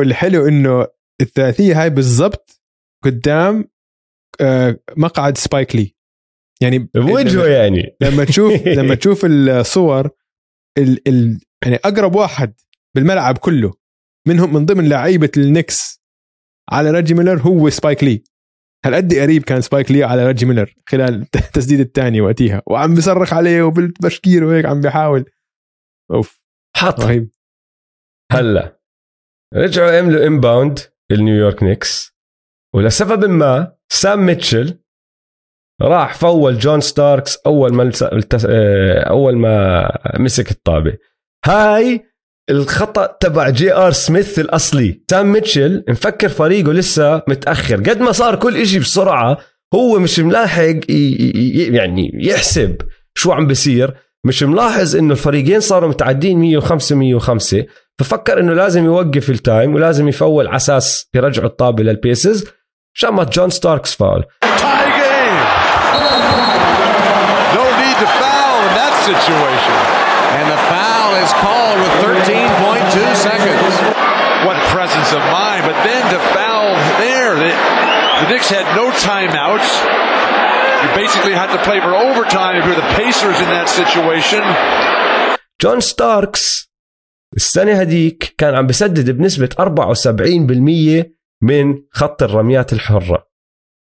والحلو 0.01 0.47
إنه 0.47 0.87
الثلاثية 1.21 1.81
هاي 1.81 1.89
بالضبط 1.89 2.61
قدام 3.03 3.65
آه 4.41 4.79
مقعد 4.97 5.37
سبايك 5.37 5.75
لي 5.75 5.95
يعني 6.61 6.79
بوجهه 6.79 7.47
يعني. 7.47 7.95
لما 8.01 8.25
تشوف 8.25 8.67
لما 8.77 8.95
تشوف 8.95 9.25
الصور 9.25 10.09
ال 10.77 11.07
ال 11.07 11.39
يعني 11.63 11.75
أقرب 11.75 12.15
واحد 12.15 12.53
بالملعب 12.95 13.37
كله 13.37 13.73
منهم 14.27 14.53
من 14.53 14.65
ضمن 14.65 14.89
لعيبة 14.89 15.31
النكس 15.37 16.01
على 16.71 16.91
ريجي 16.91 17.13
ميلر 17.13 17.41
هو 17.41 17.69
سبايك 17.69 18.03
لي 18.03 18.23
هالقد 18.85 19.13
قريب 19.13 19.43
كان 19.43 19.61
سبايك 19.61 19.91
لي 19.91 20.03
على 20.03 20.27
ريجي 20.27 20.45
ميلر 20.45 20.75
خلال 20.89 21.21
التسديد 21.35 21.79
الثاني 21.79 22.21
وقتها 22.21 22.61
وعم 22.67 22.95
بيصرخ 22.95 23.33
عليه 23.33 23.63
وبالبشكير 23.63 24.43
وهيك 24.43 24.65
عم 24.65 24.81
بيحاول. 24.81 25.25
أوف 26.11 26.41
حط. 26.75 26.99
رهيب. 26.99 27.29
هلا. 28.31 28.80
رجعوا 29.55 29.97
عملوا 29.97 30.27
inbound 30.27 30.79
النيويورك 31.11 31.63
نيكس 31.63 32.17
ولسبب 32.75 33.29
ما 33.29 33.73
سام 33.89 34.25
ميتشل 34.25 34.79
راح 35.81 36.13
فول 36.15 36.59
جون 36.59 36.81
ستاركس 36.81 37.37
أول 37.45 37.73
ما. 37.73 37.91
آه، 38.45 38.99
أول 38.99 39.37
ما 39.37 39.87
مسك 40.19 40.51
الطابة 40.51 40.97
هاي 41.45 42.05
الخطأ 42.49 43.17
تبع 43.19 43.49
جي 43.49 43.73
آر 43.73 43.91
سميث 43.91 44.39
الأصلي 44.39 45.03
سام 45.11 45.31
ميتشل 45.31 45.83
مفكر 45.89 46.29
فريقه 46.29 46.73
لسه 46.73 47.23
متأخر 47.27 47.75
قد 47.75 47.99
ما 47.99 48.11
صار 48.11 48.35
كل 48.35 48.57
إشي 48.57 48.79
بسرعة 48.79 49.37
هو 49.75 49.99
مش 49.99 50.19
ملاحق. 50.19 50.79
يعني 50.89 52.11
يحسب 52.13 52.81
شو 53.15 53.31
عم 53.31 53.47
بيصير 53.47 53.93
مش 54.25 54.43
ملاحظ 54.43 54.95
إنه 54.95 55.11
الفريقين 55.11 55.59
صاروا 55.59 55.89
متعادلين 55.89 56.39
105 56.39 56.95
105 56.95 57.65
ففكر 57.98 58.40
انه 58.40 58.52
لازم 58.52 58.84
يوقف 58.84 59.30
التايم 59.30 59.74
ولازم 59.74 60.08
يفول 60.08 60.46
على 60.46 60.56
اساس 60.56 61.08
يرجعوا 61.14 61.48
الطابه 61.48 61.82
للبيسز 61.82 62.48
شمت 62.94 63.32
جون 63.32 63.50
ستاركس 63.50 63.94
فاول 63.94 64.24
Tie 64.44 64.88
game. 65.00 65.38
No 67.58 67.64
need 67.82 67.98
to 68.04 68.08
foul 68.22 68.56
in 68.68 68.72
that 68.82 68.94
situation. 69.10 69.76
And 70.38 70.46
the 70.54 70.60
foul 70.72 71.10
is 71.24 71.32
called 71.44 71.78
with 71.84 71.94
13.2 72.04 73.14
seconds. 73.28 73.72
What 74.46 74.56
presence 74.74 75.10
of 75.18 75.22
mind. 75.40 75.62
But 75.68 75.76
then 75.88 76.02
to 76.14 76.18
foul 76.36 76.68
there, 77.04 77.32
the, 77.42 77.50
the 78.20 78.26
Knicks 78.30 78.48
had 78.56 78.66
no 78.80 78.86
timeouts. 79.08 79.68
You 80.82 80.88
basically 81.02 81.34
had 81.42 81.50
to 81.56 81.60
play 81.68 81.78
for 81.86 81.92
overtime 82.06 82.52
if 82.58 82.64
you're 82.66 82.80
the 82.84 82.92
Pacers 83.00 83.38
in 83.44 83.48
that 83.56 83.68
situation. 83.68 84.42
جون 85.60 85.80
ستاركس 85.80 86.59
السنة 87.35 87.73
هديك 87.73 88.35
كان 88.37 88.55
عم 88.55 88.67
بسدد 88.67 89.09
بنسبة 89.09 89.49
74% 89.59 91.05
من 91.41 91.83
خط 91.91 92.23
الرميات 92.23 92.73
الحرة. 92.73 93.27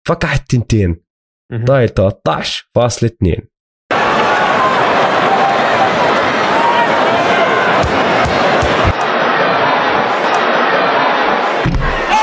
فكح 0.06 0.32
التنتين 0.34 0.96
ضايل 1.54 1.88
13.2 1.88 1.94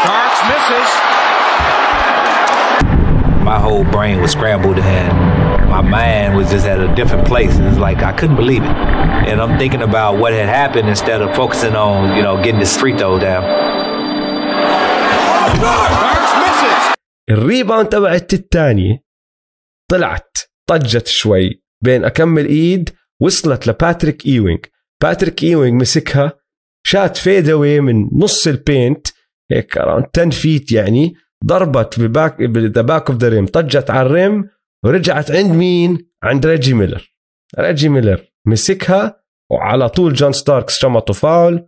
Starks 0.04 0.40
misses. 0.50 0.92
My 3.44 3.60
whole 3.60 3.84
brain 3.84 4.22
was 4.22 4.32
scrambled 4.32 4.80
and 4.80 5.33
mind 5.84 6.36
was 6.36 6.50
just 6.52 6.66
at 6.66 6.80
a 6.80 6.94
different 6.96 7.26
place. 7.28 7.54
It's 7.58 7.78
like 7.78 8.00
I 8.04 8.12
couldn't 8.12 8.36
believe 8.36 8.64
it. 8.64 8.76
And 9.30 9.42
I'm 9.42 9.58
thinking 9.58 9.82
about 9.82 10.18
what 10.18 10.34
had 10.34 10.50
happened 10.50 10.88
instead 10.90 11.22
of 11.22 11.36
focusing 11.36 11.76
on, 11.76 12.16
you 12.18 12.24
know, 12.24 12.36
getting 12.44 12.60
this 12.60 12.78
free 12.78 12.98
throw 12.98 13.20
down. 13.20 13.44
ال 17.30 17.37
rebound 17.37 17.90
تبعت 17.90 18.34
الثانية 18.34 19.04
طلعت 19.92 20.38
طجت 20.70 21.08
شوي 21.08 21.64
بين 21.84 22.06
أكم 22.06 22.46
إيد 22.46 22.90
وصلت 23.22 23.68
لباتريك 23.68 24.26
إيوينغ 24.26 24.60
باتريك 25.02 25.44
إيوينغ 25.44 25.78
مسكها 25.78 26.34
shot 26.86 27.18
fadeaway 27.18 27.80
من 27.80 28.10
نص 28.14 28.48
ال 28.48 28.58
paint 28.58 29.08
هيك 29.52 29.80
around 29.80 30.06
10 30.18 30.30
feet 30.30 30.72
يعني 30.72 31.16
ضربت 31.46 32.00
ب 32.00 32.08
back 32.08 32.42
the 32.42 32.82
back 32.82 33.10
of 33.10 33.20
the 33.20 33.30
rim 33.30 33.46
طجت 33.46 33.90
على 33.92 34.06
ال 34.06 34.17
rim 34.17 34.50
ورجعت 34.84 35.32
عند 35.32 35.52
مين؟ 35.52 36.10
عند 36.24 36.46
ريجي 36.46 36.74
ميلر. 36.74 37.14
ريجي 37.60 37.90
ميلر 37.90 38.22
مسكها 38.46 39.24
وعلى 39.52 39.90
طول 39.90 40.14
جون 40.14 40.34
ستاركس 40.34 40.80
شمطه 40.80 41.14
فاول 41.14 41.68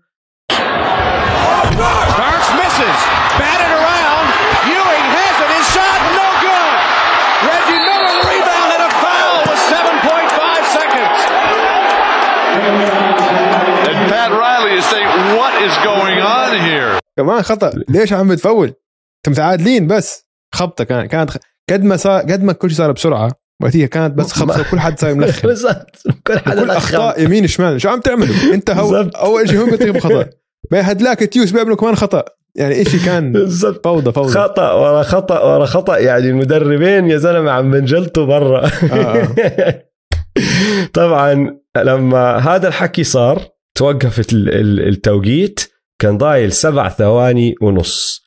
كمان 17.17 17.41
خطأ. 17.41 17.71
ليش 17.89 18.13
عم 18.13 18.27
بتفول؟ 18.27 18.67
أنتم 18.67 19.31
متعادلين 19.31 19.87
بس. 19.87 20.27
خبطة 20.53 20.83
كانت 20.83 21.11
كانت 21.11 21.31
قد 21.69 21.83
ما 21.83 21.95
صار 21.97 22.21
قد 22.21 22.43
ما 22.43 22.53
كل 22.53 22.69
شيء 22.69 22.77
صار 22.77 22.91
بسرعة 22.91 23.31
وقتها 23.63 23.85
كانت 23.85 24.13
بس 24.17 24.31
خبطه 24.31 24.61
وكل 24.61 24.79
حد 24.79 24.99
صار 24.99 25.09
يملخن 25.09 25.47
بالضبط. 25.47 25.89
كل 26.27 26.39
حدا 26.39 26.63
كل. 26.63 26.71
أخطاء 26.71 27.21
يمين 27.23 27.47
شمال. 27.47 27.81
شو 27.81 27.89
عم 27.89 27.99
تعملوا؟ 27.99 28.35
أنت 28.53 28.71
هو. 28.71 28.95
أول 29.15 29.49
شيء 29.49 29.61
هم 29.63 29.65
بيرتكبوا 29.65 29.99
خطا 29.99 30.25
ما 30.71 30.91
هدلاك 30.91 31.19
تيوس 31.19 31.51
بيعملوا 31.51 31.75
كمان 31.75 31.95
خطأ. 31.95 32.23
يعني 32.55 32.81
إشي 32.81 32.99
كان 32.99 33.31
بالضبط. 33.31 33.83
فوضى 33.83 34.11
فوضى. 34.11 34.31
خطأ 34.33 34.71
ورا 34.71 35.03
خطأ 35.03 35.39
ورا 35.43 35.65
خطأ. 35.65 35.97
يعني 35.97 36.29
المدربين 36.29 37.09
يا 37.09 37.17
زلمة 37.17 37.51
عم 37.51 37.71
بنجلطوا 37.71 38.25
برا. 38.25 38.71
آه. 38.91 39.27
طبعا 40.93 41.57
لما 41.77 42.37
هذا 42.37 42.67
الحكي 42.67 43.03
صار 43.03 43.41
توقفت 43.77 44.33
ال- 44.33 44.49
ال- 44.49 44.87
التوقيت 44.87 45.59
كان 45.99 46.17
ضايل 46.17 46.51
سبع 46.51 46.89
ثواني 46.89 47.55
ونص. 47.61 48.25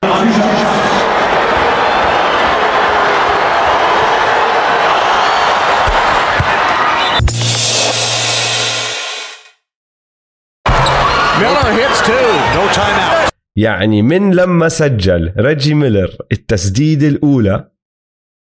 يعني 13.57 14.03
من 14.03 14.35
لما 14.35 14.69
سجل 14.69 15.33
ريجي 15.39 15.75
ميلر 15.75 16.17
التسديدة 16.33 17.09
الأولى 17.09 17.71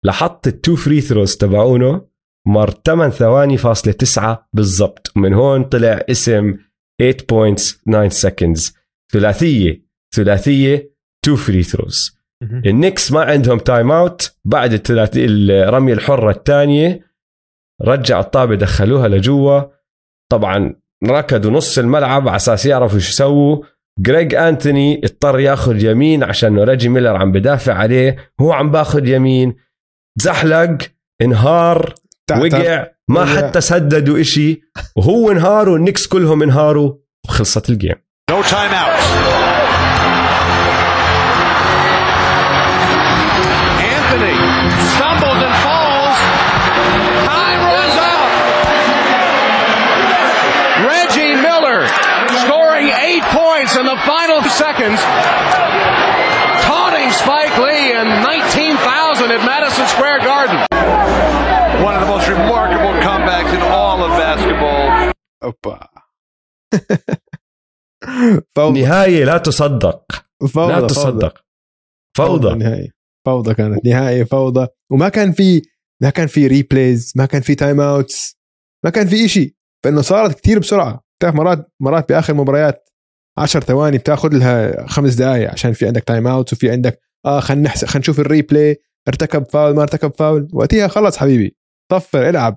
لحط 0.05 0.47
ال 0.47 0.54
two 0.54 0.75
free 0.75 1.01
throws 1.01 1.37
تبعونه 1.37 2.07
مر 2.47 2.69
8 2.69 3.11
ثواني 3.13 3.57
فاصلة 3.57 3.93
9 3.93 4.49
بالضبط. 4.53 5.11
ومن 5.15 5.33
هون 5.33 5.63
طلع 5.63 6.01
اسم 6.09 6.57
8 6.99 7.17
points 7.29 7.81
9 7.81 8.09
seconds 8.09 8.75
ثلاثية 9.13 9.85
ثلاثية 10.15 10.93
two 11.25 11.35
free 11.35 11.63
throws 11.63 12.17
النكس 12.65 13.11
ما 13.11 13.21
عندهم 13.21 13.59
timeout 13.59 14.37
بعد 14.45 14.73
الثلاثي 14.73 15.25
الرمية 15.25 15.93
الحرة 15.93 16.31
الثانية 16.31 17.07
رجع 17.81 18.19
الطابة 18.19 18.55
دخلوها 18.55 19.07
لجوا. 19.07 19.61
طبعا 20.31 20.75
ركضوا 21.05 21.51
نص 21.51 21.77
الملعب 21.77 22.27
على 22.27 22.35
أساس 22.35 22.65
يعرفوا 22.65 22.99
شو 22.99 23.09
يسووا. 23.09 23.63
جريج 23.99 24.35
أنتوني 24.35 25.01
اضطر 25.03 25.39
ياخذ 25.39 25.83
يمين 25.83 26.23
عشان 26.23 26.59
ريجي 26.59 26.89
ميلر 26.89 27.15
عم 27.15 27.31
بدافع 27.31 27.73
عليه. 27.73 28.31
هو 28.41 28.51
عم 28.51 28.71
باخذ 28.71 29.07
يمين. 29.07 29.55
زحلق. 30.21 30.77
انهار. 31.21 31.93
تعتر. 32.27 32.45
وقع. 32.45 32.87
ما 33.09 33.21
وقع. 33.21 33.35
حتى 33.35 33.61
سددوا 33.61 34.21
إشي. 34.21 34.61
وهو 34.95 35.31
انهار 35.31 35.69
والنكس 35.69 36.07
كلهم 36.07 36.43
انهاروا. 36.43 36.93
وخلصت 37.29 37.69
الجيم. 37.69 37.95
No 38.31 38.43
timeouts. 38.43 39.07
Anthony 39.13 39.36
12 54.37 54.51
seconds. 54.51 55.01
Taunting 56.69 57.09
Spike 57.09 57.57
Lee 57.65 57.85
and 57.99 58.09
19,000 58.21 59.31
at 59.31 59.41
Madison 59.51 59.87
Square 59.87 60.19
Garden. 60.19 60.57
One 61.83 61.95
of 61.95 62.01
the 62.01 62.09
most 62.15 62.27
remarkable 62.29 62.93
comebacks 63.07 63.51
in 63.57 63.61
all 63.61 63.97
of 64.05 64.11
basketball. 64.11 65.11
Opa. 65.43 65.87
فوضى. 68.55 68.81
نهاية 68.81 69.25
لا 69.25 69.37
تصدق 69.37 70.25
فوضى 70.53 70.73
لا 70.73 70.87
تصدق 70.87 71.43
فوضى, 72.17 72.55
نهاية 72.55 72.89
فوضى 73.25 73.53
كانت 73.53 73.85
نهاية 73.85 74.23
فوضى 74.23 74.67
وما 74.91 75.09
كان 75.09 75.31
في 75.31 75.61
ما 76.01 76.09
كان 76.09 76.27
في 76.27 76.47
replays 76.47 77.13
ما 77.15 77.25
كان 77.25 77.41
في 77.41 77.55
timeouts 77.55 78.37
ما 78.85 78.89
كان 78.89 79.07
في 79.07 79.25
إشي 79.25 79.57
فإنه 79.83 80.01
صارت 80.01 80.37
كتير 80.37 80.59
بسرعة 80.59 81.03
بتعرف 81.19 81.35
مرات 81.35 81.71
مرات 81.79 82.09
بآخر 82.09 82.33
مباريات 82.33 82.86
10 83.37 83.59
ثواني 83.59 83.97
بتاخذ 83.97 84.29
لها 84.33 84.87
خمس 84.87 85.13
دقائق 85.13 85.51
عشان 85.51 85.73
في 85.73 85.87
عندك 85.87 86.03
timeout 86.03 86.53
وفي 86.53 86.71
عندك 86.71 86.99
آه 87.25 87.39
خلينا 87.39 87.63
نحسب 87.63 87.87
خلينا 87.87 87.99
نشوف 87.99 88.19
ال 88.19 88.27
replay 88.27 88.77
ارتكب 89.07 89.45
فاول 89.45 89.75
ما 89.75 89.81
ارتكب 89.81 90.11
فاول 90.15 90.47
وقتها 90.53 90.87
خلص 90.87 91.17
حبيبي. 91.17 91.55
صفر 91.91 92.29
العب. 92.29 92.55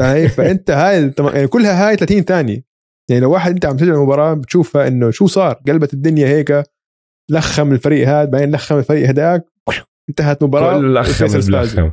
علي؟ 0.00 0.28
فأنت 0.28 0.70
هاي 0.70 1.12
يعني 1.18 1.46
كلها 1.46 1.88
هاي 1.88 1.96
30 1.96 2.22
ثانية. 2.22 2.62
يعني 3.10 3.20
لو 3.22 3.32
واحد 3.32 3.52
انت 3.52 3.66
عم 3.66 3.76
تسجل 3.76 3.92
المباراة 3.92 4.34
بتشوفها 4.34 4.88
إنه 4.88 5.10
شو 5.10 5.26
صار؟ 5.26 5.52
قلبت 5.68 5.94
الدنيا 5.94 6.26
هيك 6.28 6.62
لخم 7.30 7.72
الفريق 7.72 8.08
هذا 8.08 8.24
بعدين 8.24 8.54
لخم 8.54 8.78
الفريق 8.78 9.08
هداك 9.08 9.44
انتهت 10.08 10.42
مباراة. 10.42 10.78
كل 10.78 10.94
لخم 10.94 11.90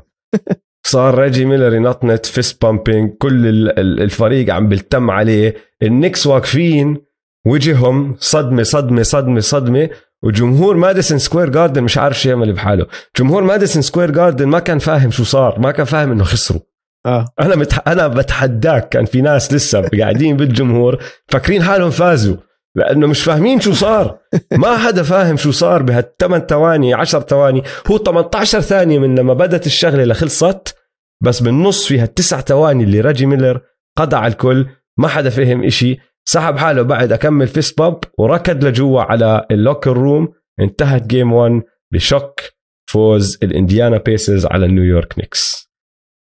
صار 0.86 1.16
ريجي 1.20 1.46
ميلر 1.46 1.74
ينطنط 1.74 2.26
fist 2.26 2.62
pumping 2.66 3.10
كل 3.14 3.48
ال- 3.48 3.80
ال- 3.80 4.02
الفريق 4.02 4.54
عم 4.54 4.70
بيلتم 4.70 5.10
عليه. 5.12 5.56
النكس 5.84 6.28
واقفين. 6.28 6.98
وجههم 7.46 8.16
صدمة 8.20 8.64
صدمة 8.64 9.02
صدمة 9.02 9.40
صدمة. 9.40 9.90
وجمهور 10.24 10.78
ماديسون 10.78 11.20
سكوير 11.20 11.50
جاردن 11.50 11.84
مش 11.84 11.98
عارف 11.98 12.22
شو 12.22 12.30
يعمل 12.30 12.54
بحاله. 12.54 12.88
جمهور 13.20 13.44
ماديسون 13.44 13.82
سكوير 13.82 14.12
جاردن 14.12 14.46
ما 14.48 14.60
كان 14.60 14.80
فاهم 14.80 15.12
شو 15.12 15.24
صار 15.24 15.60
ما 15.60 15.72
كان 15.72 15.86
فاهم 15.86 16.12
إنه 16.12 16.24
خسروا. 16.24 16.62
آه. 17.06 17.26
أنا 17.40 17.56
متح... 17.56 17.80
أنا 17.88 18.08
بتحداك 18.08 18.90
كان 18.90 19.06
في 19.06 19.22
ناس 19.22 19.54
لسه 19.54 19.88
قاعدين 20.00 20.38
بالجمهور 20.38 21.04
فاكرين 21.28 21.64
حالهم 21.64 21.90
فازوا 21.90 22.36
لأنه 22.76 23.08
مش 23.08 23.24
فاهمين 23.24 23.60
شو 23.60 23.74
صار. 23.74 24.18
ما 24.52 24.78
حدا 24.78 25.04
فاهم 25.04 25.38
شو 25.38 25.52
صار 25.52 25.84
بهالثمان 25.84 26.42
ثواني 26.42 26.94
10 26.94 27.20
ثواني. 27.20 27.64
هو 27.88 27.98
18 27.98 28.62
ثانية 28.62 29.00
من 29.00 29.16
لما 29.16 29.34
بدت 29.34 29.66
الشغلة 29.66 30.04
لخلصت 30.04 30.76
بس 31.24 31.40
بالنص 31.40 31.88
فيها 31.88 32.04
التسع 32.04 32.42
ثواني 32.42 32.84
اللي 32.84 33.02
ريجي 33.02 33.26
ميلر 33.26 33.62
قضى 33.98 34.28
الكل 34.28 34.68
ما 34.98 35.08
حدا 35.08 35.30
فهم 35.30 35.64
إشي. 35.64 35.98
سحب 36.26 36.58
حاله 36.58 36.82
بعد 36.82 37.12
أكمل 37.12 37.48
fist 37.48 37.78
pump 37.80 38.00
وركض 38.18 38.64
لجوا 38.66 39.02
على 39.02 39.46
ال 39.52 39.58
locker 39.58 39.98
room 39.98 40.34
انتهت 40.60 41.08
game 41.08 41.34
1 41.34 41.62
ب 41.94 42.02
shock 42.02 42.42
فوز 42.90 43.40
الإنديانا 43.44 43.98
بيسرز 43.98 44.46
على 44.46 44.68
نيويورك 44.68 45.20
نيكس 45.20 45.72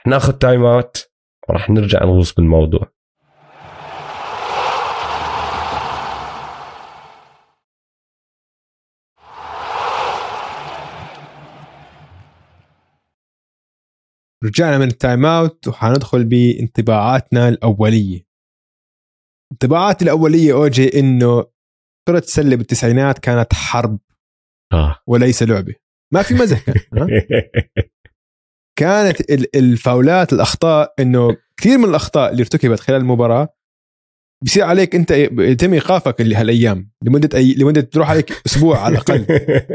ناخذ 0.08 0.34
timeout 0.34 1.10
وراح 1.50 1.70
نرجع 1.70 2.04
نغوص 2.04 2.34
بالموضوع. 2.34 2.92
رجعنا 14.46 14.78
من 14.78 14.88
ال 14.88 15.26
timeout 15.26 15.68
وحندخل 15.68 16.26
بانطباعاتنا 16.26 17.50
الأولية. 17.50 18.33
انطباعاتي 19.54 20.06
الأولية 20.06 20.54
أوجي 20.54 21.00
إنه 21.00 21.46
كرة 22.08 22.18
السلة 22.20 22.56
بالتسعينات 22.56 23.20
كانت 23.20 23.54
حرب. 23.54 24.00
آه. 24.74 25.00
وليس 25.08 25.44
لعبة. 25.44 25.74
ما 26.14 26.22
في 26.22 26.34
مزح 26.34 26.60
كان؟ 26.66 27.08
كانت 28.80 29.32
ال- 29.32 29.56
الفاولات 29.56 30.34
الأخطاء 30.34 30.94
إنه 31.00 31.38
كثير 31.58 31.78
من 31.78 31.86
الأخطاء 31.90 32.32
اللي 32.32 32.42
ارتكبت 32.42 32.80
خلال 32.80 33.02
المباراة 33.02 33.50
بصير 34.46 34.64
عليك 34.64 34.96
أنت 34.96 35.12
يتم 35.40 35.74
إيقافك 35.74 36.22
اللي 36.22 36.36
هالأيام 36.36 36.92
لمدة 37.04 37.38
اي 37.38 37.54
لمدة 37.54 37.82
تروح 37.82 38.10
عليك 38.10 38.32
أسبوع 38.46 38.80
على 38.80 38.94
الأقل. 38.94 39.26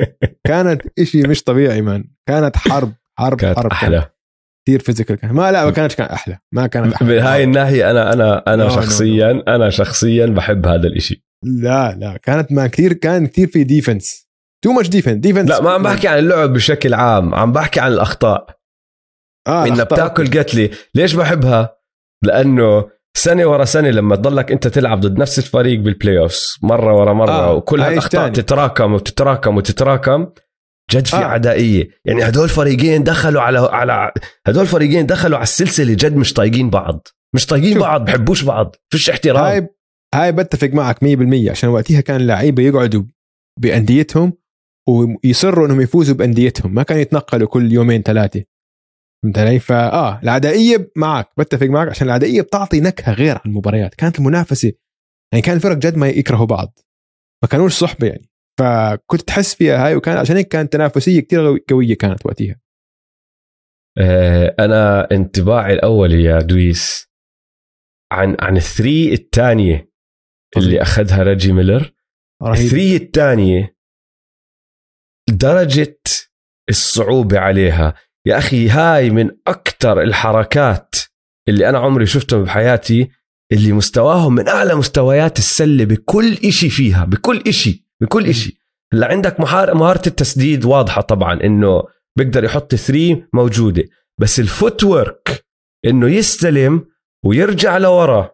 كانت 0.47 0.83
إشي 0.99 1.23
مش 1.23 1.43
طبيعي 1.43 1.83
man. 1.83 2.05
كانت 2.29 2.57
حرب 2.57 2.93
حرب 3.19 3.39
كانت 3.41 3.59
حرب 3.59 3.71
أحلى. 3.71 4.11
كثير 4.69 4.81
physical 4.81 5.17
كان. 5.17 5.33
ما 5.33 5.53
لا 5.53 5.65
ما 5.65 5.71
كانتش 5.71 5.97
كان 5.97 6.07
أحلى. 6.07 6.39
ما 6.53 6.67
كانت 6.67 6.95
أحلى. 6.95 7.09
بهاي 7.09 7.45
الناحية 7.45 7.91
أنا 7.91 8.13
أنا 8.13 8.55
أنا 8.55 8.69
No, 8.69 8.73
no, 8.73 8.75
شخصيا 8.75 9.43
أنا 9.49 9.71
شخصيا 9.71 10.27
بحب 10.27 10.67
هذا 10.67 10.87
الإشي. 10.87 11.25
لا 11.45 11.95
لا. 12.01 12.17
كانت 12.23 12.53
ما 12.53 12.67
كثير 12.67 12.93
كان 12.93 13.27
كثير 13.27 13.47
في 13.49 13.65
defense 13.65 14.29
too 14.65 14.73
much 14.73 14.89
defense 14.89 15.17
defense 15.17 15.51
لا 15.51 15.63
ما 15.63 15.71
عم 15.71 15.83
بحكي 15.83 16.09
عن 16.09 16.19
اللعب 16.19 16.53
بشكل 16.53 16.95
عام. 16.95 17.35
عم 17.35 17.53
بحكي 17.53 17.81
عن 17.81 17.93
الأخطاء. 17.93 18.47
آه 19.49 19.67
انها. 19.67 19.85
بتاكل 19.85 20.39
قتلي. 20.39 20.71
ليش 20.95 21.15
بحبها؟ 21.15 21.77
لأنه 22.25 22.91
سنة 23.17 23.47
ورا 23.47 23.65
سنة 23.65 23.91
لما 23.91 24.17
تضلك 24.17 24.53
أنت 24.53 24.69
تلعب 24.69 25.01
ضد 25.01 25.19
نفس 25.19 25.39
الفريق 25.39 25.81
بال 25.81 26.19
playoffs 26.19 26.57
مرة 26.63 26.95
ورا 26.95 27.13
مرة 27.13 27.31
آه، 27.31 27.51
آه. 27.51 27.55
وكل 27.55 27.81
هاي 27.81 27.93
هالأخطاء. 27.93 28.29
تتراكم 28.29 28.95
وتتراكم 28.95 29.57
وتتراكم. 29.57 30.27
جد 30.91 31.07
في 31.07 31.17
آه. 31.17 31.25
عدائية. 31.25 31.89
يعني 32.05 32.29
هدول 32.29 32.49
فريقين 32.49 33.05
دخلوا 33.05 33.43
على 33.43 33.59
على 33.59 34.13
هدول 34.47 34.67
فريقين 34.67 35.07
دخلوا 35.07 35.37
على 35.37 35.43
السلسلة 35.43 35.95
جد 35.95 36.17
مش 36.17 36.33
طايقين 36.33 36.71
بعض. 36.71 37.09
مش 37.35 37.47
طايقين. 37.47 37.79
بعض 37.79 38.05
بحبوش 38.05 38.43
بعض. 38.45 38.77
فيش 38.93 39.11
احترام. 39.11 39.45
هاي 39.45 39.69
هاي 40.15 40.33
بتفق 40.33 40.69
معك 40.69 41.05
100% 41.05 41.51
عشان 41.51 41.69
وقتها 41.69 42.01
كان 42.01 42.17
اللعيبه 42.21 42.63
يقعدوا 42.63 43.03
بأنديتهم 43.61 44.33
ويصروا 44.89 45.67
إنهم 45.67 45.81
يفوزوا 45.81 46.15
بأنديتهم. 46.15 46.75
ما 46.75 46.83
كانوا 46.83 47.03
يتنقلوا 47.03 47.49
كل 47.49 47.73
يومين 47.73 48.03
ثلاثة. 48.03 48.45
فهمت 49.23 49.39
علي؟ 49.39 49.59
فاه 49.59 50.21
العدائية 50.23 50.91
معك 50.97 51.29
بتفق 51.39 51.67
معك. 51.67 51.89
عشان 51.89 52.07
العدائية 52.07 52.43
بتعطي 52.43 52.81
نكهة 52.81 53.13
غير 53.13 53.35
عن 53.35 53.41
المباريات. 53.47 53.95
كانت 53.95 54.19
المنافسة 54.19 54.73
يعني 55.33 55.43
كان 55.43 55.57
الفرق 55.57 55.77
جد 55.77 55.97
ما 55.97 56.09
يكرهوا 56.09 56.47
بعض. 56.47 56.79
ما 57.43 57.49
كانوش 57.49 57.73
صحبة 57.75 58.07
يعني. 58.07 58.28
فكنت 58.59 59.21
تحس 59.21 59.55
فيها 59.55 59.87
هاي 59.87 59.95
وكان 59.95 60.17
عشان 60.17 60.37
هيك 60.37 60.49
كانت 60.49 60.73
تنافسية 60.73 61.21
كثير 61.21 61.59
قوية 61.71 61.97
كانت 61.97 62.27
وقتها. 62.27 62.61
آه 63.99 64.57
أنا 64.59 65.11
انطباعي 65.13 65.75
الأول 65.75 66.15
يا 66.15 66.41
دويس 66.41 67.09
عن 68.13 68.37
عن 68.41 68.57
ال 68.57 68.66
three 68.66 69.13
الثانية 69.13 69.91
اللي 70.57 70.83
أخذها 70.83 71.23
ريجي 71.23 71.53
ميلر. 71.53 71.93
رهيب. 72.43 72.65
ال 72.65 72.70
three 72.70 72.97
الثانية 72.97 73.77
درجة 75.31 76.01
الصعوبة 76.69 77.39
عليها. 77.39 77.95
يا 78.27 78.39
أخي 78.39 78.69
هاي 78.69 79.11
من 79.11 79.31
أكثر 79.47 80.03
الحركات 80.03 80.95
اللي 81.49 81.69
أنا 81.69 81.79
عمري 81.79 82.07
شفتهم 82.07 82.45
بحياتي 82.45 83.11
اللي 83.53 83.73
مستواهم 83.73 84.35
من 84.35 84.49
أعلى 84.49 84.75
مستويات 84.75 85.39
السلة 85.39 85.85
بكل 85.85 86.33
إشي 86.33 86.71
فيها 86.71 87.05
بكل 87.05 87.43
إشي. 87.47 87.88
بكل 88.01 88.27
إشي. 88.27 88.59
هلأ 88.93 89.07
عندك 89.07 89.41
مهارة 89.41 90.03
التسديد 90.07 90.65
واضحة 90.65 91.01
طبعا 91.01 91.41
إنه 91.45 91.83
بيقدر 92.17 92.45
يحط 92.45 92.75
three 92.75 93.25
موجودة. 93.33 93.85
بس 94.21 94.41
ال 94.41 94.85
footwork 94.85 95.45
إنه 95.85 96.09
يستلم 96.09 96.85
ويرجع 97.25 97.79
لورا. 97.79 98.31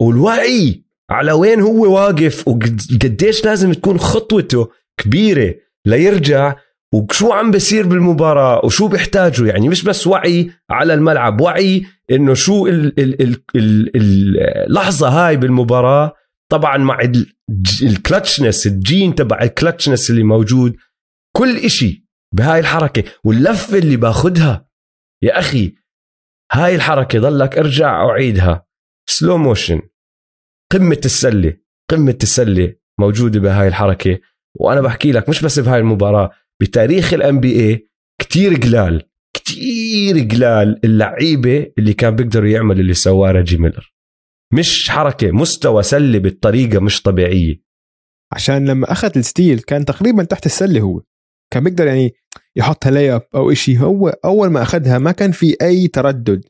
والوعي 0.00 0.84
على 1.10 1.32
وين 1.32 1.60
هو 1.60 1.94
واقف 1.94 2.48
وقديش 2.48 3.44
لازم 3.44 3.72
تكون 3.72 3.98
خطوته 3.98 4.68
كبيرة 5.00 5.54
ليرجع 5.86 6.56
وشو 6.94 7.32
عم 7.32 7.50
بيصير 7.50 7.86
بالمباراة 7.86 8.64
وشو 8.64 8.88
بيحتاجوا 8.88 9.46
يعني 9.46 9.68
مش 9.68 9.84
بس 9.84 10.06
وعي 10.06 10.50
على 10.70 10.94
الملعب 10.94 11.40
وعي 11.40 11.84
إنه 12.10 12.34
شو 12.34 12.66
ال 12.66 13.00
ال 13.00 13.22
ال 13.22 13.42
ال 13.56 13.90
اللحظة 14.66 15.08
هاي 15.08 15.36
بالمباراة 15.36 16.14
طبعا 16.50 16.76
مع 16.76 16.98
ال 17.82 17.90
clutchness 17.90 18.66
الجين 18.66 19.14
تبع 19.14 19.42
ال 19.42 19.48
clutchness 19.48 20.10
اللي 20.10 20.22
موجود 20.22 20.76
كل 21.36 21.56
إشي 21.56 22.04
بهاي 22.34 22.60
الحركة 22.60 23.04
واللفة 23.24 23.78
اللي 23.78 23.96
باخدها 23.96 24.68
يا 25.22 25.38
أخي 25.38 25.74
هاي 26.52 26.74
الحركة 26.74 27.18
ضلك 27.18 27.58
ارجع 27.58 28.08
أعيدها. 28.08 28.66
slow 29.10 29.38
motion 29.38 29.82
قمة 30.72 31.00
السلة 31.04 31.56
قمة 31.90 32.18
السلة 32.22 32.74
موجودة 33.00 33.40
بهاي 33.40 33.68
الحركة. 33.68 34.18
وأنا 34.54 34.80
بحكي 34.80 35.12
لك 35.12 35.28
مش 35.28 35.44
بس 35.44 35.58
بهاي 35.58 35.78
المباراة 35.78 36.30
بتاريخ 36.62 37.14
ال 37.14 37.40
NBA 37.40 37.88
كثير 38.20 38.54
قلال 38.54 39.08
كثير 39.36 40.28
قلال 40.30 40.80
اللعيبة 40.84 41.72
اللي 41.78 41.94
كان 41.94 42.16
بيقدروا 42.16 42.48
يعملوا 42.48 42.80
اللي 42.80 42.94
سواه 42.94 43.30
ريجي 43.30 43.56
ميلر. 43.56 43.93
مش 44.58 44.90
حركة 44.90 45.30
مستوى 45.30 45.82
سلة 45.82 46.18
بالطريقة 46.18 46.80
مش 46.80 47.02
طبيعية. 47.02 47.62
عشان 48.32 48.68
لما 48.68 48.92
أخذ 48.92 49.12
ال 49.16 49.23
steal 49.23 49.60
كان 49.60 49.84
تقريبا 49.84 50.24
تحت 50.24 50.46
السلة 50.46 50.80
هو. 50.80 51.02
كان 51.52 51.64
بيقدر 51.64 51.86
يعني 51.86 52.12
يحطها 52.56 52.90
layup 52.90 53.22
أو 53.34 53.54
شيء 53.54 53.78
هو 53.78 54.08
أول 54.08 54.48
ما 54.48 54.62
أخذها 54.62 54.98
ما 54.98 55.12
كان 55.12 55.32
في 55.32 55.56
أي 55.62 55.88
تردد 55.88 56.44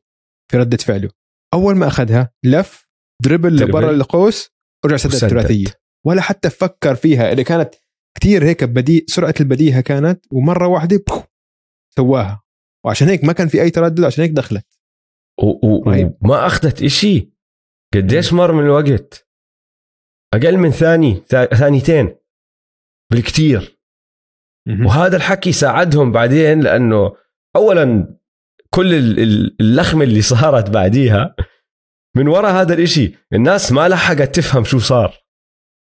في 0.51 0.57
ردة 0.57 0.77
فعله. 0.77 1.11
أول 1.55 1.77
ما 1.77 1.87
أخذها 1.87 2.33
لف 2.45 2.89
dribble. 3.23 3.57
لبرا 3.57 3.91
القوس 3.91 4.51
ورجع 4.85 4.97
سدد. 4.97 5.15
الثلاثيه 5.15 5.67
ولا 6.07 6.23
حتى 6.23 6.51
فكر 6.51 6.95
فيها. 6.95 7.33
اللي 7.33 7.45
كانت 7.45 7.75
كتير 8.17 8.45
هيك 8.45 8.65
بديء 8.65 9.05
سرعة 9.09 9.35
البديهة 9.41 9.81
كانت 9.81 10.27
ومرة 10.31 10.67
واحدة 10.67 11.05
سواها. 11.97 12.43
وعشان 12.85 13.09
هيك 13.09 13.25
ما 13.25 13.33
كان 13.33 13.49
في 13.49 13.63
أي 13.63 13.71
تردد 13.71 14.05
عشان 14.05 14.25
هيك 14.25 14.33
دخلت. 14.33 14.67
رهيب. 15.87 16.15
وما 16.23 16.47
أخذت 16.47 16.83
إشي. 16.83 17.34
قديش 17.95 18.33
مر 18.33 18.53
من 18.53 18.65
الوقت 18.65 19.29
أقل 20.35 20.57
من 20.57 20.71
ثاني 20.71 21.15
ثا- 21.15 21.55
ثانيتين 21.55 22.17
بالكتير. 23.13 23.79
وهذا 24.87 25.17
الحكي 25.17 25.53
ساعدهم 25.53 26.13
بعدين 26.13 26.61
لأنه 26.61 27.17
اولا 27.57 28.17
كل 28.71 28.95
ال- 28.95 29.19
ال- 29.21 29.57
اللخمة 29.61 30.05
اللي 30.05 30.23
صارت 30.23 30.71
بعديها 30.71 31.37
من 32.17 32.29
وراء 32.29 32.53
هذا 32.53 32.75
الإشي 32.75 33.15
الناس 33.33 33.73
ما 33.73 33.89
لحقت 33.89 34.37
تفهم 34.37 34.65
شو 34.65 34.79
صار. 34.79 35.25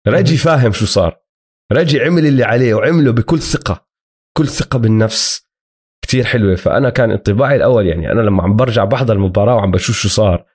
رجي 0.09 0.37
فاهم 0.37 0.73
شو 0.73 0.87
صار. 0.87 1.21
رجي 1.73 2.01
عمل 2.01 2.27
اللي 2.27 2.45
عليه 2.45 2.75
وعمله 2.75 3.13
بكل 3.13 3.39
ثقة 3.39 3.89
كل 4.37 4.49
ثقة 4.49 4.79
بالنفس. 4.79 5.49
كتير 6.05 6.25
حلوة. 6.25 6.55
فأنا 6.57 6.91
كان 6.91 7.11
انطباعي 7.11 7.57
الأول 7.57 7.87
يعني 7.87 8.13
أنا 8.13 8.21
لما 8.21 8.43
عم 8.43 8.57
برجع 8.57 8.85
بحضر 8.85 9.15
المباراة 9.15 9.55
وعم 9.55 9.71
بشوف 9.71 9.97
شو 9.97 10.09
صار 10.09 10.47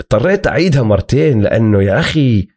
اضطريت 0.00 0.46
اعيدها 0.46 0.82
مرتين 0.82 1.40
لأنه 1.40 1.82
يا 1.82 2.00
أخي 2.00 2.48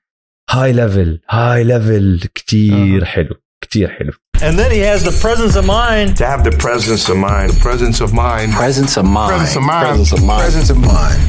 high 0.49 0.73
level 0.73 1.19
high 1.29 1.63
level 1.63 2.29
كتير 2.35 3.05
حلو 3.05 3.35
كتير 3.61 3.89
حلو 3.89 4.11
And 4.41 4.59
then 4.59 4.71
he 4.71 4.79
has 4.91 5.01
the 5.09 5.15
presence 5.25 5.55
of 5.55 5.65
mind 5.65 6.17
To 6.17 6.25
have 6.25 6.43
the 6.49 6.55
presence 6.65 7.03
of 7.11 7.17
mind. 7.31 7.49
The 7.53 7.61
presence 7.67 7.99
of 8.05 8.09
mind. 8.25 8.49
Presence 8.63 8.93
of 9.01 9.05
mind. 9.19 9.29
Presence 9.33 9.55
of 9.59 9.63
mind. 9.73 9.83
Presence 9.87 10.11
of 10.17 10.21
mind. 10.31 10.41
Presence 10.45 10.69
of 10.73 10.79
mind. 10.95 11.19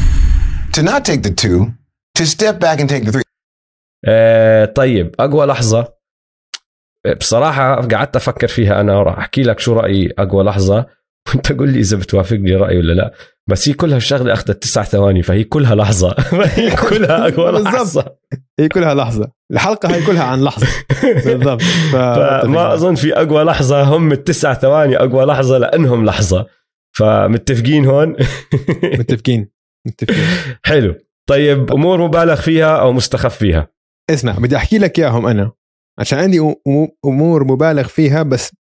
To 0.77 0.81
not 0.91 1.01
take 1.09 1.23
the 1.29 1.35
two, 1.43 1.59
to 2.19 2.23
step 2.35 2.55
back 2.65 2.77
and 2.81 2.89
take 2.95 3.05
the 3.07 3.13
three. 3.13 3.25
آه 4.07 4.65
طيب 4.65 5.15
اقوى 5.21 5.47
لحظه 5.47 5.95
بصراحه 7.21 7.75
قعدت 7.89 8.17
أفكر 8.17 8.49
فيها 8.49 8.81
أنا 8.81 8.97
وراح 8.97 9.19
احكي 9.19 9.43
لك 9.43 9.61
شو 9.61 9.73
رايي 9.73 10.13
اقوى 10.19 10.45
لحظه 10.45 10.87
وانت 11.29 11.53
قول 11.53 11.69
لي 11.69 11.79
إذا 11.81 11.97
بتوافقني 11.97 12.57
رأيي 12.57 12.79
ولا 12.79 12.93
لا. 12.93 13.13
بس 13.47 13.69
هي 13.69 13.75
كلها 13.75 13.97
الشغلة 13.97 14.33
أخذت 14.33 14.63
تسع 14.63 14.83
ثواني 14.83 15.23
فهي 15.23 15.45
كلها 15.45 15.75
لحظة. 15.75 16.15
هي 16.57 16.77
كلها 16.89 17.29
أقوى 17.29 17.51
لحظة. 17.63 18.17
هي 18.61 18.69
كلها 18.69 18.95
لحظة. 18.95 19.31
الحلقة 19.53 19.95
هي 19.95 20.07
كلها 20.07 20.23
عن 20.25 20.43
لحظة. 20.45 20.67
بالضبط. 21.27 21.63
ف... 21.63 21.97
فما 21.97 22.75
أظن 22.75 22.95
في 22.95 23.15
أقوى 23.15 23.43
لحظة 23.43 23.83
هم 23.83 24.13
التسع 24.13 24.55
ثواني 24.55 24.97
أقوى 24.97 25.25
لحظة 25.25 25.59
لأنهم 25.59 26.05
لحظة. 26.05 26.47
فمتفقين 26.97 27.85
هون؟ 27.85 28.17
متفقين. 28.83 29.49
متفقين. 29.87 30.25
حلو. 30.63 30.95
طيب 31.29 31.73
أمور 31.73 32.01
مبالغ 32.01 32.35
فيها 32.35 32.77
أو 32.81 32.93
مستخف 32.93 33.37
فيها؟ 33.37 33.69
اسمع 34.11 34.33
بدي 34.39 34.57
أحكي 34.57 34.79
لك 34.79 34.99
إياهم 34.99 35.27
أنا. 35.27 35.53
عشان 35.99 36.19
عندي 36.19 36.55
أمور 37.07 37.45
مبالغ 37.45 37.83
فيها 37.83 38.23
بس 38.23 38.53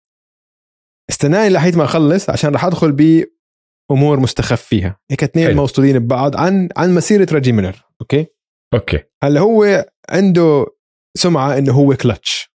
استناني 1.11 1.55
لحيت 1.55 1.77
ما 1.77 1.85
أخلص 1.85 2.31
عشان 2.31 2.53
راح 2.53 2.65
أدخل 2.65 2.93
بأمور 2.93 4.21
مستخف 4.21 4.63
فيها 4.63 5.01
هيك 5.11 5.23
اثنين 5.23 5.57
موصولين 5.57 5.99
ببعض 5.99 6.37
عن 6.37 6.69
عن 6.77 6.95
مسيرة 6.95 7.27
ريجي 7.33 7.53
ميلر 7.53 7.85
أوكي؟ 8.01 8.27
أوكي. 8.75 9.03
هلأ 9.23 9.41
هو 9.41 9.87
عنده 10.09 10.67
سمعة 11.17 11.59
إنه 11.59 11.73
هو 11.73 11.95
كلتش. 11.95 12.53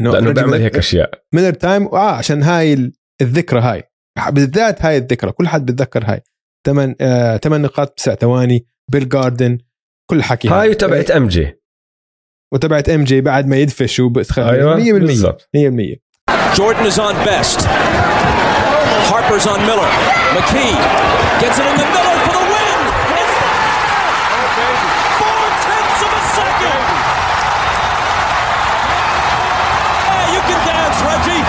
إنه 0.00 0.12
لأنه 0.12 0.32
بيعمل 0.32 0.62
هيك 0.62 0.76
أشياء. 0.76 1.24
Miller 1.34 1.52
time 1.52 1.86
آه 1.86 2.10
عشان 2.10 2.42
هاي 2.42 2.92
الذكرى 3.20 3.60
هاي. 3.60 3.82
بالذات 4.28 4.82
هاي 4.82 4.96
الذكرى 4.96 5.32
كل 5.32 5.48
حد 5.48 5.66
بتذكر 5.66 6.04
هاي. 6.04 6.20
ثمان 6.66 6.94
آه 7.00 7.36
ثمان 7.36 7.62
نقاط 7.62 7.92
بتسع 7.92 8.14
ثواني 8.14 8.66
بال 8.92 9.09
Garden 9.09 9.58
كل 10.10 10.22
حكي 10.22 10.48
هاي. 10.48 10.74
تبعت 10.74 11.10
MJ. 11.10 11.60
وتبعت 12.52 12.88
MJ 12.88 13.20
بعد 13.20 13.46
ما 13.46 13.56
يدفش 13.56 14.00
وبتخلي. 14.00 14.50
أيوة 14.50 14.76
100% 14.76 15.96
100% 15.96 16.09
Jordan 16.54 16.84
is 16.86 16.98
on 16.98 17.14
Best. 17.24 17.66
Harper's 19.10 19.46
on 19.46 19.60
Miller. 19.66 19.90
McKee 20.34 20.74
gets 21.40 21.58
it 21.58 21.66
in 21.66 21.76
the 21.78 21.88
middle 21.94 22.16
for 22.22 22.32
the 22.36 22.44
win. 22.52 22.78
It's 23.20 23.34
four 25.18 25.44
tenths 25.64 26.00
of 26.06 26.10
a 26.10 26.22
second. 26.38 26.80
Yeah, 30.10 30.34
you 30.34 30.40
can 30.46 30.60
dance, 30.68 30.98
Reggie. 31.06 31.42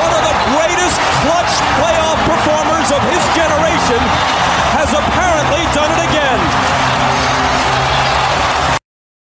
One 0.00 0.12
of 0.12 0.22
the 0.28 0.36
greatest 0.54 0.96
clutch 1.24 1.52
playoff 1.80 2.20
performers 2.30 2.88
of 2.92 3.00
his 3.10 3.24
generation 3.36 4.00
has 4.76 4.90
apparently 4.92 5.64
done 5.76 5.90
it 5.96 6.02
again. 6.08 6.40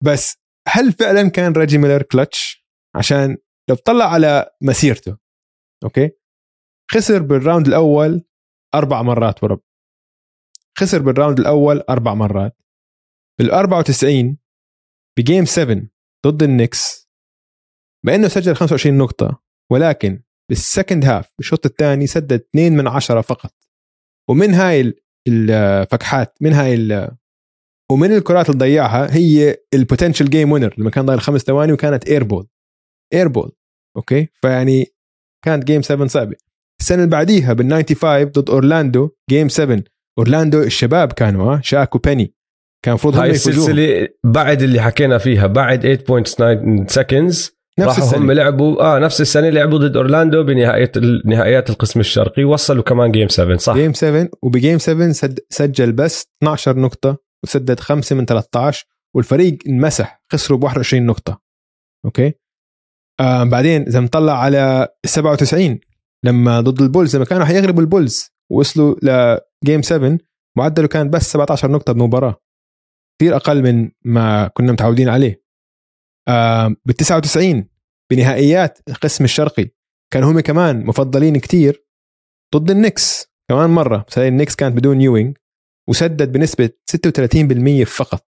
بس 0.04 0.22
هل 0.68 0.92
فعلا 0.92 1.28
كان 1.28 1.52
ريجي 1.52 1.78
ميلر 1.78 2.02
كلتش؟ 2.02 2.66
عشان 2.96 3.36
لو 3.70 3.76
تطلع 3.76 4.04
على 4.04 4.50
مسيرته 4.62 5.18
أوكي؟ 5.84 6.10
خسر 6.90 7.22
بال 7.22 7.35
round 7.35 7.66
الأول 7.66 8.24
أربع 8.74 9.02
مرات 9.02 9.44
ورا 9.44 9.58
خسر 10.78 11.02
بال 11.02 11.13
round 11.13 11.40
الأول 11.40 11.80
أربع 11.90 12.14
مرات. 12.14 12.62
بال 13.38 13.50
94 13.50 14.38
ب 15.18 15.23
game 15.23 15.44
7 15.44 15.88
ضد 16.26 16.42
النكس 16.42 17.10
بانه 18.04 18.28
سجل 18.28 18.54
25 18.56 18.98
نقطة 18.98 19.42
ولكن 19.72 20.22
بال 20.48 20.62
second 20.62 21.04
half 21.04 21.32
بالشوط 21.38 21.66
الثاني 21.66 22.06
سدد 22.06 22.32
2 22.32 22.76
من 22.76 22.88
10 22.88 23.20
فقط. 23.20 23.54
ومن 24.30 24.54
هاي 24.54 24.94
الفتحات 25.28 26.36
من 26.40 26.52
هاي 26.52 26.74
ومن 27.92 28.12
الكرات 28.12 28.50
اللي 28.50 28.58
ضيعها 28.58 29.14
هي 29.16 29.56
ال 29.74 29.80
potential 29.80 30.30
game 30.30 30.52
winner 30.52 30.74
لما 30.78 30.90
كان 30.90 31.06
ضايل 31.06 31.20
خمس 31.20 31.40
ثواني 31.40 31.72
وكانت 31.72 32.08
air 32.08 32.24
ball 32.24 32.46
air 33.14 33.28
ball 33.28 33.52
أوكي؟ 33.96 34.28
فيعني 34.42 34.86
كانت 35.44 35.64
game 35.64 35.82
7 35.82 36.08
صعبة. 36.08 36.36
السنة 36.80 36.98
اللي 36.98 37.10
بعديها 37.10 37.52
بال 37.52 37.72
95 37.72 38.24
ضد 38.24 38.50
أورلاندو 38.50 39.10
game 39.30 39.48
7 39.48 39.82
أورلاندو 40.18 40.62
الشباب 40.62 41.12
كانوا 41.12 41.54
ها 41.54 41.60
شاك 41.62 41.94
وبيني 41.94 42.34
كان 42.84 42.92
المفروض 42.92 43.16
هاي 43.16 43.30
السلسلة 43.30 44.08
بعد 44.24 44.62
اللي 44.62 44.80
حكينا 44.80 45.18
فيها 45.18 45.46
بعد 45.46 46.04
8.9 46.86 46.92
seconds 46.92 47.54
نفس 47.78 47.98
راحوا 47.98 48.18
هم 48.18 48.32
لعبوا 48.32 48.82
آه 48.82 48.98
نفس 48.98 49.20
السنة 49.20 49.48
لعبوا 49.48 49.78
ضد 49.78 49.96
أورلاندو 49.96 50.42
بنهائيه 50.42 50.92
نهائيات 51.24 51.70
القسم 51.70 52.00
الشرقي 52.00 52.44
وصلوا 52.44 52.82
كمان 52.82 53.12
game 53.12 53.28
7 53.28 53.56
صح؟ 53.56 53.74
game 53.74 53.92
7 53.92 54.28
وب 54.42 54.54
game 54.54 54.78
7 54.78 55.12
سجل 55.50 55.92
بس 55.92 56.24
12 56.42 56.78
نقطة 56.78 57.23
وسدد 57.44 57.80
خمسة 57.80 58.16
من 58.16 58.24
13 58.24 58.86
والفريق 59.14 59.58
انمسح 59.68 60.22
خسروا 60.32 60.58
ب 60.58 60.64
21 60.64 61.06
نقطة. 61.06 61.40
أوكي؟ 62.04 62.32
آه 63.20 63.44
بعدين 63.44 63.82
إذا 63.82 64.00
نطلع 64.00 64.38
على 64.38 64.88
97 65.06 65.80
لما 66.24 66.60
ضد 66.60 66.82
البولز 66.82 67.16
لما 67.16 67.24
كانوا 67.24 67.44
حيغلبوا 67.44 67.82
البولز 67.82 68.30
وصلوا 68.50 68.94
ل 69.02 69.18
game 69.18 69.82
7 69.82 70.18
معدله 70.56 70.88
كان 70.88 71.10
بس 71.10 71.32
17 71.32 71.70
نقطة 71.70 71.92
بمباراة. 71.92 72.42
كثير 73.18 73.36
أقل 73.36 73.62
من 73.62 73.90
ما 74.04 74.48
كنا 74.48 74.72
متعودين 74.72 75.08
عليه. 75.08 75.44
آه 76.28 76.76
بال 76.84 76.94
99 76.94 77.68
بنهائيات 78.10 78.78
القسم 78.88 79.24
الشرقي 79.24 79.70
كانوا 80.12 80.32
هم 80.32 80.40
كمان 80.40 80.86
مفضلين 80.86 81.38
كتير 81.38 81.86
ضد 82.56 82.70
النكس 82.70 83.26
كمان 83.48 83.70
مرة. 83.70 84.04
بس 84.08 84.18
النكس 84.18 84.56
كانت 84.56 84.76
بدون 84.76 84.96
يوينج 84.96 85.36
وسدد 85.88 86.32
بنسبة 86.32 86.70
36% 86.86 87.84
فقط. 87.84 88.26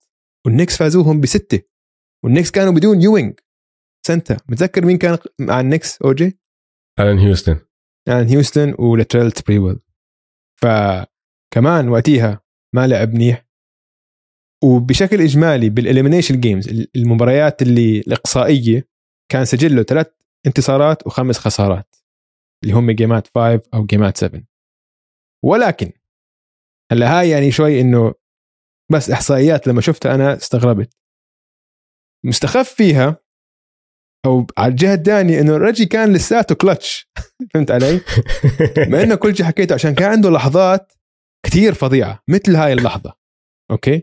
والنكس 0.47 0.77
فازوهم 0.77 1.21
بستة. 1.21 1.61
والنكس 2.25 2.51
كانوا 2.51 2.73
بدون 2.73 3.03
يوينج 3.03 3.41
إنت 4.07 4.37
متذكر 4.49 4.85
مين 4.85 4.99
كان 4.99 5.19
مع 5.41 5.61
النكس 5.61 6.03
أوكي؟ 6.03 6.39
ألان 7.01 7.19
هيوستن. 7.19 7.59
ألان 8.09 8.29
هيوستن 8.29 8.75
ولتريل 8.79 9.33
سبريويل 9.47 9.79
فكمان 10.61 11.89
وقتها 11.89 12.41
ما 12.75 12.87
لعب 12.87 13.15
منيح. 13.15 13.47
وبشكل 14.65 15.21
إجمالي 15.21 15.71
بال 15.71 15.82
elimination 15.82 16.41
games 16.41 16.87
المباريات 16.97 17.63
اللي 17.63 17.99
الإقصائية 17.99 18.89
كان 19.29 19.45
سجله 19.45 19.83
ثلاث 19.83 20.07
انتصارات 20.47 21.07
وخمس 21.07 21.39
خسارات. 21.39 21.97
اللي 22.63 22.75
هم 22.75 22.91
game 22.91 23.20
ات 23.20 23.27
5 23.27 23.63
أو 23.75 23.87
game 23.87 24.11
ات 24.11 24.17
7 24.17 24.43
ولكن 25.45 25.93
هلا 26.93 27.21
هاي 27.21 27.31
يعني 27.31 27.51
شوي 27.51 27.81
إنه 27.81 28.15
بس 28.93 29.11
إحصائيات 29.11 29.67
لما 29.67 29.81
شفتها 29.81 30.15
أنا 30.15 30.37
استغربت 30.37 30.97
مستخف 32.25 32.75
فيها 32.75 33.23
أو 34.27 34.47
على 34.59 34.71
الجهة 34.71 34.95
الثانية 34.95 35.41
إنه 35.41 35.57
رجي 35.57 35.87
كان 35.87 36.13
لساته 36.13 36.55
كلتش 36.55 37.11
فهمت 37.55 37.71
علي؟ 37.71 38.01
ما 38.89 39.03
إنه 39.03 39.15
كل 39.15 39.37
شيء 39.37 39.47
حكيته 39.47 39.75
عشان 39.75 39.95
كان 39.95 40.11
عنده 40.11 40.31
لحظات 40.31 40.93
كثير 41.47 41.75
فظيعة 41.75 42.23
مثل 42.29 42.57
هاي 42.57 42.73
اللحظة 42.73 43.15
أوكي؟ 43.71 44.03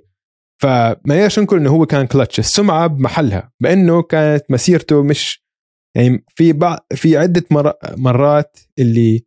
فما 0.62 1.16
يقدرش 1.16 1.40
نقول 1.40 1.60
إنه 1.60 1.70
هو 1.70 1.86
كان 1.86 2.08
كلتش 2.08 2.40
السمعة 2.40 2.88
بمحلها 2.88 3.52
بإنه 3.60 4.02
كانت 4.02 4.52
مسيرته 4.52 5.04
مش 5.04 5.46
يعني 5.98 6.26
في 6.36 6.54
بعض 6.54 6.88
في 6.96 7.18
عدة 7.18 7.44
مرات 7.98 8.60
اللي 8.80 9.26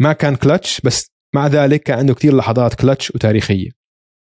ما 0.00 0.12
كان 0.12 0.36
كلتش 0.36 0.80
بس 0.80 1.11
مع 1.34 1.46
ذلك 1.46 1.82
كان 1.82 1.98
عنده 1.98 2.14
كثير 2.14 2.36
لحظات 2.36 2.74
كلتش 2.74 3.10
وتاريخية. 3.10 3.70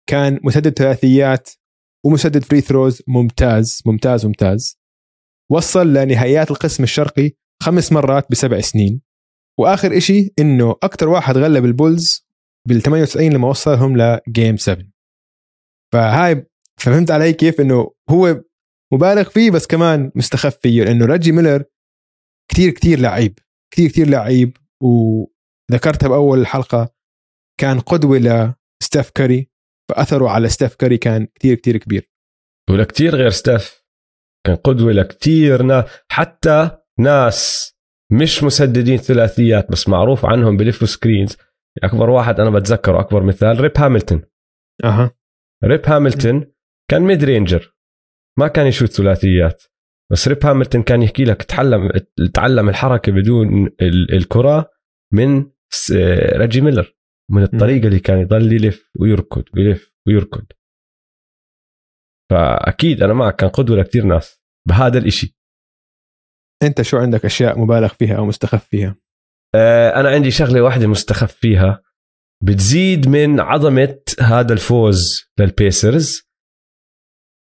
كان 0.09 0.39
مسدد 0.43 0.77
ثلاثيات 0.77 1.49
ومسدد 2.05 2.43
free 2.43 2.61
throws 2.61 3.01
ممتاز 3.07 3.81
ممتاز 3.85 4.25
ممتاز. 4.25 4.79
وصل 5.51 5.93
لنهائيات 5.93 6.51
القسم 6.51 6.83
الشرقي 6.83 7.31
خمس 7.63 7.91
مرات 7.91 8.31
بسبع 8.31 8.59
سنين. 8.59 9.01
وآخر 9.59 9.97
إشي 9.97 10.33
إنه 10.39 10.71
أكثر 10.83 11.09
واحد 11.09 11.37
غلب 11.37 11.65
البولز 11.65 12.25
بال 12.67 12.81
98 12.81 13.33
لما 13.33 13.47
وصلهم 13.47 13.97
ل 13.97 14.09
game 14.09 14.57
7 14.57 14.85
فهاي 15.93 16.45
فهمت 16.79 17.11
علي 17.11 17.33
كيف 17.33 17.61
إنه 17.61 17.91
هو 18.09 18.43
مبالغ 18.93 19.29
فيه 19.29 19.51
بس 19.51 19.67
كمان 19.67 20.11
مستخف 20.15 20.57
فيه 20.61 20.83
لأنه 20.83 21.05
رجي 21.05 21.31
ميلر 21.31 21.63
كثير 22.51 22.71
كثير 22.71 22.99
لعيب 22.99 23.39
كثير 23.73 23.89
كثير 23.89 24.07
لعيب 24.07 24.57
و 24.83 25.23
ذكرتها 25.71 26.09
بأول 26.09 26.39
الحلقة 26.39 26.95
كان 27.59 27.79
قدوة 27.79 28.55
لستيف 28.81 29.09
كاري 29.09 29.49
فأثره 29.89 30.29
على 30.29 30.49
ستيف 30.49 30.75
كاري 30.75 30.97
كان 30.97 31.27
كثير 31.35 31.55
كثير 31.55 31.77
كبير. 31.77 32.09
ولكثير 32.69 33.15
غير 33.15 33.29
ستيف 33.29 33.83
كان 34.45 34.55
قدوة 34.55 34.91
لكثير 34.91 35.61
ناس 35.61 35.85
حتى 36.11 36.77
ناس 36.99 37.71
مش 38.11 38.43
مسددين 38.43 38.97
ثلاثيات 38.97 39.71
بس 39.71 39.89
معروف 39.89 40.25
عنهم 40.25 40.57
بلفوا 40.57 40.87
screens. 40.87 41.37
أكبر 41.83 42.09
واحد 42.09 42.39
أنا 42.39 42.49
بتذكره 42.49 42.99
أكبر 42.99 43.23
مثال 43.23 43.59
ريب 43.59 43.71
هاملتون. 43.77 44.21
أها. 44.83 45.11
ريب 45.63 45.81
هاملتون 45.85 46.51
كان 46.91 47.01
mid 47.01 47.23
ranger 47.23 47.75
ما 48.39 48.47
كان 48.47 48.67
يشوت 48.67 48.89
ثلاثيات 48.89 49.63
بس 50.11 50.27
ريب 50.27 50.45
هاملتون 50.45 50.83
كان 50.83 51.01
يحكي 51.01 51.23
لك 51.23 51.43
تعلم 51.43 51.91
تعلم 52.33 52.69
الحركة 52.69 53.11
بدون 53.11 53.69
الكرة 54.13 54.71
من 55.13 55.51
ريجي 56.37 56.61
ميلر 56.61 56.95
من 57.31 57.43
الطريقة 57.43 57.87
اللي 57.87 57.99
كان 57.99 58.19
يضل 58.19 58.53
يلف 58.53 58.91
ويركض 58.99 59.43
ويلف 59.55 59.93
ويركض. 60.07 60.45
فأكيد 62.31 63.03
أنا 63.03 63.13
معك 63.13 63.35
كان 63.35 63.49
قدوة 63.49 63.77
لكثير 63.77 64.03
ناس 64.05 64.41
بهذا 64.67 64.97
الإشي. 64.97 65.37
أنت 66.63 66.81
شو 66.81 66.97
عندك 66.97 67.25
أشياء 67.25 67.59
مبالغ 67.59 67.87
فيها 67.87 68.17
أو 68.17 68.25
مستخف 68.25 68.67
فيها؟ 68.67 68.95
آه، 69.55 69.99
أنا 69.99 70.09
عندي 70.09 70.31
شغلة 70.31 70.61
واحدة 70.61 70.87
مستخف 70.87 71.33
فيها. 71.33 71.81
بتزيد 72.43 73.07
من 73.07 73.39
عظمة 73.39 74.01
هذا 74.19 74.53
الفوز 74.53 75.31
للبيسرز. 75.39 76.21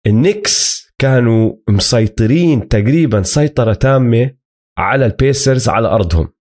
النكس 0.07 0.85
كانوا 1.01 1.55
مسيطرين 1.69 2.67
تقريبا 2.67 3.21
سيطرة 3.21 3.73
تامة 3.73 4.37
على 4.77 5.05
البيسرز 5.05 5.69
على 5.69 5.87
أرضهم. 5.87 6.33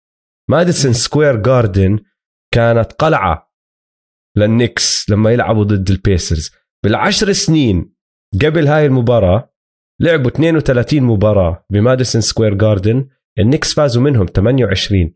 ماديسون 0.51 0.93
سكوير 0.93 1.37
جاردن 1.37 1.99
كانت 2.55 2.93
قلعة 2.93 3.53
للنكس 4.37 5.11
لما 5.11 5.31
يلعبوا 5.31 5.65
ضد 5.65 5.91
البيسرز. 5.91 6.51
بالعشر 6.85 7.33
سنين 7.33 7.95
قبل 8.45 8.69
هاي 8.69 8.87
المباراة 8.87 9.53
لعبوا 10.01 10.31
32 10.31 11.03
مباراة 11.03 11.67
بماديسون 11.71 12.21
سكوير 12.21 12.55
جاردن. 12.55 13.09
النكس 13.39 13.75
فازوا 13.75 14.03
منهم 14.03 14.27
28 14.27 15.15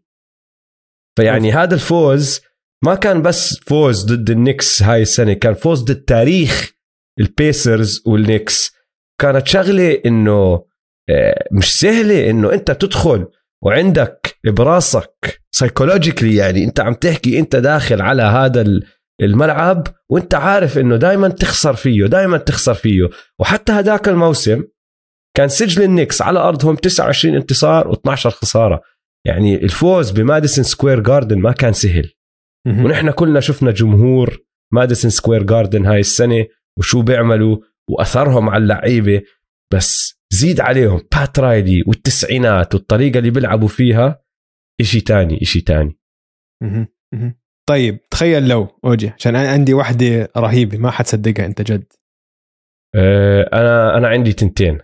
فيعني 1.17 1.53
هذا 1.53 1.75
الفوز 1.75 2.41
ما 2.85 2.95
كان 2.95 3.23
بس 3.23 3.59
فوز 3.59 4.05
ضد 4.05 4.31
النكس 4.31 4.83
هاي 4.83 5.03
السنة 5.03 5.33
كان 5.33 5.55
فوز 5.55 5.83
ضد 5.83 6.05
تاريخ 6.05 6.73
البيسرز 7.21 8.03
والنكس 8.07 8.77
كانت 9.21 9.47
شغلة 9.47 10.03
إنه 10.07 10.67
آه، 11.11 11.45
مش 11.53 11.73
سهلة 11.73 12.31
إنه 12.31 12.53
أنت 12.53 12.71
تدخل 12.71 13.27
وعندك 13.67 14.39
براسك 14.47 15.41
psychologically 15.55 16.37
يعني 16.37 16.65
انت 16.65 16.81
عم 16.81 16.95
تحكي 16.95 17.39
انت 17.39 17.57
داخل 17.57 18.03
على 18.03 18.23
هذا 18.23 18.65
الملعب 19.23 19.87
وانت 20.11 20.35
عارف 20.35 20.79
انه 20.79 20.97
دائما 20.97 21.29
تخسر 21.29 21.75
فيه 21.75 22.07
دائما 22.07 22.39
تخسر 22.39 22.75
فيه. 22.75 23.09
وحتى 23.41 23.73
هذاك 23.73 24.09
الموسم 24.09 24.65
كان 25.37 25.49
سجل 25.49 25.83
النكس 25.83 26.23
على 26.23 26.39
ارضهم 26.39 26.75
29 26.75 27.35
انتصار 27.35 27.95
و12 27.95 28.15
خسارة. 28.15 28.83
يعني 29.27 29.65
الفوز 29.65 30.11
بماديسون 30.11 30.65
سكوير 30.65 31.01
جاردن 31.01 31.39
ما 31.39 31.53
كان 31.53 31.73
سهل. 31.73 32.13
ونحن 32.67 33.11
كلنا 33.11 33.41
شفنا 33.41 33.71
جمهور 33.71 34.39
ماديسون 34.73 35.11
سكوير 35.11 35.43
جاردن 35.43 35.87
هاي 35.87 36.01
السنة 36.01 36.47
وشو 36.79 37.03
بيعملوا 37.03 37.59
وأثرهم 37.91 38.49
على 38.49 38.63
اللعيبة. 38.63 39.23
بس 39.73 40.16
زيد 40.33 40.61
عليهم 40.61 41.09
بات 41.13 41.39
رايلي 41.39 41.83
والتسعينات 41.87 42.75
والطريقة 42.75 43.19
اللي 43.19 43.31
بيلعبوا 43.31 43.69
فيها 43.69 44.25
إشي 44.81 45.01
تاني 45.01 45.43
إشي 45.43 45.61
تاني. 45.61 45.99
طيب 47.69 48.01
تخيل 48.11 48.49
لو 48.49 48.81
أوجي 48.85 49.09
عشان 49.09 49.37
أنا 49.37 49.51
عندي 49.51 49.75
واحدة 49.75 50.29
رهيبة 50.37 50.79
ما 50.79 50.91
حتصدقها 50.91 51.47
أنت 51.47 51.63
جد. 51.63 51.93
أه 52.95 53.51
أنا 53.53 53.99
أنا 53.99 54.09
عندي 54.09 54.33
تنتين. 54.33 54.81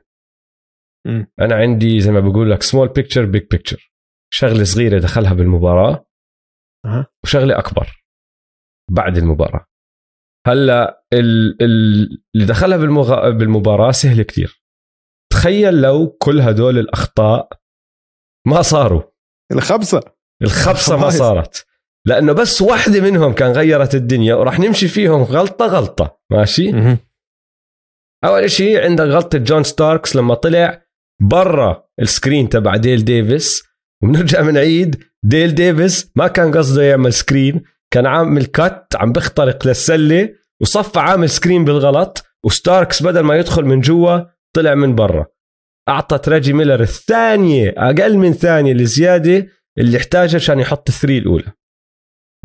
م. 1.07 1.25
أنا 1.41 1.55
عندي 1.55 2.01
زي 2.01 2.11
ما 2.11 2.21
بقول 2.21 2.51
لك 2.51 2.63
small 2.63 2.89
picture 2.89 3.25
big 3.25 3.43
picture 3.51 3.93
شغلة 4.33 4.65
صغيرة 4.65 4.99
دخلها 4.99 5.35
بالمباراة. 5.35 6.07
أه. 6.85 7.07
وشغلة 7.25 7.59
أكبر 7.59 8.03
بعد 8.91 9.17
المباراة. 9.17 9.67
هلأ 10.47 11.05
اللي 11.13 12.47
دخلها 12.47 12.77
بالمغ... 12.77 13.31
بالمباراة 13.31 13.91
سهل 13.91 14.23
كتير. 14.23 14.62
تخيل 15.33 15.75
لو 15.81 16.09
كل 16.09 16.41
هدول 16.41 16.79
الأخطاء 16.79 17.49
ما 18.47 18.63
صاروا. 18.63 19.03
الخبصة. 19.53 20.01
الخبصة 20.43 20.97
ما 20.97 21.11
صارت. 21.21 21.67
لأنه 22.07 22.33
بس 22.33 22.63
واحدة 22.63 23.01
منهم 23.01 23.33
كان 23.33 23.53
غيرت 23.53 23.95
الدنيا 23.95 24.35
وراح 24.35 24.61
نمشي 24.61 24.89
فيهم 24.89 25.23
غلطة 25.23 25.67
غلطة. 25.67 26.21
ماشي؟ 26.31 26.99
أول 28.25 28.51
شيء 28.51 28.81
عندك 28.85 29.05
غلطة 29.05 29.39
جون 29.39 29.65
ستاركس 29.65 30.17
لما 30.17 30.35
طلع 30.35 30.83
برا 31.23 31.89
ال 32.01 32.07
screen 32.07 32.49
تبع 32.49 32.77
ديل 32.77 33.05
ديفيس. 33.05 33.63
وبنرجع 34.03 34.41
بنعيد. 34.41 35.05
ديل 35.25 35.55
ديفيس 35.55 36.13
ما 36.17 36.29
كان 36.29 36.57
قصده 36.57 36.83
يعمل 36.83 37.13
screen 37.13 37.63
كان 37.91 38.07
عامل 38.07 38.45
cut 38.45 38.87
عم 38.97 39.13
بيخترق 39.13 39.67
للسلة 39.67 40.35
وصفى 40.61 40.99
عامل 40.99 41.31
screen 41.31 41.65
بالغلط 41.65 42.25
وستاركس 42.45 43.03
بدل 43.03 43.21
ما 43.21 43.37
يدخل 43.37 43.65
من 43.65 43.81
جوا 43.81 44.21
طلع 44.55 44.75
من 44.75 44.95
برا. 44.95 45.27
اعطت 45.89 46.29
ريجي 46.29 46.53
ميلر 46.53 46.81
الثانية 46.81 47.75
أقل 47.77 48.19
من 48.19 48.33
ثانية 48.33 48.73
الزياده 48.73 49.47
اللي 49.79 49.97
احتاجها 49.97 50.37
عشان 50.37 50.59
يحط 50.61 50.89
ال 50.89 50.94
three 50.94 51.19
الأولى. 51.19 51.53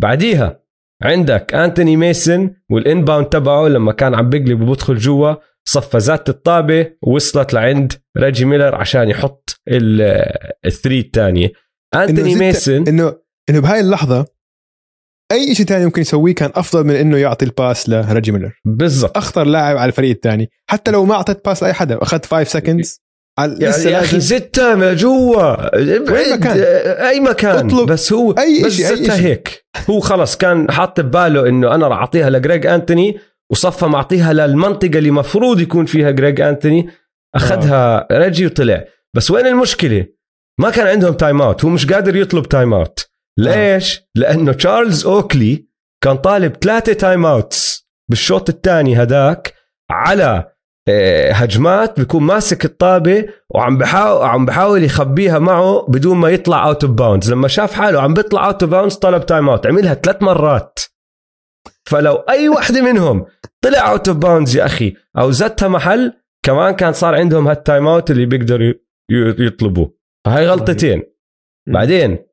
بعديها 0.01 0.63
عندك 1.03 1.53
أنتوني 1.53 1.97
ميسن 1.97 2.55
وال 2.71 2.83
inbound 2.83 3.25
تبعه 3.25 3.67
لما 3.67 3.91
كان 3.91 4.15
عم 4.15 4.29
بيقلب 4.29 4.61
وبدخل 4.61 4.95
جوا 4.95 5.35
صفى 5.67 5.97
زات 5.97 6.29
الطابة 6.29 6.91
ووصلت 7.01 7.53
لعند 7.53 7.93
ريجي 8.17 8.45
ميلر 8.45 8.75
عشان 8.75 9.09
يحط 9.09 9.61
ال 10.65 10.71
three 10.71 10.99
الثانية. 10.99 11.51
أنتوني 11.95 12.35
ميسن 12.35 12.87
انه 12.87 13.15
إنه 13.49 13.61
بهاي 13.61 13.79
اللحظة 13.79 14.36
أي 15.32 15.55
شيء 15.55 15.65
ثاني 15.65 15.86
ممكن 15.86 16.01
يسويه 16.01 16.36
كان 16.36 16.51
أفضل 16.55 16.84
من 16.84 16.95
إنه 16.95 17.17
يعطي 17.17 17.45
ال 17.45 17.54
pass 17.54 17.89
لريجي 17.89 18.32
ميلر. 18.32 18.51
بالضبط. 18.65 19.17
أخطر 19.17 19.43
لاعب 19.43 19.78
على 19.78 19.89
الفريق 19.89 20.11
الثاني 20.11 20.49
حتى 20.69 20.91
لو 20.91 21.05
ما 21.05 21.13
أعطيت 21.13 21.45
pass 21.45 21.63
لأي 21.63 21.73
حدا 21.73 22.01
أخذت 22.01 22.25
5 22.25 22.49
seconds 22.49 23.01
يعني 23.39 23.84
يا 23.84 23.99
أخي 23.99 24.19
زتها 24.19 24.93
جوا. 24.93 25.75
وين 26.11 26.34
مكان؟ 26.34 26.57
أي 27.07 27.19
مكان. 27.19 27.65
أطلب 27.65 27.91
بس 27.91 28.13
هو 28.13 28.32
أي 28.32 28.63
بس 28.63 28.71
شيء 28.71 28.86
زتها 28.85 29.15
هيك. 29.15 29.65
هو 29.89 29.99
خلص 29.99 30.38
كان 30.38 30.71
حاط 30.71 30.99
بباله 30.99 31.49
إنه 31.49 31.75
أنا 31.75 31.88
راح 31.88 31.97
أعطيها 31.97 32.30
لجريج 32.30 32.65
انتوني 32.67 33.19
وصفى 33.51 33.86
معطيها 33.86 34.34
للمنطقة 34.34 34.97
اللي 34.97 35.11
مفروض 35.11 35.61
يكون 35.61 35.86
فيها 35.86 36.11
جريج 36.11 36.41
انتوني 36.41 36.89
أخذها 37.36 38.07
آه. 38.11 38.17
ريجي 38.17 38.45
وطلع. 38.45 38.84
بس 39.15 39.32
وين 39.32 39.47
المشكلة؟ 39.47 40.05
ما 40.59 40.69
كان 40.69 40.88
عندهم 40.88 41.13
time 41.13 41.41
out 41.41 41.65
هو 41.65 41.69
مش 41.69 41.86
قادر 41.93 42.15
يطلب 42.15 42.47
time 42.47 42.73
out 42.73 43.07
ليش؟ 43.38 44.01
لأنه 44.15 44.53
تشارلز 44.53 45.05
أوكلي 45.05 45.67
كان 46.03 46.17
طالب 46.17 46.55
ثلاثة 46.55 46.93
time 46.93 47.25
outs 47.25 47.88
بالشوط 48.09 48.49
الثاني 48.49 49.03
هداك 49.03 49.53
على 49.91 50.51
آه، 50.89 51.31
هجمات 51.31 51.99
بيكون 51.99 52.23
ماسك 52.23 52.65
الطابة 52.65 53.25
وعم 53.49 53.77
بحاول 53.77 54.25
عم 54.25 54.45
بحاول 54.45 54.83
يخبيها 54.83 55.39
معه 55.39 55.85
بدون 55.88 56.17
ما 56.17 56.29
يطلع 56.29 56.67
out 56.67 56.83
of 56.83 56.93
bounds 56.93 57.31
لما 57.31 57.47
شاف 57.47 57.73
حاله 57.73 58.01
عم 58.01 58.13
بيطلع 58.13 58.47
out 58.47 58.63
of 58.63 58.71
bounds 58.71 58.95
طلب 58.95 59.25
time 59.25 59.49
out 59.49 59.67
عملها 59.67 59.93
ثلاث 59.93 60.23
مرات. 60.23 60.79
فلو 61.85 62.15
أي 62.15 62.49
وحدة 62.49 62.81
منهم 62.81 63.25
طلع 63.61 63.91
out 63.91 64.07
of 64.07 64.17
bounds 64.17 64.55
يا 64.55 64.65
أخي 64.65 64.93
أو 65.17 65.31
زتها 65.31 65.67
محل 65.67 66.13
كمان 66.45 66.73
كان 66.73 66.93
صار 66.93 67.15
عندهم 67.15 67.47
هال 67.47 67.61
time 67.61 67.88
out 67.88 68.11
اللي 68.11 68.25
بيقدروا 68.25 68.73
يطلبوه. 69.39 69.97
فهي 70.25 70.47
غلطتين. 70.47 71.03
بعدين 71.67 72.26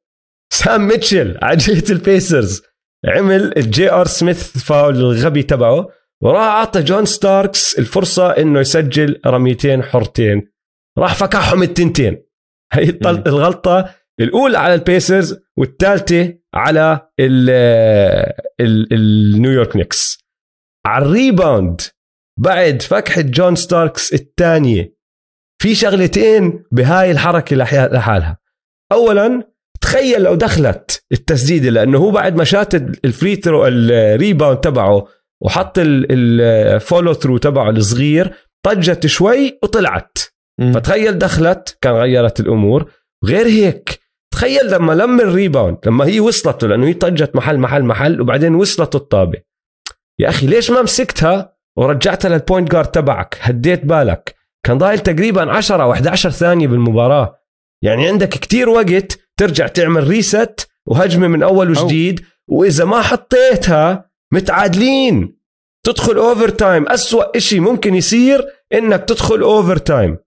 سام 0.52 0.88
ميتشل 0.88 1.38
على 1.42 1.56
جهه 1.56 1.92
البيسرز. 1.92 2.62
عمل 3.06 3.58
الجي 3.58 3.90
آر 3.92 4.06
سميث 4.06 4.58
فاول 4.58 4.96
الغبي 4.96 5.42
تبعه 5.42 5.88
وراح 6.22 6.42
أعطى 6.42 6.82
جون 6.82 7.04
ستاركس 7.04 7.78
الفرصة 7.78 8.30
إنه 8.30 8.60
يسجل 8.60 9.20
رميتين 9.26 9.82
حرتين. 9.82 10.52
راح 10.98 11.14
فكحهم 11.14 11.62
التنتين. 11.62 12.26
هي 12.72 12.98
الغلطة 13.06 13.94
الأولى 14.20 14.58
على 14.58 14.74
البيسرز 14.74 15.40
والثالثة 15.56 16.38
على 16.54 17.08
النيويورك 18.60 19.76
نيكس. 19.76 20.18
على 20.86 21.04
ال 21.04 21.14
rebound 21.14 21.80
بعد 22.40 22.82
فكحة 22.82 23.20
جون 23.20 23.56
ستاركس 23.56 24.14
الثانية 24.14 24.94
في 25.62 25.74
شغلتين 25.74 26.64
بهاي 26.72 27.10
الحركة 27.10 27.56
لحالها. 27.56 28.38
اولا 28.92 29.53
تخيل 29.94 30.22
لو 30.22 30.34
دخلت 30.34 31.04
التسديده 31.12 31.70
لأنه 31.70 31.98
هو 31.98 32.10
بعد 32.10 32.36
ما 32.36 32.44
شات 32.44 32.74
ال 32.74 32.87
free 32.87 33.36
throw 33.36 33.66
ال 33.66 33.78
rebound 33.78 34.58
تبعه 34.58 35.06
وحط 35.42 35.74
ال 35.78 35.97
follow 35.97 37.12
through 37.12 37.38
تبعه 37.38 37.70
الصغير 37.70 38.34
طجت 38.62 39.06
شوي 39.06 39.58
وطلعت. 39.62 40.18
م. 40.60 40.72
فتخيل 40.72 41.18
دخلت 41.18 41.78
كان 41.80 41.94
غيرت 41.94 42.40
الأمور. 42.40 42.90
غير 43.24 43.46
هيك 43.46 44.00
تخيل 44.32 44.70
لما 44.70 44.92
لم 44.92 45.20
ال 45.20 45.27
rebound 45.28 45.78
لما 45.86 46.04
هي 46.04 46.20
وصلت 46.20 46.64
لأنه 46.64 46.86
هي 46.86 46.94
طجت 46.94 47.36
محل 47.36 47.58
محل 47.58 47.82
محل 47.82 48.20
وبعدين 48.20 48.54
وصلت 48.54 48.94
الطابة. 48.94 49.38
يا 50.18 50.28
أخي 50.28 50.46
ليش 50.46 50.70
ما 50.70 50.82
مسكتها 50.82 51.56
ورجعتها 51.76 52.28
لل 52.28 52.40
point 52.40 52.70
guard 52.70 52.86
تبعك؟ 52.90 53.38
هديت 53.40 53.84
بالك. 53.84 54.34
كان 54.66 54.78
ضايل 54.78 54.98
تقريبا 54.98 55.52
10 55.52 55.82
أو 55.82 55.92
11 55.92 56.30
ثانية 56.30 56.68
بالمباراة. 56.68 57.38
يعني 57.82 58.08
عندك 58.08 58.28
كتير 58.28 58.68
وقت 58.68 59.23
ترجع 59.36 59.66
تعمل 59.66 60.08
reset 60.08 60.68
وهجمة 60.86 61.28
من 61.28 61.42
أول 61.42 61.70
وجديد 61.70 62.24
وإذا 62.48 62.84
ما 62.84 63.02
حطيتها 63.02 64.10
متعادلين. 64.32 65.38
تدخل 65.86 66.16
overtime 66.16 66.88
اسوء 66.88 67.38
شيء 67.38 67.60
ممكن 67.60 67.94
يصير 67.94 68.44
إنك 68.72 69.04
تدخل 69.08 69.40
overtime 69.42 70.18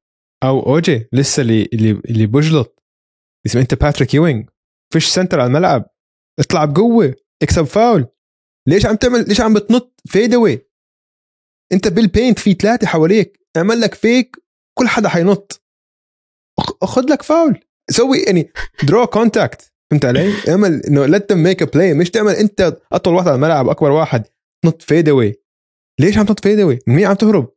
أو 0.44 0.60
أوجي 0.60 1.08
لسه 1.14 1.42
اللي 1.42 1.70
اللي 1.74 1.92
اللي 1.92 2.26
بجلط. 2.26 2.84
اسمع 3.46 3.62
أنت 3.62 3.74
باتريك 3.74 4.14
يوينج 4.14 4.50
فيش 4.94 5.08
center 5.08 5.40
على 5.40 5.48
الملعب. 5.48 5.86
اطلع 6.40 6.66
بقوة 6.66 7.16
اكسب 7.44 7.64
فاول. 7.64 8.08
ليش 8.68 8.86
عم 8.86 8.96
تعمل 8.96 9.28
ليش 9.28 9.42
عم 9.42 9.54
بتنط 9.54 10.02
fade 10.06 10.34
away 10.34 10.68
أنت 11.72 11.88
بال 11.88 12.03
paint 12.03 12.40
في 12.40 12.54
ثلاثة 12.54 12.88
حواليك. 12.88 13.40
اعمل 13.58 13.82
لك 13.82 13.94
fake 13.94 14.36
كل 14.78 14.88
حدا 14.88 15.10
حينط. 15.10 15.62
أخ- 16.62 16.86
خذ 16.86 17.04
لك 17.10 17.22
فاول. 17.22 17.60
سوي 17.90 18.18
يعني 18.18 18.52
draw 18.84 19.08
contact 19.08 19.74
فهمت 19.92 20.06
علي؟ 20.06 20.34
اعمل 20.50 20.82
إنه 20.88 21.06
let's 21.06 21.34
make 21.34 21.62
a 21.62 21.66
play 21.66 21.94
مش 21.94 22.10
تعمل 22.10 22.32
أنت 22.32 22.78
أطول 22.92 23.14
واحد 23.14 23.28
على 23.28 23.36
الملعب 23.36 23.70
أكبر 23.70 23.92
واحد 23.92 24.28
تنط 24.64 24.82
fade 24.82 25.10
away 25.10 25.36
ليش 26.00 26.18
عم 26.18 26.26
تنط 26.26 26.40
fade 26.40 26.60
away؟ 26.60 26.80
من 26.88 26.96
مين 26.96 27.06
عم 27.06 27.16
تهرب؟ 27.16 27.54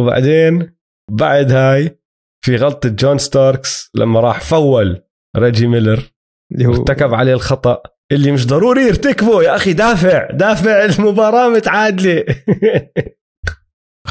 وبعدين 0.00 0.76
بعد 1.10 1.52
هاي 1.52 1.98
في 2.44 2.56
غلطة 2.56 2.88
جون 2.88 3.18
ستاركس 3.18 3.90
لما 3.94 4.20
راح 4.20 4.40
فول 4.40 5.02
ريجي 5.36 5.66
ميلر 5.66 6.12
اللي 6.52 6.66
هو 6.66 6.72
ارتكب 6.72 7.14
عليه 7.14 7.32
الخطأ 7.32 7.82
اللي 8.12 8.32
مش 8.32 8.46
ضروري 8.46 8.82
يرتكبه 8.82 9.42
يا 9.42 9.56
أخي 9.56 9.72
دافع 9.72 10.30
دافع 10.30 10.84
المباراة 10.84 11.48
متعادلة 11.48 12.24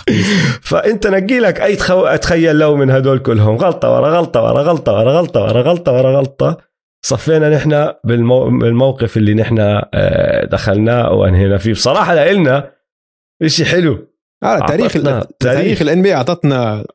فأنت 0.69 1.07
نقي 1.07 1.39
لك 1.39 1.61
أي 1.61 1.75
تخو... 1.75 2.15
تخيل 2.15 2.55
لو 2.55 2.75
من 2.75 2.91
هدول 2.91 3.19
كلهم 3.19 3.55
غلطة 3.55 3.91
ورا 3.95 4.09
غلطة 4.09 4.43
ورا 4.43 4.61
غلطة 4.61 4.93
ورا 4.93 5.11
غلطة 5.11 5.41
ورا 5.43 5.61
غلطة 5.61 5.91
ورا 5.93 6.17
غلطة. 6.17 6.57
صفينا 7.05 7.49
نحن 7.49 7.93
بالمو... 8.03 8.43
بالموقف 8.59 9.17
اللي 9.17 9.33
نحن 9.33 9.57
آه، 9.93 10.45
دخلناه 10.45 11.13
وأنهينا 11.13 11.57
فيه. 11.57 11.71
بصراحة 11.73 12.15
لإلنا 12.15 12.71
إشي 13.43 13.65
حلو. 13.65 14.07
آه 14.43 14.59
تاريخ 14.65 14.95
ال- 14.95 15.37
تاريخ 15.39 15.81
ال 15.81 16.01
NBA 16.01 16.13
أعطتنا 16.15 16.85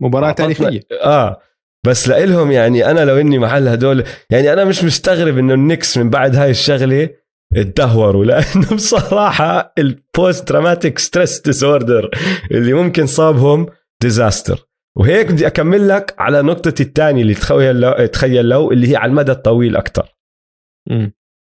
مباراة 0.00 0.32
أعطتنا- 0.32 0.34
تاريخية. 0.36 0.80
آه 1.04 1.40
بس 1.86 2.08
لإلهم 2.08 2.50
يعني 2.52 2.90
أنا 2.90 3.04
لو 3.04 3.16
إني 3.20 3.38
محل 3.38 3.68
هدول 3.68 4.04
يعني 4.30 4.52
أنا 4.52 4.64
مش 4.64 4.84
مستغرب 4.84 5.38
إنه 5.38 5.54
النكس 5.54 5.98
من 5.98 6.10
بعد 6.10 6.36
هاي 6.36 6.50
الشغلة 6.50 7.08
اتدهوروا 7.56 8.24
لأنه 8.24 8.74
بصراحة 8.74 9.72
ال 9.78 10.48
post-traumatic 10.48 10.98
stress 10.98 11.40
disorder 11.40 12.10
اللي 12.50 12.72
ممكن 12.72 13.06
صابهم 13.06 13.66
disaster 14.02 14.68
وهيك 14.98 15.32
بدي 15.32 15.46
أكمل 15.46 15.88
لك 15.88 16.14
على 16.18 16.42
نقطتي 16.42 16.82
الثانية 16.82 17.22
اللي 17.22 17.34
تخيل 17.34 17.80
لو 17.80 18.06
تخيل 18.06 18.48
لو 18.48 18.72
اللي 18.72 18.90
هي 18.90 18.96
على 18.96 19.10
المدى 19.10 19.32
الطويل 19.32 19.76
أكثر. 19.76 20.16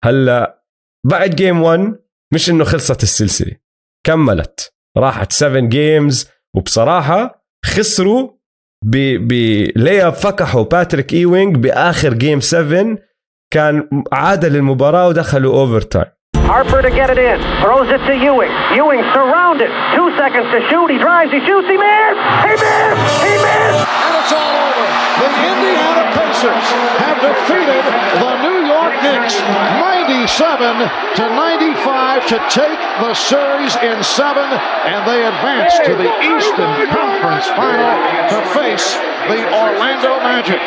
هلا 0.03 0.63
بعد 1.05 1.35
game 1.35 1.61
1 1.61 1.95
مش 2.33 2.49
إنه 2.49 2.63
خلصت 2.63 3.03
السلسلة 3.03 3.57
كملت 4.05 4.73
راحت 4.97 5.31
7 5.31 5.69
games 5.69 6.29
وبصراحة 6.55 7.45
خسروا 7.65 8.29
ب 8.85 10.07
layup 10.07 10.13
فكحوا 10.13 10.63
باتريك 10.63 11.13
ايوينج 11.13 11.55
بآخر 11.55 12.13
game 12.13 12.39
7 12.39 12.97
كان 13.53 13.87
عاد 14.13 14.45
للمباراه 14.45 15.07
ودخلوا 15.07 15.53
overtime 15.53 16.05
Harper 16.53 16.81
to 16.87 16.91
get 16.99 17.09
it 17.13 17.19
in. 17.29 17.37
Throws 17.63 17.89
it 17.95 18.01
to 18.09 18.13
Ewing. 18.29 18.51
Ewing 18.79 19.01
surrounded. 19.17 19.69
Two 19.95 20.09
seconds 20.21 20.47
to 20.53 20.59
shoot. 20.69 20.87
He 20.93 20.99
drives. 21.05 21.31
He 21.35 21.39
shoots. 21.47 21.67
He 21.73 21.77
missed. 21.87 22.21
He 22.49 22.53
missed. 22.63 23.03
He 23.29 23.35
missed. 23.47 23.83
And 24.05 24.13
it's 24.21 24.33
all 24.41 24.55
over. 24.67 24.85
The 25.23 25.29
Indiana 25.51 26.03
Pacers 26.17 26.67
have 27.05 27.17
defeated 27.29 27.83
the 28.23 28.33
New 28.45 28.59
York 28.75 28.93
Knicks 29.05 29.35
97 29.39 30.89
to 31.17 31.23
95 31.23 32.27
to 32.31 32.37
take 32.59 32.79
the 33.03 33.13
series 33.31 33.73
in 33.89 33.97
seven, 34.19 34.47
and 34.91 34.99
they 35.09 35.19
advance 35.33 35.73
to 35.87 35.91
the 36.01 36.09
Eastern 36.33 36.73
Conference 36.99 37.47
Final 37.59 37.93
to 38.31 38.37
face 38.57 38.87
the 39.31 39.39
Orlando 39.63 40.11
Magic. 40.29 40.61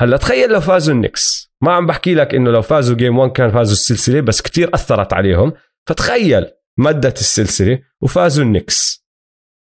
هلا 0.00 0.16
تخيل 0.16 0.50
لو 0.52 0.60
فازوا 0.60 0.94
النكس 0.94 1.45
ما 1.62 1.72
عم 1.72 1.86
بحكي 1.86 2.14
لك 2.14 2.34
إنه 2.34 2.50
لو 2.50 2.62
فازوا 2.62 2.96
جيم 2.96 3.18
1 3.18 3.32
كان 3.32 3.50
فازوا 3.50 3.72
السلسلة 3.72 4.20
بس 4.20 4.42
كتير 4.42 4.70
أثرت 4.74 5.12
عليهم. 5.12 5.52
فتخيل 5.88 6.46
مدت 6.78 7.20
السلسلة 7.20 7.78
وفازوا 8.02 8.44
النكس. 8.44 9.06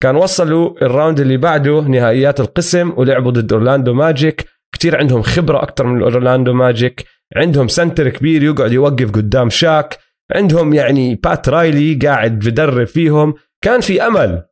كان 0.04 0.16
وصلوا 0.16 0.86
ال 0.86 0.91
round 0.91 1.20
اللي 1.20 1.38
بعده 1.38 1.82
نهائيات 1.82 2.40
القسم 2.40 2.94
ولعبوا 2.98 3.32
ضد 3.32 3.54
أورلاندو 3.54 3.94
ماجيك. 3.94 4.46
كتير 4.74 4.98
عندهم 4.98 5.22
خبرة 5.22 5.64
أكثر 5.64 5.86
من 5.86 6.02
أورلاندو 6.02 6.54
ماجيك. 6.54 7.06
عندهم 7.36 7.68
center 7.68 8.10
كبير 8.10 8.44
يقعد 8.44 8.72
يوقف 8.72 9.12
قدام 9.12 9.50
شاك. 9.50 9.98
عندهم 10.36 10.74
يعني 10.74 11.16
بات 11.16 11.50
رايلي 11.50 11.94
قاعد 12.08 12.40
بدرب 12.40 12.88
فيهم. 12.88 13.34
كان 13.64 13.82
في 13.82 14.02
أمل 14.02 14.44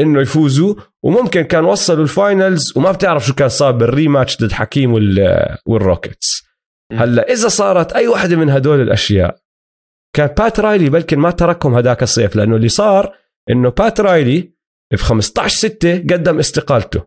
إنه 0.00 0.20
يفوزوا 0.20 0.74
وممكن 1.02 1.42
كان 1.42 1.64
وصلوا 1.64 2.02
ال 2.02 2.12
finals 2.12 2.72
وما 2.76 2.92
بتعرف 2.92 3.26
شو 3.26 3.34
كان 3.34 3.48
صار 3.48 3.72
بال 3.72 3.87
rematch 3.87 4.38
ضد 4.42 4.52
حكيم 4.52 4.92
وال 4.92 5.56
والروكيتس. 5.66 6.33
هلا 6.98 7.32
إذا 7.32 7.48
صارت 7.48 7.92
أي 7.92 8.08
وحده 8.08 8.36
من 8.36 8.50
هدول 8.50 8.80
الأشياء 8.80 9.36
كان 10.16 10.26
بات 10.26 10.60
رايلي 10.60 10.90
بلكن 10.90 11.18
ما 11.18 11.30
تركهم 11.30 11.74
هداك 11.74 12.02
الصيف 12.02 12.36
لأنه 12.36 12.56
اللي 12.56 12.68
صار 12.68 13.16
إنه 13.50 13.70
بات 13.70 14.00
رايلي 14.00 14.54
في 14.96 15.04
15 15.04 15.56
6 15.56 15.98
قدم 15.98 16.38
استقالته. 16.38 17.06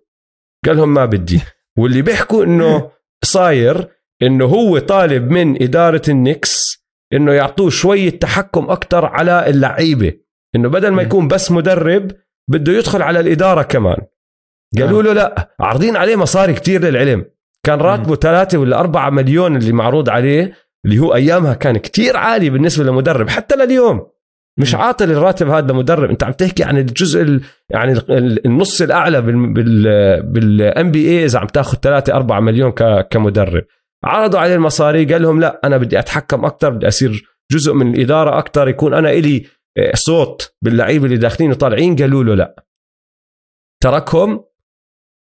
قال 0.65 0.77
لهم 0.77 0.93
ما 0.93 1.05
بدي. 1.05 1.41
واللي 1.79 2.01
بيحكوا 2.01 2.43
إنه 2.43 2.91
صاير 3.23 3.87
إنه 4.21 4.45
هو 4.45 4.79
طالب 4.79 5.31
من 5.31 5.63
إدارة 5.63 6.01
النكس 6.09 6.77
إنه 7.13 7.33
يعطوه 7.33 7.69
شوية 7.69 8.09
تحكم 8.09 8.69
أكثر 8.69 9.05
على 9.05 9.49
اللعيبة. 9.49 10.13
إنه 10.55 10.69
بدل 10.69 10.89
ما 10.89 11.01
يكون 11.01 11.27
بس 11.27 11.51
مدرب 11.51 12.11
بده 12.49 12.73
يدخل 12.73 13.01
على 13.01 13.19
الإدارة 13.19 13.61
كمان. 13.61 13.97
قالوا 14.77 15.03
له 15.03 15.13
لا 15.13 15.55
عارضين 15.59 15.95
عليه 15.95 16.15
مصاري 16.15 16.53
كتير 16.53 16.81
للعلم. 16.81 17.25
كان 17.67 17.79
راتبه 17.79 18.15
ثلاثة 18.15 18.57
ولا 18.57 18.79
أربعة 18.79 19.09
مليون 19.09 19.55
اللي 19.57 19.71
معروض 19.71 20.09
عليه 20.09 20.53
اللي 20.85 20.99
هو 20.99 21.15
أيامها 21.15 21.53
كان 21.53 21.77
كتير 21.77 22.17
عالي 22.17 22.49
بالنسبة 22.49 22.83
لمدرب 22.83 23.29
حتى 23.29 23.55
لليوم. 23.55 24.07
مش 24.59 24.75
عاطل 24.75 25.11
الراتب 25.11 25.49
هذا 25.49 25.71
لمدرب 25.73 26.09
أنت 26.09 26.23
عم 26.23 26.31
تحكي 26.31 26.63
عن 26.63 26.77
الجزء 26.77 27.21
ال 27.21 27.41
يعني 27.69 27.91
ال- 27.91 28.45
النص 28.45 28.81
الأعلى 28.81 29.21
بال 29.21 29.53
بال 30.23 30.91
بي 30.91 31.09
اي 31.09 31.25
إذا 31.25 31.39
عم 31.39 31.47
تاخذ 31.47 31.77
3 31.77 32.13
4 32.15 32.39
مليون 32.39 32.71
ك- 32.71 33.07
كمدرب. 33.11 33.63
عرضوا 34.03 34.39
عليه 34.39 34.55
المصاري 34.55 35.05
قال 35.13 35.21
لهم 35.21 35.39
لا 35.39 35.61
أنا 35.63 35.77
بدي 35.77 35.99
أتحكم 35.99 36.45
أكثر 36.45 36.69
بدي 36.69 36.87
أصير 36.87 37.23
جزء 37.51 37.73
من 37.73 37.93
الإدارة 37.95 38.37
أكثر 38.39 38.67
يكون 38.67 38.93
أنا 38.93 39.09
إلي 39.09 39.45
آه، 39.77 39.91
صوت 39.95 40.55
باللعيبة 40.61 41.05
اللي 41.05 41.17
داخلين 41.17 41.51
وطالعين 41.51 41.95
قالوا 41.95 42.23
له 42.23 42.35
لا. 42.35 42.63
تركهم 43.83 44.43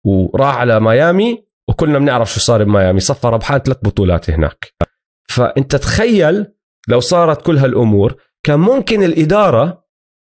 وراح 0.06 0.56
على 0.56 0.80
ميامي 0.80 1.44
وكلنا 1.80 1.98
بنعرف 1.98 2.34
شو 2.34 2.40
صار 2.40 2.64
بميامي. 2.64 3.00
صفى 3.00 3.26
ربحان 3.26 3.58
ثلاث 3.58 3.76
بطولات 3.82 4.30
هناك. 4.30 4.74
فأنت 5.30 5.76
تخيل 5.76 6.46
لو 6.88 7.00
صارت 7.00 7.42
كل 7.42 7.58
هالأمور 7.58 8.14
كان 8.42 8.60
ممكن 8.60 9.02
الإدارة 9.02 9.84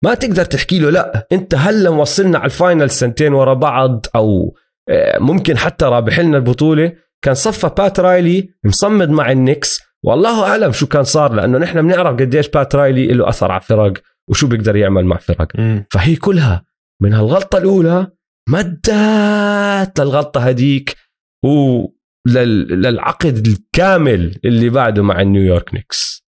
ما 0.04 0.14
تقدر 0.14 0.44
تحكي 0.44 0.78
له 0.78 0.90
لا 0.90 1.26
أنت 1.32 1.54
هلا 1.54 1.90
موصلنا 1.90 2.38
على 2.38 2.44
ال 2.44 2.52
final 2.52 2.90
سنتين 2.90 3.32
ورا 3.32 3.54
بعض 3.54 4.06
أو 4.14 4.56
آه، 4.88 5.18
ممكن 5.18 5.58
حتى 5.58 5.84
رابح 5.84 6.20
لنا 6.20 6.36
البطولة. 6.36 6.92
كان 7.22 7.34
صفى 7.34 7.70
بات 7.78 8.00
رايلي 8.00 8.54
مصمد 8.64 9.10
مع 9.10 9.32
النكس 9.32 9.80
والله 10.02 10.44
أعلم 10.44 10.72
شو 10.72 10.86
كان 10.86 11.04
صار 11.04 11.32
لأنه 11.32 11.58
نحن 11.58 11.82
بنعرف 11.82 12.20
قديش 12.20 12.48
بات 12.48 12.74
رايلي 12.74 13.06
له 13.06 13.28
أثر 13.28 13.52
على 13.52 13.60
الفرق 13.60 13.92
وشو 14.28 14.46
بيقدر 14.46 14.76
يعمل 14.76 15.04
مع 15.04 15.16
فرق 15.16 15.48
فهي 15.90 16.16
كلها 16.16 16.64
من 17.02 17.12
هالغلطة 17.12 17.58
الأولى 17.58 18.06
مدت 18.48 20.00
للغلطة 20.00 20.40
هديك. 20.40 21.09
وللعقد 21.44 23.46
الكامل 23.46 24.40
اللي 24.44 24.70
بعده 24.70 25.02
مع 25.02 25.20
النيويورك 25.20 25.74
نيكس. 25.74 26.24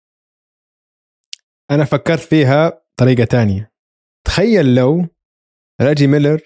أنا 1.71 1.85
فكرت 1.85 2.19
فيها 2.19 2.83
طريقة 2.99 3.23
تانية. 3.23 3.71
تخيل 4.27 4.75
لو 4.75 5.07
راجي 5.81 6.07
ميلر 6.07 6.41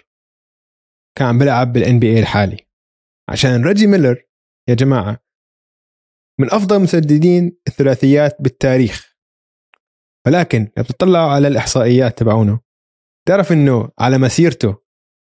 كان 1.17 1.27
عم 1.27 1.39
بيلعب 1.39 1.73
بال 1.73 1.99
NBA 1.99 2.19
الحالي. 2.19 2.67
عشان 3.29 3.63
راجي 3.63 3.87
ميلر 3.87 4.23
يا 4.69 4.75
جماعة 4.75 5.25
من 6.39 6.53
أفضل 6.53 6.81
مسددين 6.81 7.57
الثلاثيات 7.67 8.37
بالتاريخ. 8.39 9.15
ولكن 10.27 10.71
لو 10.77 10.83
بتطلعوا 10.83 11.31
على 11.31 11.47
الإحصائيات 11.47 12.17
تبعونه 12.17 12.59
تعرف 13.27 13.51
إنه 13.51 13.91
على 13.99 14.17
مسيرته 14.17 14.77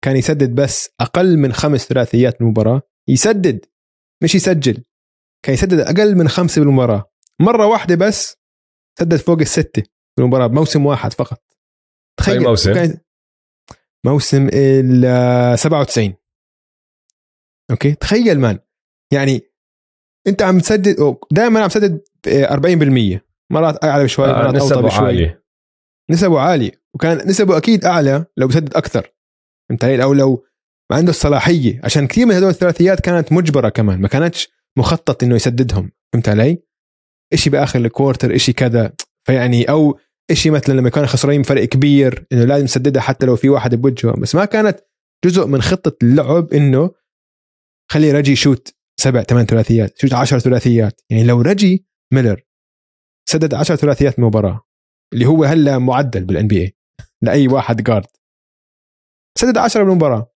كان 0.05 0.17
يسدد 0.17 0.55
بس 0.55 0.91
أقل 1.01 1.39
من 1.39 1.53
خمس 1.53 1.89
ثلاثيات 1.89 2.39
بالمباراه 2.39 2.83
يسدد. 3.09 3.67
مش 4.23 4.35
يسجل. 4.35 4.85
كان 5.45 5.55
يسدد 5.55 5.81
أقل 5.81 6.15
من 6.17 6.29
خمسة 6.29 6.61
بالمباراة. 6.61 7.11
مرة 7.41 7.67
واحدة 7.67 7.95
بس 7.95 8.37
سدد 8.99 9.17
فوق 9.17 9.39
الستة 9.41 9.83
بالمباراة 10.17 10.47
بموسم 10.47 10.87
واحد 10.87 11.13
فقط. 11.13 11.43
أي 12.29 12.39
موسم؟ 12.39 12.95
موسم 14.07 14.49
ال 14.53 15.59
97 15.59 16.15
okay؟ 17.71 17.95
تخيل 17.95 18.41
man. 18.41 18.59
يعني 19.13 19.41
أنت 20.27 20.43
عم 20.43 20.59
تسدد 20.61 21.17
دائما 21.31 21.63
عم 21.63 21.69
تسدد 21.69 22.05
آه، 22.29 22.55
40% 22.55 23.21
مرات 23.51 23.85
أعلى 23.85 24.09
شوي 24.09 24.27
آه، 24.27 24.33
مرات 24.33 24.55
نسبه 24.55 24.77
اوطى 24.77 24.87
بشوي. 24.87 25.07
عالية. 25.07 25.45
نسبه 26.11 26.41
عالية. 26.41 26.83
وكان 26.95 27.29
نسبه 27.29 27.57
أكيد 27.57 27.85
أعلى 27.85 28.27
لو 28.37 28.47
بسدد 28.47 28.77
أكثر. 28.77 29.13
فهمت 29.69 29.85
علي 29.85 30.03
أو 30.03 30.13
لو 30.15 30.45
ما 30.91 30.97
عنده 30.97 31.11
الصلاحية 31.11 31.81
عشان 31.85 32.07
كثير 32.07 32.27
من 32.27 32.35
هدول 32.35 32.49
الثلاثيات 32.49 33.01
كانت 33.01 33.33
مجبرة 33.33 33.69
كمان 33.69 34.01
ما 34.01 34.09
كانتش 34.09 34.49
مخطط 34.79 35.23
إنه 35.23 35.35
يسددهم 35.35 35.91
فهمت 36.13 36.29
علي؟ 36.29 36.63
إشي 37.33 37.51
بآخر 37.51 37.79
الكوارتر 37.79 38.35
إشي 38.35 38.53
كذا 38.53 38.93
فيعني 39.27 39.65
أو 39.65 39.99
إشي 40.31 40.51
مثلا 40.51 40.75
لما 40.75 40.89
يكونوا 40.89 41.07
خسرانين 41.07 41.43
فرق 41.43 41.65
كبير 41.65 42.27
إنه 42.33 42.45
لازم 42.45 42.65
نسددها 42.65 43.03
حتى 43.03 43.27
لو 43.27 43.37
في 43.37 43.49
واحد 43.49 43.75
بوجهه 43.75 44.21
بس 44.21 44.35
ما 44.35 44.45
كانت 44.45 44.81
جزء 45.25 45.47
من 45.47 45.63
خطة 45.63 45.97
اللعب 46.03 46.53
إنه 46.53 46.91
خلي 47.91 48.13
رجي 48.13 48.33
يشوت 48.33 48.75
سبع 49.01 49.23
ثمان 49.23 49.47
ثلاثيات 49.47 49.99
شوت 49.99 50.13
10 50.13 50.39
ثلاثيات 50.39 51.01
يعني 51.11 51.25
لو 51.25 51.41
رجي 51.41 51.87
ميلر 52.13 52.43
سدد 53.29 53.55
10 53.55 53.77
ثلاثيات 53.77 54.21
مباراة 54.21 54.61
اللي 55.13 55.27
هو 55.27 55.45
هلأ 55.45 55.79
معدل 55.79 56.25
بال 56.25 56.49
NBA 56.49 56.77
لأي 57.23 57.49
واحد 57.49 57.83
guard 57.83 58.07
سدد 59.39 59.59
10 59.59 59.83
بالمباراه 59.85 60.34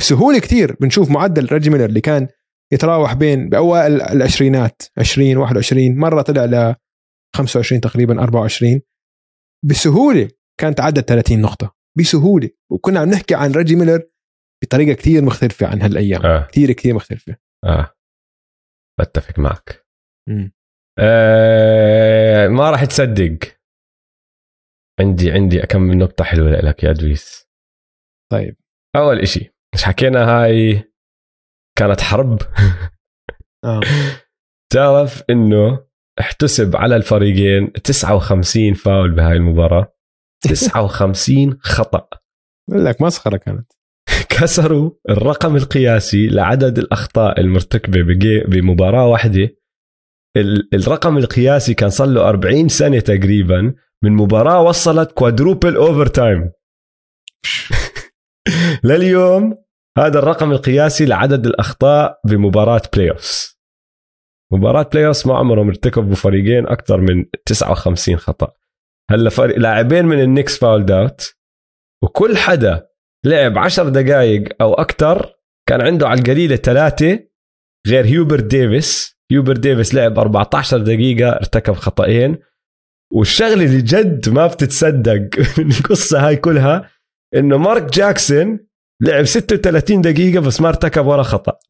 بسهولة 0.00 0.38
كثير 0.38 0.76
بنشوف 0.80 1.10
معدل 1.10 1.48
ريجي 1.52 1.70
ميلر 1.70 1.84
اللي 1.84 2.00
كان 2.00 2.28
يتراوح 2.72 3.14
بين 3.14 3.48
بأوائل 3.48 4.02
العشرينات 4.02 4.82
20 4.98 5.36
21 5.36 5.96
مرة 5.98 6.22
طلع 6.22 6.44
ل 6.44 6.74
25 7.36 7.80
تقريبا 7.80 8.22
24 8.22 8.80
بسهولة 9.64 10.28
كان 10.60 10.74
تعدى 10.74 11.00
30 11.00 11.40
نقطة. 11.40 11.76
بسهولة. 11.98 12.50
وكنا 12.72 13.00
عم 13.00 13.08
نحكي 13.08 13.34
عن 13.34 13.52
ريجي 13.52 13.76
ميلر 13.76 14.02
بطريقة 14.62 14.92
كثير 14.96 15.24
مختلفة 15.24 15.66
عن 15.66 15.82
هالأيام. 15.82 16.26
آه. 16.26 16.46
كثير 16.46 16.72
كثير 16.72 16.94
مختلفة. 16.94 17.36
آه. 17.64 17.94
بتفق 19.00 19.38
معك. 19.38 19.86
مم. 20.28 20.52
آه 20.98 22.48
ما 22.48 22.70
راح 22.70 22.84
تصدق. 22.84 23.38
عندي 25.00 25.30
عندي 25.32 25.60
كم 25.60 25.80
من 25.82 25.98
نقطة 25.98 26.24
حلوة 26.24 26.50
لك 26.50 26.84
يا 26.84 26.92
دويس 26.92 27.48
طيب. 28.32 28.56
أول 28.96 29.20
إشي. 29.20 29.55
مش 29.76 29.84
حكينا 29.84 30.24
هاي 30.24 30.84
كانت 31.78 32.00
حرب. 32.00 32.38
آه. 33.64 33.80
تعرف 34.72 35.22
إنه 35.30 35.86
احتسب 36.20 36.76
على 36.76 36.96
الفريقين 36.96 37.72
59 37.72 38.74
فاول 38.74 39.10
بهاي 39.14 39.36
المباراة. 39.36 39.94
59 40.48 41.58
خطأ. 41.60 42.08
بقول 42.70 42.84
لك 42.84 43.02
مسخرة 43.02 43.36
كانت. 43.36 43.72
كسروا 44.38 44.90
الرقم 45.08 45.56
القياسي 45.56 46.26
لعدد 46.26 46.78
الأخطاء 46.78 47.40
المرتكبة 47.40 48.02
بجي- 48.02 48.44
بمباراة 48.48 49.06
واحدة. 49.06 49.48
ال- 50.36 50.68
الرقم 50.74 51.18
القياسي 51.18 51.74
كان 51.74 51.90
صار 51.90 52.06
له 52.08 52.28
40 52.28 52.68
سنة 52.68 53.00
تقريبا. 53.00 53.74
من 54.04 54.12
مباراة 54.12 54.62
وصلت 54.62 55.12
quadruple 55.12 55.76
overtime 55.76 56.52
لليوم 58.84 59.65
هذا 59.98 60.18
الرقم 60.18 60.52
القياسي 60.52 61.06
لعدد 61.06 61.46
الأخطاء 61.46 62.20
بمباراة 62.24 62.82
playoffs 62.94 63.58
مباراة 64.52 64.82
playoffs 64.92 65.26
ما 65.26 65.36
عمرهم 65.38 65.68
ارتكبوا 65.68 66.14
فريقين 66.14 66.66
أكثر 66.66 67.00
من 67.00 67.24
59 67.46 68.16
خطأ. 68.16 68.52
هلا 69.10 69.30
فريق 69.30 69.58
لاعبين 69.58 70.06
من 70.06 70.20
النكس 70.20 70.58
fouled 70.58 70.90
out 70.90 71.36
وكل 72.02 72.36
حدا 72.36 72.88
لعب 73.24 73.58
10 73.58 73.88
دقائق 73.88 74.48
أو 74.60 74.74
أكثر 74.74 75.34
كان 75.68 75.80
عنده 75.80 76.08
على 76.08 76.20
القليلة 76.20 76.56
ثلاثة 76.56 77.20
غير 77.86 78.04
هيوبر 78.04 78.40
ديفيس. 78.40 79.16
هيوبر 79.30 79.56
ديفيس 79.56 79.94
لعب 79.94 80.18
14 80.18 80.78
دقيقة 80.78 81.28
ارتكب 81.28 81.74
خطأين. 81.74 82.38
والشغلة 83.12 83.64
اللي 83.64 83.82
جد 83.82 84.28
ما 84.28 84.46
بتتصدق 84.46 85.28
من 85.58 85.70
القصة 85.70 86.26
هاي 86.26 86.36
كلها 86.36 86.90
إنه 87.34 87.58
مارك 87.58 87.82
جاكسون 87.82 88.66
لعب 89.02 89.24
36 89.24 90.00
دقيقة 90.00 90.40
بس 90.40 90.60
ما 90.60 90.68
ارتكب 90.68 91.06
ولا 91.06 91.22
خطأ. 91.22 91.58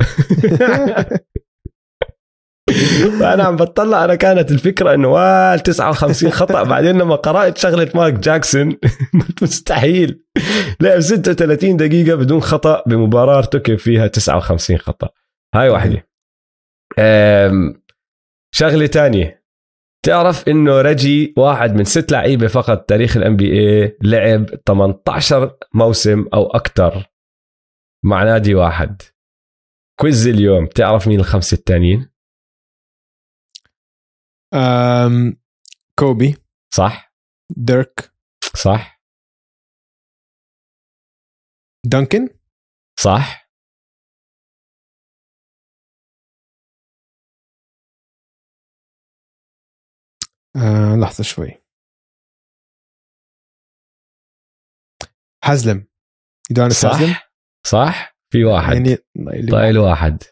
فانا 3.20 3.44
عم 3.44 3.56
بطلع 3.56 4.04
أنا 4.04 4.14
كانت 4.14 4.50
الفكرة 4.50 4.94
إنه 4.94 5.08
وال 5.08 5.60
59 5.60 6.30
خطأ 6.30 6.62
بعدين 6.62 6.98
لما 6.98 7.16
قرأت 7.16 7.58
شغلة 7.58 7.90
مارك 7.94 8.12
جاكسون 8.12 8.76
مستحيل. 9.42 10.24
لعب 10.80 11.00
36 11.00 11.76
دقيقة 11.76 12.16
بدون 12.16 12.40
خطأ 12.40 12.82
بمباراه 12.86 13.38
ارتكب 13.38 13.76
فيها 13.76 14.06
59 14.06 14.78
خطأ. 14.78 15.08
هاي 15.54 15.68
واحدة. 15.68 16.08
شغلة 18.54 18.86
تانية. 18.86 19.46
تعرف 20.04 20.48
إنه 20.48 20.80
رجي 20.80 21.34
واحد 21.36 21.74
من 21.74 21.84
ست 21.84 22.12
لعيبة 22.12 22.46
فقط 22.46 22.84
تاريخ 22.88 23.16
الان 23.16 23.36
بي 23.36 23.52
اي 23.52 23.96
لعب 24.02 24.46
18 24.66 25.56
موسم 25.74 26.24
أو 26.34 26.46
أكثر 26.46 27.06
مع 28.04 28.24
نادي 28.24 28.54
واحد. 28.54 29.02
quiz 30.00 30.26
اليوم 30.26 30.66
تعرف 30.66 31.08
مين 31.08 31.20
الخمسة 31.20 31.54
التانيين؟ 31.54 32.10
أم 34.54 35.40
كوبي. 35.98 36.36
صح؟ 36.74 37.14
ديرك. 37.56 38.12
صح. 38.56 39.00
دانكن. 41.86 42.28
صح. 43.00 43.46
لحظة 51.02 51.24
شوي. 51.24 51.62
هاسلم. 55.44 55.88
يودونيس 56.50 56.72
صح. 56.72 57.25
صح؟ 57.70 58.16
في 58.32 58.44
واحد. 58.44 58.74
يعني 58.74 58.96
طايل 59.50 59.78
واحد. 59.78 60.22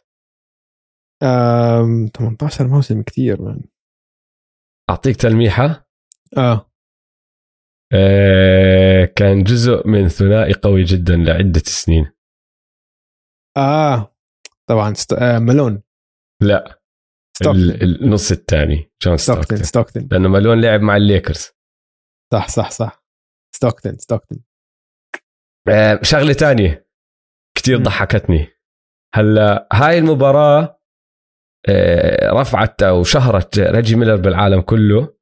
آم 1.22 2.06
18 2.16 2.66
موسم 2.68 3.02
كثير 3.02 3.42
man 3.42 3.62
أعطيك 4.90 5.16
تلميحة؟ 5.16 5.88
آه. 6.36 6.70
آه 7.94 9.04
كان 9.04 9.42
جزء 9.44 9.86
من 9.88 10.08
ثنائي 10.08 10.52
قوي 10.52 10.84
جدا 10.84 11.16
لعدة 11.16 11.60
سنين. 11.64 12.12
آه. 13.56 14.16
طبعا 14.68 14.94
ست... 14.94 15.12
آه 15.12 15.38
مالون. 15.38 15.82
لا. 16.42 16.80
ستوكتون. 17.36 17.62
ال- 17.62 18.04
النص 18.04 18.30
الثاني 18.32 18.90
جون 19.02 19.16
ستوكتون 19.16 19.58
ستوكتون 19.58 20.08
لأنه 20.12 20.28
مالون 20.28 20.60
لعب 20.60 20.80
مع 20.80 20.96
الليكرز. 20.96 21.50
صح 22.32 22.48
صح 22.48 22.70
صح. 22.70 23.04
ستوكتون 23.54 23.96
ستوكتون 23.98 24.44
آه 25.68 26.00
شغلة 26.02 26.32
تانية. 26.32 26.83
كتير 27.64 27.78
ضحكتني. 27.78 28.48
هلا 29.14 29.68
هاي 29.72 29.98
المباراة 29.98 30.80
آه 31.68 32.30
رفعت 32.32 32.82
أو 32.82 33.04
شهرت 33.04 33.58
ريجي 33.58 33.96
ميلر 33.96 34.16
بالعالم 34.16 34.60
كله 34.60 35.14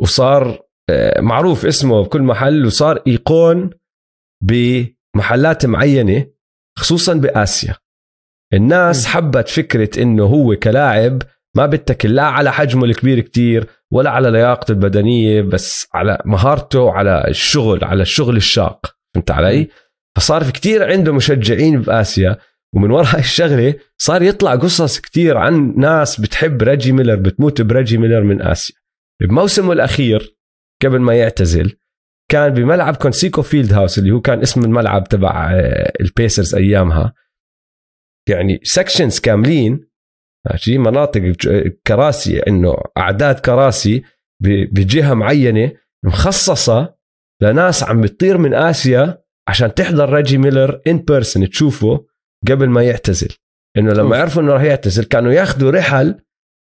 وصار 0.00 0.62
آه 0.90 1.20
معروف 1.20 1.66
اسمه 1.66 2.02
بكل 2.02 2.22
محل 2.22 2.66
وصار 2.66 3.02
icon 3.06 3.70
بمحلات 4.42 5.66
معينة 5.66 6.26
خصوصا 6.78 7.14
بآسيا. 7.14 7.74
الناس 8.52 9.06
حبت 9.06 9.48
فكرة 9.48 10.02
إنه 10.02 10.24
هو 10.24 10.56
كلاعب 10.56 11.22
ما 11.56 11.66
بتكل 11.66 12.14
لا 12.14 12.22
على 12.24 12.52
حجمه 12.52 12.84
الكبير 12.84 13.20
كتير 13.20 13.66
ولا 13.92 14.10
على 14.10 14.30
لياقته 14.30 14.72
البدنية 14.72 15.42
بس 15.42 15.88
على 15.94 16.18
مهارته 16.24 16.92
على 16.92 17.24
الشغل 17.28 17.84
على 17.84 18.02
الشغل 18.02 18.36
الشاق. 18.36 18.96
فهمت 19.14 19.30
علي؟ 19.30 19.68
فصار 20.16 20.44
في 20.44 20.52
كتير 20.52 20.90
عنده 20.92 21.12
مشجعين 21.12 21.82
بآسيا 21.82 22.38
ومن 22.74 22.90
وراء 22.90 23.18
الشغلة 23.18 23.74
صار 23.98 24.22
يطلع 24.22 24.54
قصص 24.54 25.00
كتير 25.00 25.36
عن 25.36 25.74
ناس 25.76 26.20
بتحب 26.20 26.62
ريجي 26.62 26.92
ميلر 26.92 27.14
بتموت 27.14 27.62
بريجي 27.62 27.98
ميلر 27.98 28.22
من 28.22 28.42
آسيا. 28.42 28.76
بموسمه 29.22 29.72
الأخير 29.72 30.36
قبل 30.82 30.98
ما 30.98 31.14
يعتزل 31.14 31.76
كان 32.30 32.54
بملعب 32.54 32.96
Conseco 32.96 33.42
Fieldhouse 33.42 33.98
اللي 33.98 34.10
هو 34.10 34.20
كان 34.20 34.40
اسم 34.40 34.64
الملعب 34.64 35.04
تبع 35.08 35.52
آه، 35.52 35.92
ال 36.00 36.08
Pacers 36.08 36.54
أيامها. 36.54 37.14
يعني 38.28 38.60
sections 38.62 39.20
كاملين 39.20 39.88
ماشي؟ 40.50 40.78
مناطق 40.78 41.20
كراسي 41.86 42.38
إنه 42.38 42.76
أعداد 42.98 43.38
كراسي 43.38 44.02
بجهة 44.72 45.14
معينة 45.14 45.72
مخصصة 46.04 46.94
لناس 47.42 47.82
عم 47.82 48.00
بتطير 48.00 48.38
من 48.38 48.54
آسيا 48.54 49.21
عشان 49.48 49.74
تحضر 49.74 50.12
ريجي 50.12 50.38
ميلر 50.38 50.80
in 50.86 50.98
person 50.98 51.50
تشوفه 51.50 52.06
قبل 52.48 52.68
ما 52.68 52.82
يعتزل. 52.82 53.28
إنه 53.78 53.92
لما 53.92 54.02
أوف. 54.02 54.12
يعرفوا 54.16 54.42
إنه 54.42 54.52
راح 54.52 54.62
يعتزل 54.62 55.04
كانوا 55.04 55.32
ياخذوا 55.32 55.70
رحل 55.70 56.20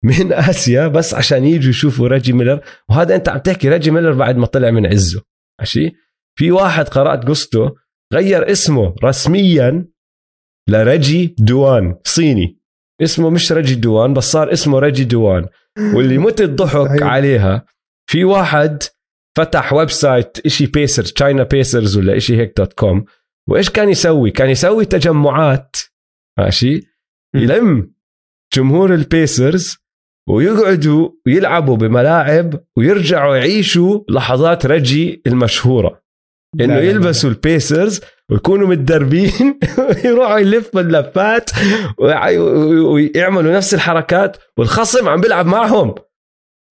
من 0.04 0.32
آسيا 0.50 0.88
بس 0.88 1.14
عشان 1.14 1.44
يجوا 1.44 1.70
يشوفوا 1.70 2.08
ريجي 2.08 2.32
ميلر. 2.32 2.60
وهذا 2.88 3.14
أنت 3.14 3.28
عم 3.28 3.38
تحكي 3.38 3.68
ريجي 3.68 3.90
ميلر 3.90 4.12
بعد 4.12 4.36
ما 4.36 4.46
طلع 4.46 4.70
من 4.70 4.86
عزه. 4.86 5.22
ماشي؟ 5.60 5.92
في 6.38 6.50
واحد 6.52 6.88
قرأت 6.88 7.24
قصته 7.24 7.74
غير 8.12 8.50
اسمه 8.50 8.94
رسميا 9.04 9.86
لريجي 10.68 11.34
دوان 11.38 11.96
صيني. 12.04 12.58
اسمه 13.02 13.30
مش 13.30 13.52
ريجي 13.52 13.74
دوان 13.74 14.14
بس 14.14 14.24
صار 14.24 14.52
اسمه 14.52 14.78
ريجي 14.78 15.04
دوان. 15.04 15.46
واللي 15.94 16.18
مت 16.18 16.40
الضحك 16.40 16.90
أيوة. 16.90 17.04
عليها 17.04 17.66
في 18.10 18.24
واحد 18.24 18.82
فتح 19.36 19.72
website 19.72 20.38
إشي 20.46 20.66
Pacers 20.66 21.12
China 21.12 21.42
Pacers 21.42 21.96
ولا 21.96 22.16
إشي 22.16 22.36
هيك 22.36 22.52
dot 22.56 22.72
com. 22.72 23.04
وإيش 23.48 23.70
كان 23.70 23.88
يسوي؟ 23.88 24.30
كان 24.30 24.50
يسوي 24.50 24.84
تجمعات 24.84 25.76
ماشي؟ 26.38 26.80
يلم 27.34 27.94
جمهور 28.54 28.94
ال 28.94 29.06
Pacers 29.06 29.76
ويقعدوا 30.28 31.08
ويلعبوا 31.26 31.76
بملاعب 31.76 32.60
ويرجعوا 32.76 33.36
يعيشوا 33.36 34.00
لحظات 34.08 34.66
ريجي 34.66 35.22
المشهورة. 35.26 36.02
إنه. 36.60 36.76
يلبسوا 36.76 37.30
البيسرز 37.30 38.00
ويكونوا 38.30 38.68
متدربين 38.68 39.58
ويروحوا 40.04 40.38
يلفوا 40.38 40.80
اللفات 40.80 41.50
ويع- 41.98 42.28
ويعملوا 42.86 43.52
نفس 43.56 43.74
الحركات 43.74 44.36
والخصم 44.58 45.08
عم 45.08 45.20
بيلعب 45.20 45.46
معهم. 45.46 45.94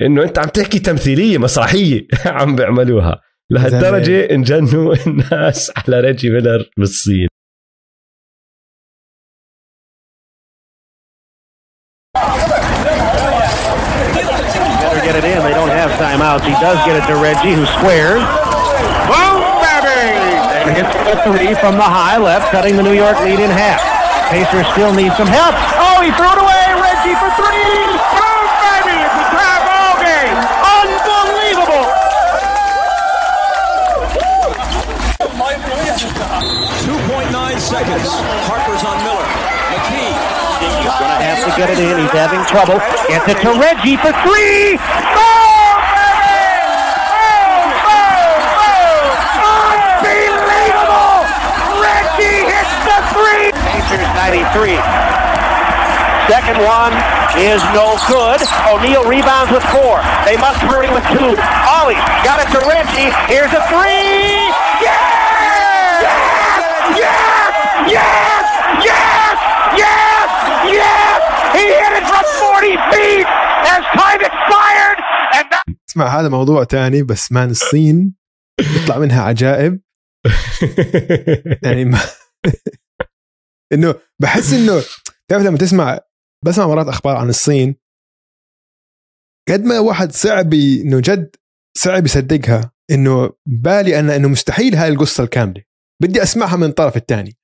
انه 0.03 0.23
انت 0.23 0.39
عم 0.39 0.49
تحكي 0.49 0.79
تمثيليه 0.79 1.37
مسرحيه 1.37 2.07
عم 2.25 2.55
بيعملوها 2.55 3.21
لهالدرجه 3.51 4.31
انجنوا 4.31 4.95
الناس 5.07 5.71
على 5.77 5.99
ريجي 5.99 6.29
ميلر 6.29 6.65
بالصين 6.77 7.27
Better 14.83 15.05
get 15.07 15.15
it 15.15 15.23
in. 15.23 15.39
They 15.43 15.55
don't 15.59 15.69
have 15.69 15.91
timeouts. 16.03 16.43
He 16.45 16.55
does 16.65 16.77
get 16.85 16.95
it 16.99 17.05
to 17.07 17.15
Reggie, 17.15 17.53
who 17.53 17.65
squares. 17.77 18.23
Boom, 19.09 19.39
baby! 19.63 20.03
And 20.65 20.71
hits 20.77 20.93
the 21.09 21.15
three 21.25 21.51
from 21.55 21.75
the 21.75 21.89
high 21.97 22.17
left, 22.17 22.51
cutting 22.51 22.75
the 22.77 22.83
New 22.83 22.93
York 22.93 23.17
lead 23.21 23.39
in 23.39 23.49
half. 23.49 23.81
Pacers 24.29 24.67
still 24.73 24.93
need 24.93 25.13
some 25.13 25.27
help. 25.27 25.55
Oh, 25.85 25.97
he 26.05 26.09
threw 26.17 26.31
it 26.35 26.39
away. 26.45 26.63
Reggie 26.87 27.15
for 27.21 27.29
three. 27.39 28.22
Nine. 38.01 38.41
Harper's 38.49 38.81
on 38.81 38.97
Miller. 39.05 39.27
McKee. 39.69 40.13
He's 40.63 40.95
going 40.97 41.13
to 41.13 41.21
have 41.21 41.43
to 41.45 41.51
get 41.59 41.69
it 41.69 41.77
in. 41.77 41.99
He's 42.01 42.15
having 42.15 42.41
trouble. 42.49 42.79
Gets 43.11 43.27
it 43.29 43.39
to 43.45 43.51
Reggie 43.59 43.97
for 43.97 44.15
three. 44.25 44.79
Three. 53.13 53.51
Pacers 53.53 54.09
93. 54.17 54.79
Second 56.25 56.57
one 56.65 56.93
is 57.37 57.61
no 57.75 57.97
good. 58.07 58.41
O'Neal 58.69 59.03
rebounds 59.05 59.51
with 59.51 59.63
four. 59.69 60.01
They 60.25 60.37
must 60.37 60.57
hurry 60.65 60.89
with 60.89 61.05
two. 61.13 61.35
Ollie 61.69 61.99
got 62.25 62.41
it 62.41 62.49
to 62.57 62.59
Reggie. 62.65 63.13
Here's 63.29 63.51
a 63.53 63.61
three. 63.69 64.49
Yes! 64.81 64.92
اسمع 75.93 76.19
هذا 76.19 76.29
موضوع 76.29 76.63
تاني 76.63 77.03
بس 77.03 77.31
مان 77.31 77.49
الصين 77.49 78.15
يطلع 78.59 78.97
منها 78.97 79.21
عجائب. 79.21 79.81
يعني 81.63 81.85
ما 81.85 81.99
إنه 83.73 83.95
بحس 84.21 84.53
إنه 84.53 84.83
تعرف 85.27 85.43
لما 85.43 85.57
تسمع 85.57 85.99
بسمع 86.45 86.67
مرات 86.67 86.87
أخبار 86.87 87.15
عن 87.15 87.29
الصين. 87.29 87.75
قد 89.49 89.63
ما 89.63 89.79
واحد 89.79 90.11
صعب 90.11 90.53
إنه 90.53 90.99
جد 90.99 91.35
صعب 91.77 92.05
يصدقها 92.05 92.71
إنه 92.91 93.33
بالي 93.45 93.99
أنا 93.99 94.15
إنه 94.15 94.27
مستحيل 94.27 94.75
هاي 94.75 94.89
القصة 94.89 95.23
الكاملة. 95.23 95.63
بدي 96.01 96.23
أسمعها 96.23 96.57
من 96.57 96.67
الطرف 96.67 96.97
الثاني 96.97 97.37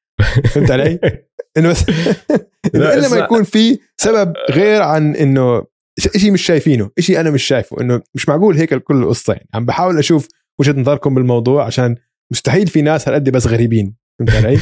فهمت 0.54 0.72
علي؟ 0.72 1.00
إنه 1.58 1.70
بس 1.70 1.90
إنه 2.76 2.84
لا، 2.84 2.94
إلا 2.94 3.10
ما. 3.10 3.18
يكون 3.18 3.44
في 3.44 3.80
سبب 4.02 4.34
غير 4.52 4.82
عن 4.82 5.16
إنه 5.16 5.66
شيء 6.00 6.32
مش 6.32 6.42
شايفينه 6.42 6.90
شيء 7.00 7.20
أنا 7.20 7.32
مش 7.32 7.44
شايفه 7.44 7.82
إنه 7.82 8.02
مش 8.16 8.30
معقول 8.30 8.56
هيك 8.56 8.74
كل 8.74 9.04
القصة 9.04 9.34
يعني 9.34 9.50
عم 9.54 9.66
بحاول 9.66 9.98
أشوف 9.98 10.28
وجهة 10.60 10.80
نظركم 10.80 11.16
بالموضوع 11.16 11.66
عشان 11.66 11.96
مستحيل 12.32 12.68
في 12.68 12.82
ناس 12.82 13.08
هالقد 13.08 13.30
بس 13.30 13.48
غريبين 13.48 13.96
فهمت 14.20 14.46
علي؟ 14.46 14.58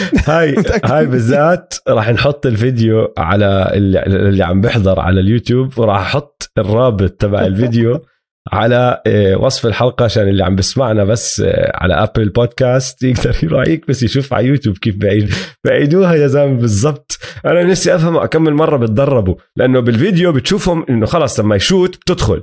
هاي 0.28 0.56
هاي 0.84 1.06
بالذات 1.06 1.74
راح 1.88 2.10
نحط 2.10 2.46
الفيديو 2.46 3.14
على 3.18 3.72
اللي, 3.74 4.02
اللي 4.02 4.44
عم 4.44 4.60
بيحضر 4.60 5.00
على 5.00 5.20
اليوتيوب 5.20 5.78
وراح 5.78 6.00
أحط 6.00 6.52
الرابط 6.58 7.10
تبع 7.10 7.40
الفيديو. 7.40 8.00
على 8.52 9.02
آه، 9.06 9.36
وصف 9.36 9.66
الحلقة 9.66 10.04
عشان 10.04 10.28
اللي 10.28 10.44
عم 10.44 10.56
بسمعنا 10.56 11.04
بس 11.04 11.40
آه، 11.40 11.72
على 11.74 11.94
Apple 11.94 12.28
Podcast 12.28 13.02
يقدر 13.04 13.36
يروح 13.42 13.68
يكبس 13.68 14.02
يشوف 14.02 14.34
على 14.34 14.46
يوتيوب 14.46 14.78
كيف 14.78 14.96
بعيد 14.96 15.30
بعيدوها 15.66 16.14
يا 16.14 16.26
زلمة. 16.26 16.60
بالضبط. 16.60 17.18
أنا 17.46 17.62
نفسي 17.62 17.94
أفهم 17.94 18.16
أكم 18.16 18.54
مرة 18.54 18.76
بتدربوا 18.76 19.34
لأنه 19.56 19.80
بالفيديو 19.80 20.32
بتشوفهم 20.32 20.86
إنه 20.90 21.06
خلص 21.06 21.40
لما 21.40 21.56
يشوت 21.56 21.96
بتدخل. 21.96 22.42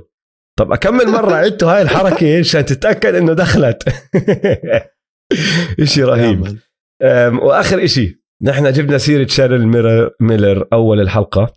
طب 0.58 0.72
أكم 0.72 1.08
مرة 1.08 1.34
عدتوا 1.34 1.72
هاي 1.72 1.82
الحركة 1.82 2.38
عشان 2.38 2.64
تتأكد 2.64 3.14
إنه 3.14 3.32
دخلت؟ 3.32 3.82
إشي 5.80 6.02
رهيب. 6.02 6.58
وآخر 7.42 7.84
إشي 7.84 8.22
نحن 8.42 8.72
جبنا 8.72 8.98
سيرة 8.98 9.26
شيرل 9.26 9.66
ميلر, 9.66 10.10
ميلر 10.20 10.68
أول 10.72 11.00
الحلقة. 11.00 11.52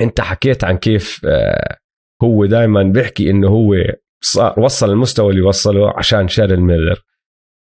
أنت 0.00 0.20
حكيت 0.20 0.64
عن 0.64 0.76
كيف 0.76 1.20
آه، 1.24 1.76
هو 2.22 2.46
دائما 2.46 2.82
بيحكي 2.82 3.30
إنه 3.30 3.48
هو 3.48 3.74
صار 4.20 4.60
وصل 4.60 4.90
المستوى 4.90 5.30
اللي 5.30 5.42
وصله 5.42 5.92
عشان 5.96 6.28
شيرل 6.28 6.60
ميلر. 6.60 7.02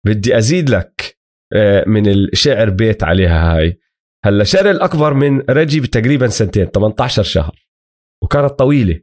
بدي 0.07 0.39
أزيد 0.39 0.71
لك 0.71 1.19
آه، 1.53 1.85
من 1.87 2.09
الشعر 2.09 2.71
بيت 2.71 3.03
عليها 3.03 3.57
هاي. 3.57 3.79
هلأ 4.25 4.45
شيرل 4.45 4.81
اكبر 4.81 5.15
من 5.15 5.43
ريجي 5.51 5.81
بتقريبا 5.81 6.29
سنتين 6.29 6.67
18 6.67 7.23
شهر 7.23 7.67
وكانت 8.23 8.51
طويلة. 8.51 9.01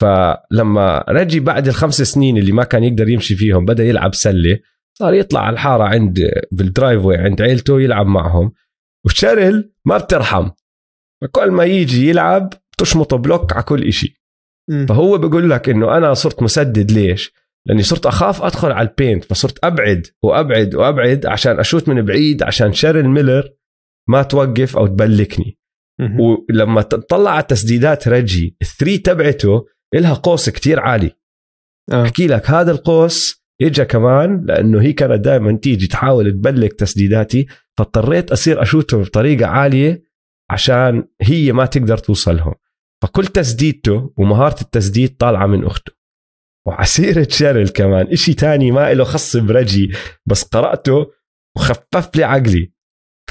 فلما 0.00 1.04
ريجي 1.08 1.40
بعد 1.40 1.68
الخمس 1.68 2.02
سنين 2.02 2.38
اللي 2.38 2.52
ما 2.52 2.64
كان 2.64 2.84
يقدر 2.84 3.08
يمشي 3.08 3.36
فيهم 3.36 3.64
بدأ 3.64 3.84
يلعب 3.84 4.14
سلة 4.14 4.58
صار 4.98 5.14
يطلع 5.14 5.40
على 5.40 5.52
الحارة 5.54 5.84
عند 5.84 6.30
بال 6.52 6.63
driveway 6.63 7.06
عند 7.06 7.42
عيلته 7.42 7.80
يلعب 7.80 8.06
معهم. 8.06 8.52
وشيرل 9.04 9.72
ما 9.84 9.98
بترحم. 9.98 10.50
كل 11.30 11.50
ما 11.50 11.64
يجي 11.64 12.08
يلعب 12.08 12.52
تشمطه 12.78 13.16
block 13.16 13.52
على 13.52 13.62
كل 13.62 13.88
إشي. 13.88 14.25
فهو 14.88 15.18
بيقول 15.18 15.50
لك 15.50 15.68
إنه 15.68 15.96
أنا 15.96 16.14
صرت 16.14 16.42
مسدد 16.42 16.92
ليش؟ 16.92 17.32
لأني 17.66 17.82
صرت 17.82 18.06
أخاف 18.06 18.42
أدخل 18.42 18.72
على 18.72 18.88
ال 18.88 18.94
paint 18.94 19.24
فصرت 19.24 19.64
أبعد 19.64 20.06
وأبعد 20.22 20.74
وأبعد 20.74 21.26
عشان 21.26 21.58
أشوت 21.58 21.88
من 21.88 22.02
بعيد 22.02 22.42
عشان 22.42 22.72
شيرل 22.72 23.08
ميلر 23.08 23.50
ما 24.08 24.22
توقف 24.22 24.76
أو 24.76 24.86
تبلكني. 24.86 25.58
ولما 26.20 26.82
تطلع 26.82 27.30
على 27.30 27.42
تسديدات 27.42 28.08
رجي 28.08 28.56
الثري 28.62 28.98
تبعته 28.98 29.66
إلها 29.94 30.14
قوس 30.14 30.50
كتير 30.50 30.80
عالي 30.80 31.12
آه. 31.92 32.02
أحكي 32.02 32.26
لك 32.26 32.50
هذا 32.50 32.70
القوس 32.70 33.46
اجى 33.62 33.84
كمان 33.84 34.44
لأنه 34.44 34.82
هي 34.82 34.92
كانت 34.92 35.24
دائما 35.24 35.56
تيجي 35.56 35.86
تحاول 35.86 36.32
تبلك 36.32 36.72
تسديداتي 36.72 37.46
فاضطريت 37.78 38.32
أصير 38.32 38.62
أشوتهم 38.62 39.02
بطريقة 39.02 39.46
عالية 39.46 40.02
عشان 40.50 41.04
هي 41.22 41.52
ما 41.52 41.66
تقدر 41.66 41.98
توصلهم 41.98 42.54
فكل 43.02 43.26
تسديدته 43.26 44.12
ومهارة 44.16 44.60
التسديد 44.60 45.16
طالعة 45.16 45.46
من 45.46 45.64
أخته. 45.64 45.92
وعسيرة 46.66 47.28
شارل 47.30 47.68
كمان 47.68 48.06
إشي 48.06 48.34
تاني 48.34 48.70
ما 48.70 48.94
له 48.94 49.04
خص 49.04 49.36
برجي 49.36 49.92
بس 50.26 50.42
قرأته 50.42 51.12
وخفف 51.56 52.16
لي 52.16 52.24
عقلي. 52.24 52.72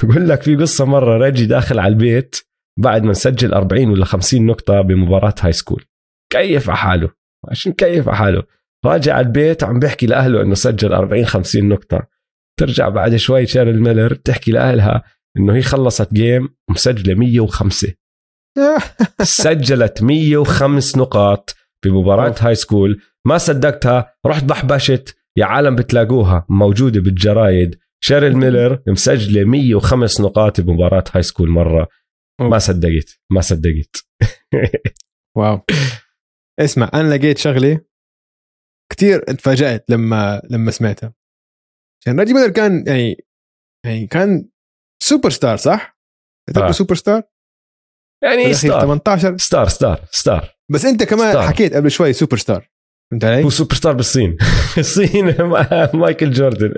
بقول 0.02 0.28
لك 0.28 0.42
في 0.42 0.56
قصة 0.56 0.84
مرة 0.84 1.18
ريجي 1.26 1.46
داخل 1.46 1.78
على 1.78 1.92
البيت 1.92 2.36
بعد 2.78 3.02
ما 3.02 3.12
سجل 3.12 3.54
40 3.54 3.90
ولا 3.90 4.04
50 4.04 4.46
نقطة 4.46 4.80
بمباراة 4.80 5.34
high 5.40 5.52
school 5.52 5.84
كيف 6.32 6.70
على 6.70 6.78
حاله؟ 6.78 7.10
عشان 7.50 7.72
كيف 7.72 8.08
على 8.08 8.16
حاله؟ 8.16 8.42
راجع 8.86 9.14
على 9.14 9.26
البيت 9.26 9.64
عم 9.64 9.78
بيحكي 9.78 10.06
لأهله 10.06 10.42
إنه 10.42 10.54
سجل 10.54 10.92
40 10.92 11.24
50 11.24 11.68
نقطة. 11.68 12.06
ترجع 12.58 12.88
بعد 12.88 13.16
شوي 13.16 13.46
شيرل 13.46 13.80
ميلر 13.80 14.12
بتحكي 14.12 14.52
لأهلها 14.52 15.02
إنه 15.36 15.54
هي 15.54 15.62
خلصت 15.62 16.14
game 16.14 16.48
مسجلة 16.70 17.14
105 17.14 17.94
سجلت 19.22 20.02
105 20.02 20.98
نقاط 20.98 21.54
بمباراة 21.84 22.34
high 22.40 22.54
school 22.54 23.02
ما 23.26 23.38
صدقتها. 23.38 24.14
رحت 24.26 24.44
بحبشت. 24.44 25.16
يا 25.38 25.44
عالم 25.44 25.76
بتلاقوها. 25.76 26.46
موجودة 26.48 27.00
بالجرايد. 27.00 27.78
شيرل 28.04 28.36
ميلر 28.36 28.82
مسجلة 28.88 29.44
105 29.44 30.24
نقاط 30.24 30.60
بمباراة 30.60 31.04
high 31.12 31.22
school 31.22 31.50
مرة. 31.50 31.88
ما 32.40 32.58
صدقت. 32.58 33.20
ما 33.30 33.40
صدقت. 33.40 34.06
wow. 35.36 35.60
اسمع 36.60 36.90
أنا 36.94 37.14
لقيت 37.14 37.38
شغلة 37.38 37.80
كثير 38.92 39.18
تفاجات 39.18 39.84
لما 39.90 40.42
لما 40.50 40.70
سمعتها. 40.70 41.14
عشان 42.02 42.18
ريجي 42.20 42.32
ميلر 42.34 42.50
كان 42.50 42.84
يعني 42.86 43.16
يعني 43.86 44.06
كان 44.06 44.48
سوبر 45.02 45.30
ستار 45.30 45.56
صح؟ 45.56 45.98
آه. 46.56 46.70
سوبر 46.70 46.94
ستار؟ 46.94 47.22
يعني 48.26 48.54
star. 48.54 48.80
18 48.80 49.36
star 49.38 49.68
star 49.68 50.00
star. 50.10 50.54
بس 50.72 50.84
أنت 50.84 51.02
كمان 51.02 51.30
star. 51.30 51.42
حكيت 51.42 51.74
قبل 51.74 51.90
شوي 51.90 52.12
سوبر 52.12 52.36
ستار 52.36 52.68
فهمت 53.10 53.24
علي؟ 53.24 53.44
هو 53.44 53.50
سوبر 53.50 53.74
ستار 53.74 53.92
بالصين. 53.92 54.36
الصين 54.78 55.36
مايكل 55.94 56.30
جوردن. 56.30 56.72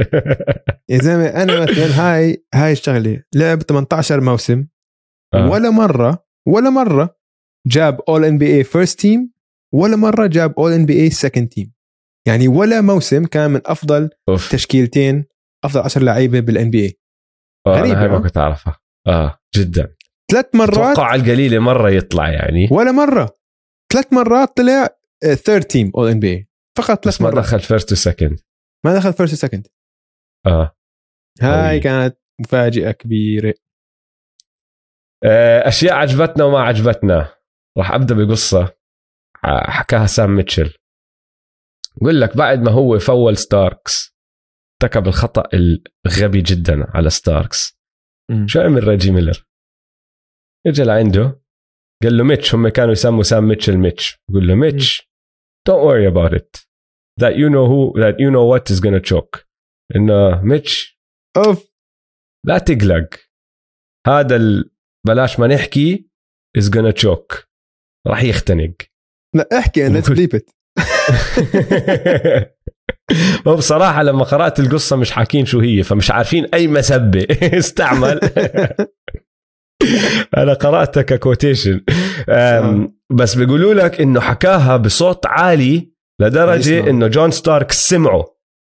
يا 0.88 0.98
زلمة 0.98 1.26
أنا 1.26 1.60
مثلا 1.60 2.00
هاي 2.00 2.44
هاي 2.54 2.72
الشغلة. 2.72 3.22
لعب 3.34 3.62
18 3.62 4.20
موسم. 4.20 4.66
آه. 5.34 5.50
ولا 5.50 5.70
مره 5.70 6.24
ولا 6.48 6.70
مرة 6.70 7.16
جاب 7.66 8.00
All 8.08 8.24
NBA 8.24 8.56
first 8.56 9.00
team 9.00 9.32
ولا 9.74 9.96
مرة 9.96 10.26
جاب 10.26 10.54
All 10.58 10.72
NBA 10.72 11.00
second 11.02 11.48
team 11.48 11.72
يعني 12.26 12.48
ولا 12.48 12.80
موسم 12.80 13.24
كان 13.24 13.50
من 13.50 13.60
أفضل 13.66 14.10
أوف. 14.28 14.52
تشكيلتين 14.52 15.24
أفضل 15.64 15.80
10 15.80 16.02
لعيبة 16.02 16.40
بال 16.40 16.70
NBA 16.70 16.98
آه، 17.66 17.70
غريبة، 17.70 17.92
أنا 17.92 18.02
هاي 18.02 18.08
ما 18.08 18.16
آه. 18.16 18.20
كنت 18.20 18.36
أعرفها. 18.36 18.76
آه 19.06 19.38
جدا. 19.56 19.94
ثلاث 20.30 20.54
مرات 20.54 20.74
أتوقع 20.74 21.04
على 21.04 21.22
القليلة 21.22 21.58
مرة 21.58 21.90
يطلع 21.90 22.28
يعني. 22.28 22.68
ولا 22.72 22.92
مرة. 22.92 23.34
ثلاث 23.92 24.12
مرات 24.12 24.56
طلع 24.56 24.88
third 25.34 25.64
team 25.64 25.92
All 25.96 26.10
NBA 26.10 26.48
فقط 26.78 27.04
ثلاث 27.04 27.14
بس 27.14 27.20
ما 27.20 27.30
مرات. 27.30 27.44
دخل 27.44 27.60
first 27.60 27.92
و 27.92 27.99
second 27.99 28.40
ما 28.84 28.96
دخل 28.96 29.12
first 29.12 29.34
second 29.34 29.66
آه. 30.46 30.76
هاي 31.40 31.70
قوي. 31.70 31.80
كانت 31.80 32.18
مفاجأة 32.40 32.90
كبيرة. 32.90 33.54
آه، 35.24 35.68
أشياء 35.68 35.94
عجبتنا 35.94 36.44
وما 36.44 36.60
عجبتنا. 36.60 37.34
راح 37.78 37.92
أبدأ 37.92 38.14
بقصة. 38.14 38.76
حكاها 39.44 40.06
سام 40.06 40.30
ميتشل. 40.36 40.74
بقول 41.96 42.20
لك 42.20 42.36
بعد 42.36 42.62
ما 42.62 42.70
هو 42.70 42.98
فول 42.98 43.36
ستاركس 43.36 44.16
ارتكب 44.82 45.08
الخطا 45.08 45.42
الغبي 46.06 46.40
جدا 46.40 46.86
على 46.96 47.10
ستاركس. 47.10 47.78
شو 48.46 48.60
عمل 48.60 48.88
ريجي 48.88 49.10
ميلر؟ 49.10 49.47
اجى 50.68 50.82
لعنده 50.82 51.40
قال 52.02 52.16
له 52.16 52.24
ميتش 52.24 52.54
هم 52.54 52.68
كانوا 52.68 52.92
يسموا 52.92 53.22
سام 53.22 53.48
ميتشل 53.48 53.76
ميتش 53.76 54.22
بقول 54.30 54.48
له 54.48 54.54
ميتش 54.54 55.08
don't 55.68 55.82
worry 55.84 56.06
about 56.06 56.32
it. 56.32 56.50
That 57.20 57.36
you 57.36 57.48
know 57.50 57.66
who 57.72 57.80
that 58.02 58.14
you 58.18 58.30
know 58.30 58.44
what 58.52 58.70
is 58.70 58.80
gonna 58.80 59.00
choke. 59.00 59.46
إنه 59.96 60.42
ميتش 60.42 61.00
أوف. 61.36 61.68
لا 62.46 62.58
تقلق. 62.58 63.08
هذا 64.06 64.36
ال... 64.36 64.70
بلاش 65.06 65.40
ما 65.40 65.46
نحكي 65.46 66.08
is 66.58 66.64
gonna 66.64 66.92
choke. 66.92 67.46
راح 68.06 68.22
يختنق. 68.22 68.74
لا 69.34 69.48
احكي 69.58 69.86
أنا 69.86 70.00
بليبت 70.08 70.54
هو 73.46 73.56
بصراحة 73.56 74.02
لما 74.02 74.24
قرأت 74.24 74.60
القصة 74.60 74.96
مش 74.96 75.10
حاكين 75.10 75.46
شو 75.46 75.60
هي 75.60 75.82
فمش 75.82 76.10
عارفين 76.10 76.44
أي 76.54 76.68
مسبة. 76.68 77.26
استعمل. 77.58 78.20
أنا 80.36 80.54
قرأتها 80.54 81.02
ك 81.02 81.10
quotation 81.10 81.80
أم، 82.28 82.98
بس 83.12 83.34
بيقولوا 83.34 83.74
لك 83.74 84.00
إنه 84.00 84.20
حكاها 84.20 84.76
بصوت 84.76 85.26
عالي 85.26 85.92
لدرجة 86.20 86.74
يسمع. 86.76 86.90
إنه 86.90 87.06
جون 87.06 87.30
ستاركس 87.30 87.72
سمعه. 87.72 88.24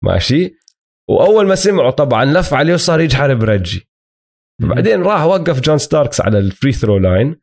ماشي؟ 0.03 0.55
وأول 1.09 1.47
ما 1.47 1.55
سمعه 1.55 1.91
طبعا 1.91 2.25
لف 2.25 2.53
عليه 2.53 2.73
وصار 2.73 3.01
يجحر 3.01 3.33
بريجي. 3.33 3.89
بعدين 4.61 5.01
راح 5.03 5.23
وقف 5.23 5.59
جون 5.59 5.77
ستاركس 5.77 6.21
على 6.21 6.39
ال 6.39 6.46
free 6.46 6.71
throw 6.71 6.97
line 6.97 7.41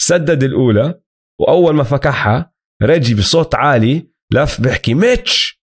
سدد 0.00 0.42
الأولى 0.42 1.00
وأول 1.40 1.74
ما 1.74 1.82
فكحها 1.82 2.52
ريجي 2.82 3.14
بصوت 3.14 3.54
عالي 3.54 4.10
لف 4.32 4.60
بيحكي 4.60 4.94
ميتش 4.94 5.56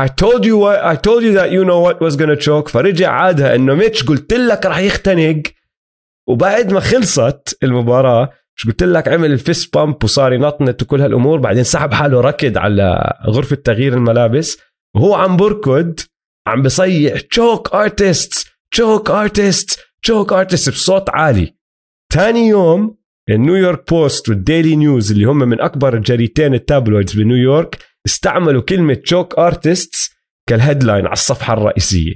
I 0.00 0.06
told 0.08 0.44
you 0.44 0.56
what, 0.64 0.78
I 0.92 0.96
told 0.96 1.22
you 1.22 1.32
that 1.38 1.50
you 1.50 1.64
know 1.64 1.80
what 1.86 2.00
was 2.00 2.16
gonna 2.16 2.36
choke. 2.46 2.68
فرجع 2.68 3.10
عادها 3.10 3.54
إنه 3.54 3.74
ميتش 3.74 4.04
قلت 4.04 4.32
لك 4.32 4.66
راح 4.66 4.78
يختنق. 4.78 5.42
وبعد 6.30 6.72
ما 6.72 6.80
خلصت 6.80 7.58
المباراة 7.62 8.30
مش 8.56 8.66
قلت 8.66 8.82
لك 8.82 9.08
عمل 9.08 9.32
ال 9.32 9.39
fist 9.39 9.66
bump 9.66 10.04
وصار 10.04 10.32
ينطنط 10.32 10.82
وكل 10.82 11.00
هالأمور 11.00 11.38
بعدين 11.40 11.64
سحب 11.64 11.92
حاله 11.92 12.20
ركض 12.20 12.58
على 12.58 13.14
غرفة 13.26 13.56
تغيير 13.56 13.94
الملابس 13.94 14.58
وهو 14.96 15.14
عم 15.14 15.36
بركض 15.36 16.00
عم 16.46 16.62
بصيح 16.62 17.20
choke 17.20 17.74
artists 17.74 18.50
choke 18.72 19.10
artists 19.10 19.78
choke 20.02 20.32
artist 20.32 20.70
بصوت 20.70 21.10
عالي. 21.10 21.56
تاني 22.12 22.48
يوم 22.48 22.96
النيويورك 23.30 23.90
بوست 23.90 24.28
والديلي 24.28 24.76
نيوز 24.76 25.12
اللي 25.12 25.24
هم 25.24 25.38
من 25.38 25.60
أكبر 25.60 25.96
الجريدتين 25.96 26.54
ال 26.54 26.61
tabloids 26.61 27.16
بنيويورك 27.16 27.78
استعملوا 28.06 28.62
كلمة 28.62 28.94
choke 28.94 29.38
artists 29.38 30.10
كال 30.48 30.59
headline 30.59 31.04
على 31.04 31.12
الصفحة 31.12 31.52
الرئيسية. 31.54 32.14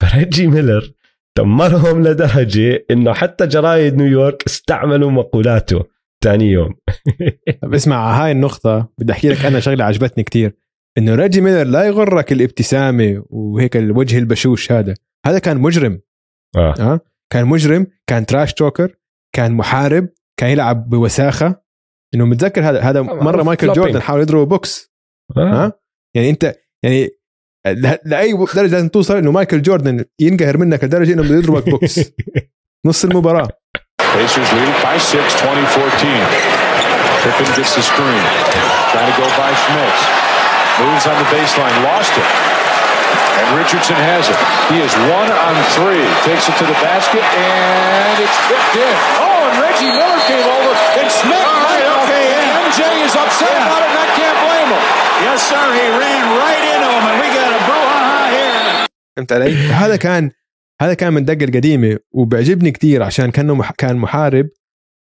فريجي 0.00 0.46
ميلر 0.46 0.90
دمرهم 1.38 2.02
لدرجة 2.02 2.86
إنه 2.90 3.12
حتى 3.12 3.46
جرايد 3.46 3.96
نيويورك 3.96 4.42
استعملوا 4.46 5.10
مقولاته. 5.10 5.84
تاني 6.22 6.50
يوم. 6.50 6.74
طب 7.62 7.74
اسمع 7.74 7.96
على 7.96 8.22
هاي 8.22 8.32
النقطة 8.32 8.88
بدي 8.98 9.12
أحكي 9.12 9.28
لك 9.28 9.44
أنا 9.44 9.60
شغلة 9.60 9.84
عجبتني 9.84 10.24
كتير. 10.24 10.56
إنه 10.98 11.14
ريجي 11.14 11.40
ميلر 11.40 11.64
لا 11.64 11.84
يغرك 11.84 12.32
الابتسامة 12.32 13.24
وهيك 13.30 13.76
الوجه 13.76 14.18
البشوش 14.18 14.72
هذا. 14.72 14.94
هذا 15.26 15.38
كان 15.38 15.56
مجرم. 15.58 16.00
آه. 16.56 16.74
آه؟ 16.80 17.00
كان 17.32 17.46
مجرم 17.46 17.86
كان 18.06 18.26
trash 18.26 18.54
talker 18.54 18.96
كان 19.34 19.52
محارب 19.52 20.08
كان 20.36 20.50
يلعب 20.50 20.88
بوساخة. 20.88 21.62
إنه 22.14 22.24
متذكر 22.24 22.60
هذا 22.60 22.80
هذا 22.80 23.02
طبعاً، 23.02 23.22
مرة 23.22 23.42
مايكل. 23.42 23.72
جوردن 23.72 24.00
حاول 24.00 24.20
يضربه 24.20 24.44
بوكس. 24.44 24.92
آه. 25.36 25.40
ها 25.40 25.72
يعني 26.16 26.30
أنت 26.30 26.54
يعني 26.82 27.08
لاي 28.04 28.32
درجه 28.54 28.72
لازم 28.72 28.88
توصل 28.88 29.16
انه 29.16 29.30
مايكل 29.32 29.62
جوردن 29.62 30.04
ينقهر 30.20 30.56
منك 30.56 30.84
لدرجه 30.84 31.12
انه 31.12 31.22
بده 31.22 31.34
يضربك 31.34 31.68
بوكس 31.68 32.00
نص 32.86 33.04
المباراه 33.04 33.48
Pacers 34.18 34.50
lead 34.56 34.68
it 34.74 34.80
by 34.82 34.96
six, 34.96 35.26
2014. 35.36 36.08
Pippen 37.22 37.48
gets 37.56 37.76
the 37.76 37.82
screen. 37.82 38.22
Trying 38.90 39.10
to 39.12 39.16
go 39.20 39.28
by 39.36 39.50
Schmitz. 39.62 40.00
Moves 40.80 41.04
on 41.10 41.16
the 41.22 41.28
baseline, 41.34 41.76
lost 41.84 42.14
it. 42.16 42.28
And 43.38 43.46
Richardson 43.60 43.98
has 44.10 44.24
it. 44.32 44.38
He 44.72 44.78
is 44.86 44.92
one 45.12 45.30
on 45.30 45.54
three. 45.76 46.02
Takes 46.26 46.48
it 46.50 46.56
to 46.58 46.66
the 46.66 46.78
basket, 46.82 47.22
and 47.22 48.16
it's 48.24 48.38
tipped 48.48 48.74
in. 48.80 48.94
Oh, 49.22 49.46
and 49.46 49.54
Reggie 49.62 49.92
Miller 49.98 50.22
came 50.30 50.46
over, 50.56 50.72
and 50.98 51.08
Smith. 51.20 51.46
okay, 52.02 52.24
and 52.38 52.46
MJ 52.66 52.80
is 53.06 53.14
upset 53.14 53.54
about 53.60 53.82
it, 53.86 53.90
and 53.92 54.00
I 54.02 54.08
can't 54.18 54.38
blame 54.46 54.68
him. 54.74 54.82
Yes, 55.26 55.38
sir. 55.46 55.62
He 55.78 55.86
ran 56.02 56.24
right 56.42 56.64
into 56.74 56.88
him, 56.96 57.04
and 57.10 57.16
we 57.22 57.28
got 57.38 57.50
a 57.54 57.60
brouhaha 57.68 58.20
here. 58.34 58.88
فهمت 59.18 59.32
علي؟ 59.32 59.50
هذا 59.52 59.96
كان 59.96 60.30
هذا 60.80 60.94
كان 60.94 61.12
من 61.12 61.18
الدقه 61.18 61.44
القديمة 61.44 61.98
وبيعجبني 62.10 62.70
كثير 62.70 63.02
عشان 63.02 63.30
كأنه 63.30 63.54
مح... 63.54 63.72
كان 63.72 63.96
محارب 63.96 64.48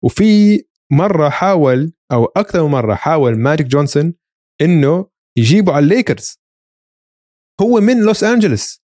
وفي 0.03 0.63
مرة 0.91 1.29
حاول 1.29 1.93
أو 2.11 2.25
أكثر 2.25 2.63
من 2.63 2.71
مرة 2.71 2.95
حاول 2.95 3.37
ماجيك 3.37 3.67
جونسون 3.67 4.13
إنه 4.61 5.07
يجيبه 5.37 5.73
على 5.73 5.83
الليكرز 5.83 6.39
هو 7.61 7.79
من 7.79 8.01
لوس 8.01 8.23
أنجلوس. 8.23 8.81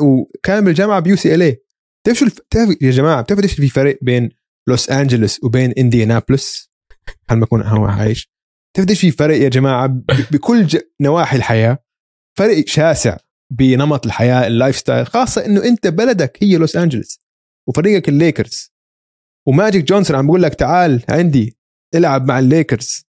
وكان 0.00 0.64
بالجامعة 0.64 1.00
ب 1.00 1.16
UCLA 1.16 1.62
بتعرف 2.02 2.18
شو 2.18 2.26
يا 2.80 2.90
جماعة 2.90 3.22
بتعرف 3.22 3.40
ليش 3.40 3.54
في 3.54 3.68
فرق 3.68 3.98
بين 4.02 4.30
لوس 4.68 4.90
أنجلوس 4.90 5.44
وبين 5.44 5.72
انديانابلس 5.78 6.70
هل 7.30 7.38
ما 7.38 7.44
أكون 7.44 7.62
هو 7.62 7.84
عايش 7.86 8.32
بتعرف 8.72 8.88
ليش 8.88 9.00
في 9.00 9.10
فرق 9.10 9.36
يا 9.36 9.48
جماعة. 9.48 9.86
بكل 10.30 10.66
ج... 10.66 10.78
نواحي 11.00 11.36
الحياة 11.36 11.78
فرق 12.38 12.66
شاسع 12.66 13.16
بنمط 13.50 14.06
الحياة 14.06 14.46
ال 14.46 14.76
lifestyle 14.76 15.06
خاصة 15.06 15.46
إنه 15.46 15.64
أنت 15.64 15.86
بلدك 15.86 16.38
هي 16.42 16.56
لوس 16.56 16.76
أنجلوس 16.76 17.20
وفريقك 17.68 18.08
الليكرز 18.08 18.72
وماجيك 19.48 19.84
جونسون 19.84 20.16
عم 20.16 20.26
بقول 20.26 20.42
لك 20.42 20.54
تعال 20.54 21.04
عندي 21.08 21.58
إلعب 21.94 22.24
مع 22.24 22.38
الليكرز 22.38 23.06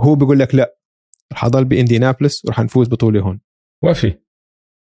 وهو 0.00 0.14
بيقول 0.14 0.38
لك 0.38 0.54
لا 0.54 0.76
رح 1.32 1.44
أضل 1.44 1.64
بانديانابلس 1.64 2.44
ورح 2.44 2.60
نفوز 2.60 2.88
بطولة 2.88 3.20
هون 3.20 3.40
وفي 3.84 4.18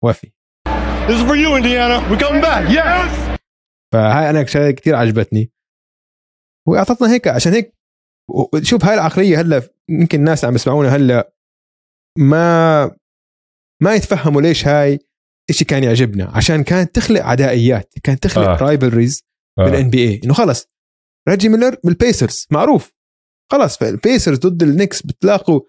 وفي 0.05 0.32
This 1.09 1.20
is 1.20 1.23
for 1.23 1.36
you, 1.36 1.51
Indiana. 1.57 1.97
We're 2.11 2.20
coming 2.20 2.43
back. 2.43 2.69
Yes. 2.69 3.39
فهاي 3.93 4.31
أنا 4.31 4.47
شغله 4.47 4.70
كثير 4.70 4.95
عجبتني 4.95 5.53
وأعطتنا 6.69 7.12
هيك 7.12 7.28
عشان 7.28 7.53
هيك 7.53 7.74
شوف 8.62 8.85
هاي 8.85 8.95
العقلية 8.95 9.40
هلأ 9.40 9.62
يمكن 9.89 10.19
الناس 10.19 10.45
عم 10.45 10.55
يسمعونا 10.55 10.89
هلأ 10.97 11.32
ما 12.19 12.97
ما 13.82 13.94
يتفهموا 13.94 14.42
ليش 14.42 14.66
هاي 14.66 14.98
إشي 15.50 15.64
كان 15.64 15.84
يعجبنا 15.84 16.24
عشان 16.24 16.64
كانت 16.64 16.94
تخلق 16.94 17.22
عدائيات 17.22 17.94
كانت 18.02 18.22
تخلق 18.22 18.48
آه. 18.48 18.55
آه. 18.55 18.62
rivalries 18.62 19.23
آه. 19.59 19.64
بال 19.65 19.90
NBA 19.90 20.20
إنه 20.24 20.34
خلص 20.34 20.68
ريجي 21.28 21.48
ميلر 21.48 21.76
بالبيسرز 21.84 22.46
معروف 22.50 22.92
خلص 23.52 23.78
فالبيسرز 23.78 24.38
ضد 24.38 24.62
النكس 24.62 25.02
بتلاقوا 25.02 25.60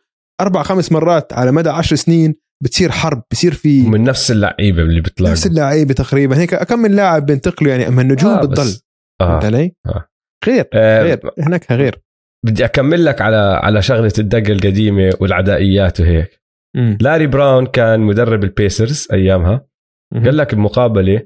أربع 0.41 0.63
خمس 0.63 0.91
مرات 0.91 1.33
على 1.33 1.51
مدى 1.51 1.69
عشر 1.69 1.95
سنين 1.95 2.35
بتصير 2.63 2.91
حرب 2.91 3.23
بصير 3.31 3.53
في 3.53 3.81
من 3.81 4.03
نفس 4.03 4.31
اللعيبة 4.31 4.81
اللي 4.81 5.01
بتلاقوا 5.01 5.31
نفس 5.31 5.47
اللعيبة 5.47 5.93
تقريبا 5.93 6.37
هيك 6.37 6.55
كم 6.55 6.79
من 6.79 6.91
لاعب 6.91 7.25
بينتقلوا 7.25 7.71
يعني 7.71 7.87
أما 7.87 8.01
النجوم 8.01 8.31
آه، 8.31 8.37
آه 8.37 8.41
بتضل 8.41 8.77
آه. 9.21 9.25
فهمت 9.25 9.45
علي؟ 9.45 9.75
آه. 9.85 10.09
غير 10.47 10.69
آه، 10.73 11.03
غير 11.03 11.19
هناك 11.39 11.71
غير 11.71 12.01
بدي 12.45 12.65
أكمل 12.65 13.05
لك 13.05 13.21
على 13.21 13.59
على 13.63 13.81
شغلة 13.81 14.13
الدقة 14.19 14.51
القديمة 14.51 15.13
والعدائيات 15.19 15.99
وهيك 15.99 16.38
مم. 16.75 16.97
لاري 17.01 17.27
براون 17.27 17.65
كان 17.65 17.99
مدرب 17.99 18.43
البيسرز 18.43 19.07
أيامها 19.13 19.65
مهم. 20.13 20.23
قال 20.23 20.37
لك 20.37 20.55
بمقابلة 20.55 21.25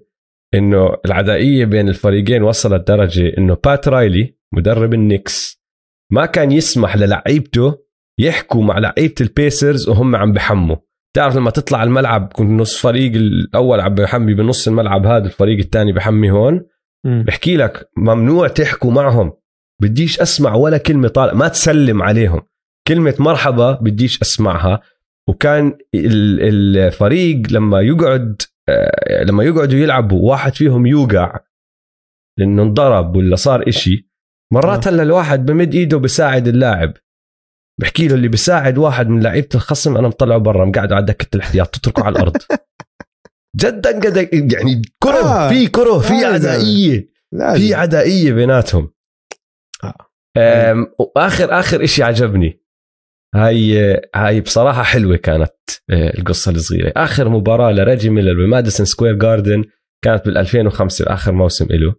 إنه 0.53 0.95
العدائية 1.06 1.65
بين 1.65 1.90
الفريقين 1.90 2.44
وصلت 2.44 2.88
درجة 2.88 3.38
إنه 3.38 3.57
بات 3.65 3.88
رايلي 3.88 4.36
مدرب 4.53 4.94
النكس 4.94 5.64
ما 6.11 6.26
كان 6.26 6.52
يسمح 6.52 6.95
للعيبته 6.98 7.84
يحكوا 8.20 8.64
مع 8.64 8.80
لعيبة 8.80 9.15
البيسرز 9.22 9.90
وهم 9.90 10.15
عم 10.15 10.34
بحموا 10.34 10.76
تعرف 11.15 11.36
لما 11.36 11.49
تطلع 11.49 11.84
الملعب 11.84 12.34
كنت 12.34 12.49
نص 12.49 12.82
فريق 12.82 13.11
الأول 13.15 13.80
عم 13.80 13.95
بحمي 13.95 14.34
بنص 14.34 14.68
الملعب 14.68 15.06
هذا 15.06 15.26
الفريق 15.26 15.57
الثاني 15.60 15.91
بحمي 15.94 16.32
هون 16.32 16.65
مم. 17.06 17.24
بحكي 17.28 17.57
لك 17.57 17.90
ممنوع 17.98 18.48
تحكوا 18.48 18.91
معهم 18.91 19.34
بديش 19.82 20.20
أسمع 20.20 20.53
ولا 20.56 20.78
كلمة 20.78 21.07
طالع 21.07 21.34
ما 21.34 21.48
تسلم 21.48 22.02
عليهم 22.02 22.41
كلمة 22.88 23.15
مرحبا 23.20 23.72
بديش 23.72 24.22
أسمعها 24.22 24.82
وكان 25.30 25.78
ال- 25.95 26.78
الفريق 26.78 27.41
لما 27.52 27.82
يقعد 27.82 28.41
آه، 28.70 29.24
لما 29.24 29.44
يقعدوا 29.44 29.80
يلعبوا 29.80 30.30
واحد 30.32 30.56
فيهم 30.56 30.86
يوقع 30.86 31.40
لأنه 32.40 32.64
انضرب 32.64 33.16
ولا 33.16 33.36
صار 33.36 33.70
إشي 33.70 34.10
مرات 34.54 34.88
هلا 34.88 35.04
الواحد 35.04 35.45
بمد 35.45 35.76
إيده 35.76 35.98
بساعد 35.98 36.48
اللاعب 36.48 36.94
بحكي 37.82 38.08
له 38.08 38.16
اللي 38.16 38.28
بيساعد 38.28 38.78
واحد 38.78 39.08
من 39.10 39.24
لعيبة 39.24 39.48
الخصم 39.56 39.98
أنا 39.98 40.08
مطلعه 40.08 40.38
برا 40.38 40.66
مقعده 40.66 40.95
على 40.95 41.06
دكة 41.06 41.36
الاحتياط 41.36 41.68
تتركه 41.76 42.04
على 42.04 42.16
الأرض 42.16 42.38
جدا 43.62 44.00
قد 44.00 44.52
يعني 44.54 44.82
كرة 45.04 45.24
آه. 45.26 45.50
في 45.50 45.68
كرة 45.68 46.00
في. 46.00 46.26
عدائية. 46.26 47.14
في 47.56 47.74
عدائية 47.74 48.34
بيناتهم 48.34 48.94
أم، 50.38 50.88
وآخر 51.00 51.60
آخر 51.60 51.84
إشي 51.84 52.04
عجبني 52.04 52.62
هاي 53.34 54.01
هاي 54.15 54.41
بصراحة 54.41 54.84
حلوة 54.84 55.15
كانت 55.15 55.53
آه، 55.89 56.18
القصة 56.18 56.51
الصغيرة. 56.51 56.93
آخر 56.97 57.30
مباراة 57.30 57.72
لريجي 57.72 58.10
ميلر 58.10 58.34
بماديسون 58.45 58.85
سكوير 58.85 59.14
جاردن 59.14 59.64
كانت 60.03 60.26
بال 60.26 60.38
2005 60.38 61.14
اخر 61.14 61.31
موسم 61.31 61.68
له 61.69 61.95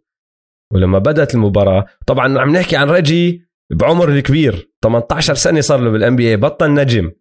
ولما 0.73 0.99
بدأت 0.99 1.35
المباراة 1.35 1.87
طبعا 2.07 2.39
عم 2.41 2.57
نحكي 2.57 2.77
عن 2.77 2.91
ريجي 2.91 3.43
بعمر 3.73 4.09
الكبير 4.09 4.71
18 4.85 5.35
سنة 5.35 5.61
صار 5.61 5.81
له 5.81 5.91
بال 5.91 6.17
NBA 6.17 6.37
بطل 6.37 6.75
نجم. 6.75 7.13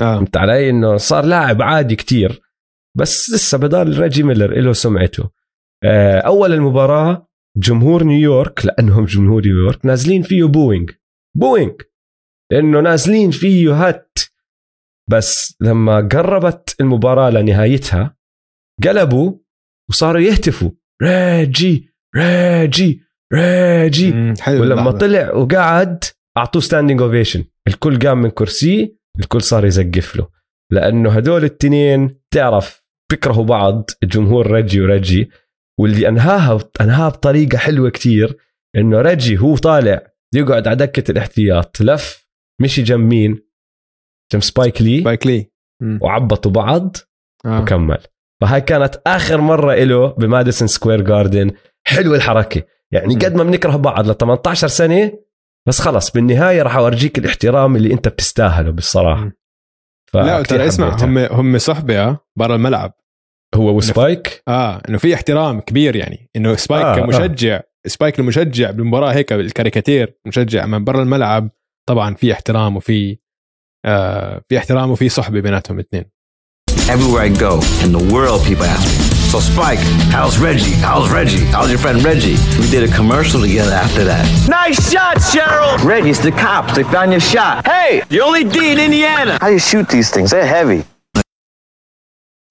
آه. 0.00 0.16
فهمت 0.16 0.36
علي؟ 0.36 0.70
إنه 0.70 0.96
صار 0.96 1.24
لاعب 1.24 1.62
عادي 1.62 1.96
كتير. 1.96 2.40
بس 2.96 3.30
لسه 3.30 3.58
بضل 3.58 4.00
ريجي 4.00 4.22
ميلر 4.22 4.60
له 4.60 4.72
سمعته. 4.72 5.30
آه، 5.84 6.18
أول 6.18 6.52
المباراة 6.52 7.28
جمهور 7.56 8.04
نيويورك 8.04 8.66
لأنهم 8.66 9.04
جمهور 9.04 9.42
نيويورك 9.42 9.86
نازلين 9.86 10.22
فيه 10.22 10.44
booing 10.44 10.90
booing 11.36 11.82
لأنه 12.52 12.80
نازلين 12.80 13.30
فيه 13.30 13.86
hate 13.86 14.18
بس 15.10 15.56
لما 15.60 16.08
قربت 16.12 16.76
المباراة 16.80 17.30
لنهايتها 17.30 18.16
قلبوا 18.84 19.38
وصاروا 19.90 20.20
يهتفوا. 20.20 20.70
ريجي 21.02 21.90
مم، 24.12 24.34
حلو 24.40 24.60
ولما. 24.60 24.90
طلع 24.90 25.32
وقعد 25.32 26.04
أعطوه 26.36 26.62
standing 26.62 27.02
ovation 27.02 27.44
الكل 27.68 27.98
قام 27.98 28.22
من 28.22 28.30
كرسيه 28.30 28.96
الكل 29.20 29.42
صار 29.42 29.66
يزقف 29.66 30.16
له. 30.16 30.28
لأنه 30.72 31.10
هدول 31.10 31.44
التنين 31.44 32.20
تعرف 32.30 32.84
بيكرهوا 33.10 33.44
بعض 33.44 33.90
الجمهور 34.02 34.50
ريجي 34.50 34.80
وريجي 34.80 35.30
واللي 35.80 36.08
أنهاها 36.08 36.58
أنهاها 36.80 37.08
بطريقة 37.08 37.58
حلوة 37.58 37.90
كتير 37.90 38.36
إنه 38.76 39.00
ريجي 39.00 39.38
هو 39.38 39.56
طالع 39.56 40.06
يقعد 40.34 40.68
على 40.68 40.76
دكة 40.76 41.10
الاحتياط 41.10 41.80
لف 41.82 42.29
مشي 42.60 42.82
جنب 42.82 43.08
مين؟ 43.08 43.38
جنب 44.32 44.42
سبايك 44.42 44.82
لي 44.82 45.00
سبايك 45.00 45.26
لي. 45.26 45.50
وعبطوا 46.00 46.52
بعض 46.52 46.96
آه. 47.46 47.60
وكمل. 47.62 47.98
فهاي 48.40 48.60
كانت 48.60 49.02
آخر 49.06 49.40
مرة 49.40 49.74
له 49.74 50.06
بماديسون 50.06 50.68
سكوير 50.68 51.00
جاردن 51.00 51.50
حلوة 51.86 52.16
الحركة. 52.16 52.62
يعني 52.92 53.14
قد 53.14 53.34
ما 53.34 53.44
بنكره 53.44 53.76
بعض 53.76 54.10
ل 54.10 54.14
18 54.16 54.68
سنة 54.68 55.12
بس 55.68 55.80
خلص 55.80 56.10
بالنهاية 56.10 56.62
راح 56.62 56.76
أورجيك 56.76 57.18
الاحترام 57.18 57.76
اللي 57.76 57.92
أنت 57.92 58.08
بتستاهله 58.08 58.70
بالصراحة. 58.70 59.30
لا 60.14 60.42
ترى 60.42 60.66
اسمع. 60.66 60.96
هم 61.00 61.18
هم 61.18 61.58
صحبة 61.58 62.00
آه، 62.00 62.18
برا 62.36 62.54
الملعب. 62.54 62.92
هو 63.54 63.76
وسبايك؟ 63.76 64.42
آه 64.48 64.82
إنه 64.88 64.98
في 64.98 65.14
احترام 65.14 65.60
كبير 65.60 65.96
يعني. 65.96 66.30
إنه 66.36 66.54
سبايك 66.54 66.84
آه، 66.84 66.94
آه. 66.94 67.00
كمشجع 67.00 67.56
آه. 67.56 67.64
سبايك 67.86 68.20
المشجع 68.20 68.70
بالمباراة 68.70 69.12
هيك 69.12 69.32
بالكاريكاتير 69.32 70.18
مشجع 70.26 70.66
من 70.66 70.84
برا 70.84 71.02
الملعب. 71.02 71.50
طبعا 71.90 72.14
في 72.14 72.32
احترام 72.32 72.76
وفي 72.76 73.18
آه 73.84 74.42
في 74.48 74.58
احترام 74.58 74.90
وفي 74.90 75.08
صحبه 75.08 75.40
بيناتهم 75.40 75.78
الاثنين 75.78 76.04
Everywhere 76.70 77.22
I 77.22 77.30
go 77.46 77.52
in 77.84 77.90
the 77.98 78.04
world, 78.14 78.40
people 78.48 78.66
ask 78.76 78.84
me, 78.90 79.10
So, 79.32 79.38
Spike, 79.52 79.82
how's 80.16 80.36
Reggie? 80.48 80.76
How's 80.88 81.08
Reggie? 81.18 81.44
How's 81.54 81.70
your 81.72 81.82
friend 81.84 81.98
Reggie? 82.10 82.38
We 82.60 82.66
did 82.74 82.82
a 82.90 82.92
commercial 83.00 83.40
together 83.46 83.74
after 83.84 84.02
that. 84.10 84.24
Nice 84.60 84.80
shot, 84.92 85.16
Cheryl. 85.32 85.72
Reggie's 85.92 86.20
the 86.28 86.32
cops. 86.44 86.70
They 86.76 86.84
found 86.96 87.10
your 87.16 87.24
shot. 87.34 87.56
Hey, 87.74 87.92
the 88.14 88.20
only 88.26 88.42
D 88.54 88.56
in 88.74 88.78
Indiana. 88.88 89.32
How 89.42 89.48
do 89.50 89.54
you 89.58 89.64
shoot 89.70 89.86
these 89.96 90.08
things? 90.14 90.28
They're 90.34 90.52
heavy. 90.58 90.82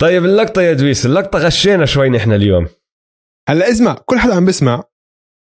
طيب 0.02 0.26
اللقطه 0.26 0.62
يا 0.62 0.74
دويس 0.74 1.06
اللقطه 1.06 1.40
غشينا 1.40 1.86
شوي 1.86 2.10
نحن 2.10 2.32
اليوم 2.32 2.68
هلا 3.50 3.70
اسمع 3.72 3.94
كل 4.06 4.20
حدا 4.20 4.36
عم 4.36 4.46
بسمع 4.46 4.84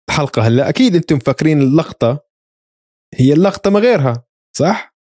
الحلقة 0.09 0.43
هلا 0.47 0.69
أكيد 0.69 0.95
أنتم 0.97 1.17
مفكرين 1.17 1.63
اللقطه 1.63 2.34
هي 3.17 3.33
اللقطة 3.33 3.71
ما 3.71 3.81
غيرها 3.81 4.25
صح؟ 4.57 4.95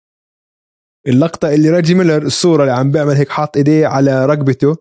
اللقطة 1.06 1.54
اللي 1.54 1.70
ريجي 1.70 1.94
ميلر 1.94 2.22
الصورة 2.22 2.62
اللي 2.62 2.74
عم 2.74 2.90
بيعمل 2.90 3.14
هيك 3.14 3.28
حاط 3.28 3.56
إيديه 3.56 3.86
على 3.86 4.26
رقبته 4.26 4.76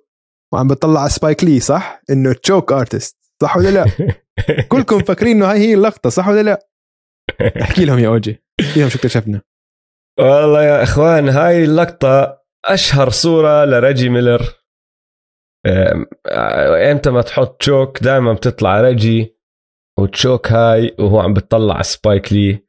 وعم 0.53 0.67
بيطلع 0.67 0.99
على 0.99 1.09
سبايك 1.09 1.43
لي 1.43 1.59
صح؟ 1.59 2.01
إنه 2.09 2.33
choke 2.33 2.71
artist 2.71 3.17
صح 3.41 3.57
ولا 3.57 3.69
لا؟ 3.69 3.85
كلكم 4.71 4.95
مفكرين 4.95 5.35
إنه 5.35 5.51
هاي 5.51 5.59
هي 5.59 5.73
اللقطة 5.73 6.09
صح 6.09 6.27
ولا 6.27 6.41
لا؟ 6.41 6.67
احكي 7.61 7.85
لهم 7.85 7.99
يا 7.99 8.07
أوجي 8.07 8.43
احكي 8.61 8.79
لهم 8.79 8.89
شو 8.89 8.97
اكتشفنا 8.97 9.41
والله 10.19 10.63
يا 10.63 10.83
إخوان 10.83 11.29
هاي 11.29 11.63
اللقطة 11.63 12.43
أشهر 12.65 13.09
صورة 13.09 13.65
لريجي 13.65 14.09
ميلر 14.09 14.41
آه، 15.65 16.91
إمتى 16.91 17.09
ما 17.09 17.21
تحط 17.21 17.59
choke 17.59 18.03
دائما 18.03 18.33
بتطلع 18.33 18.81
ريجي 18.81 19.37
و 19.99 20.08
choke 20.08 20.51
هاي 20.51 20.95
وهو 20.99 21.19
عم 21.19 21.33
بتطلع 21.33 21.73
على 21.73 21.83
سبايك 21.83 22.33
لي 22.33 22.62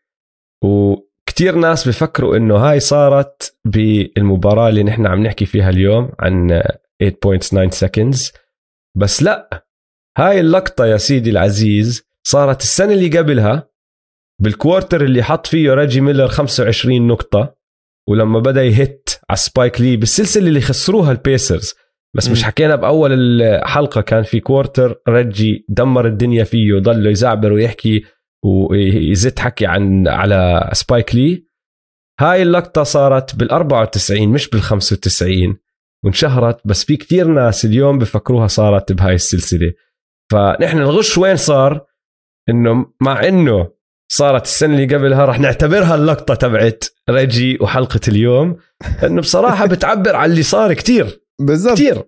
وكتير 0.64 1.54
ناس 1.54 1.88
بفكروا 1.88 2.36
إنه 2.36 2.56
هاي 2.56 2.80
صارت 2.80 3.58
بالمباراة 3.64 4.68
اللي 4.68 4.82
نحن 4.82 5.06
عم 5.06 5.22
نحكي 5.22 5.46
فيها 5.46 5.70
اليوم 5.70 6.10
عن 6.20 6.62
8.9 7.04 7.86
seconds 7.86 8.32
بس 8.96 9.22
لا 9.22 9.66
هاي 10.18 10.40
اللقطة 10.40 10.86
يا 10.86 10.96
سيدي 10.96 11.30
العزيز 11.30 12.02
صارت 12.26 12.60
السنة 12.60 12.92
اللي 12.92 13.18
قبلها 13.18 13.68
بال 14.42 14.56
quarter 14.56 15.04
اللي 15.04 15.22
حط 15.22 15.46
فيه 15.46 15.74
ريجي 15.74 16.00
ميلر 16.00 16.28
25 16.28 17.06
نقطة 17.06 17.56
ولما 18.08 18.38
بدأ 18.38 18.62
يهت 18.62 19.08
على 19.30 19.36
سبايك 19.36 19.80
لي 19.80 19.96
بالسلسلة 19.96 20.48
اللي 20.48 20.60
خسروها 20.60 21.12
البيسرز 21.12 21.74
بس 22.16 22.28
مش. 22.28 22.44
حكينا 22.44 22.76
بأول 22.76 23.12
الحلقة 23.12 24.00
كان 24.00 24.22
في 24.22 24.40
quarter 24.40 25.00
ريجي 25.08 25.64
دمر 25.68 26.06
الدنيا 26.06 26.44
فيه 26.44 26.78
ضله 26.78 27.10
يزعبر 27.10 27.52
ويحكي 27.52 28.04
ويزت 28.44 29.38
حكي 29.38 29.66
عن 29.66 30.08
على 30.08 30.70
سبايك 30.72 31.14
لي 31.14 31.46
هاي 32.20 32.42
اللقطة 32.42 32.82
صارت 32.82 33.36
بال 33.36 33.50
94 33.50 34.28
مش 34.28 34.48
بال 34.48 34.62
95 34.62 35.56
وانشهرت 36.04 36.66
بس 36.66 36.84
في 36.84 36.96
كتير 36.96 37.26
ناس 37.26 37.64
اليوم 37.64 37.98
بفكروها 37.98 38.46
صارت 38.46 38.92
بهاي 38.92 39.14
السلسلة. 39.14 39.72
فنحن 40.32 40.78
الغش 40.78 41.18
وين 41.18 41.36
صار؟ 41.36 41.86
إنه 42.48 42.86
مع 43.00 43.28
إنه 43.28 43.70
صارت 44.12 44.42
السنة 44.44 44.74
اللي 44.74 44.94
قبلها 44.94 45.24
راح 45.24 45.40
نعتبرها 45.40 45.94
اللقطة 45.94 46.34
تبعت 46.34 46.84
ريجي 47.10 47.58
وحلقة 47.60 48.00
اليوم. 48.08 48.56
لأنه 49.02 49.20
بصراحة 49.20 49.66
بتعبر 49.74 50.16
عن 50.16 50.30
اللي 50.30 50.42
صار 50.42 50.74
كتير. 50.74 51.20
بالضبط. 51.40 51.74
كتير. 51.74 52.04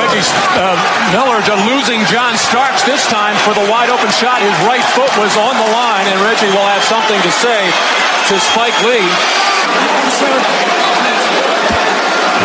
Reggie 0.00 0.22
uh, 0.62 0.76
Miller 1.14 1.40
to 1.50 1.54
losing 1.70 2.00
John 2.12 2.34
Starks 2.38 2.82
this 2.90 3.02
time 3.18 3.36
for 3.44 3.52
the 3.58 3.64
wide 3.72 3.90
open 3.90 4.10
shot. 4.20 4.38
His 4.48 4.56
right 4.70 4.86
foot 4.96 5.12
was 5.22 5.34
on 5.36 5.54
the 5.62 5.68
line, 5.80 6.06
and 6.10 6.18
Reggie 6.28 6.50
will 6.56 6.68
have 6.74 6.84
something 6.94 7.20
to 7.26 7.32
say 7.44 7.60
to 8.28 8.34
Spike 8.50 8.78
Lee. 8.88 9.06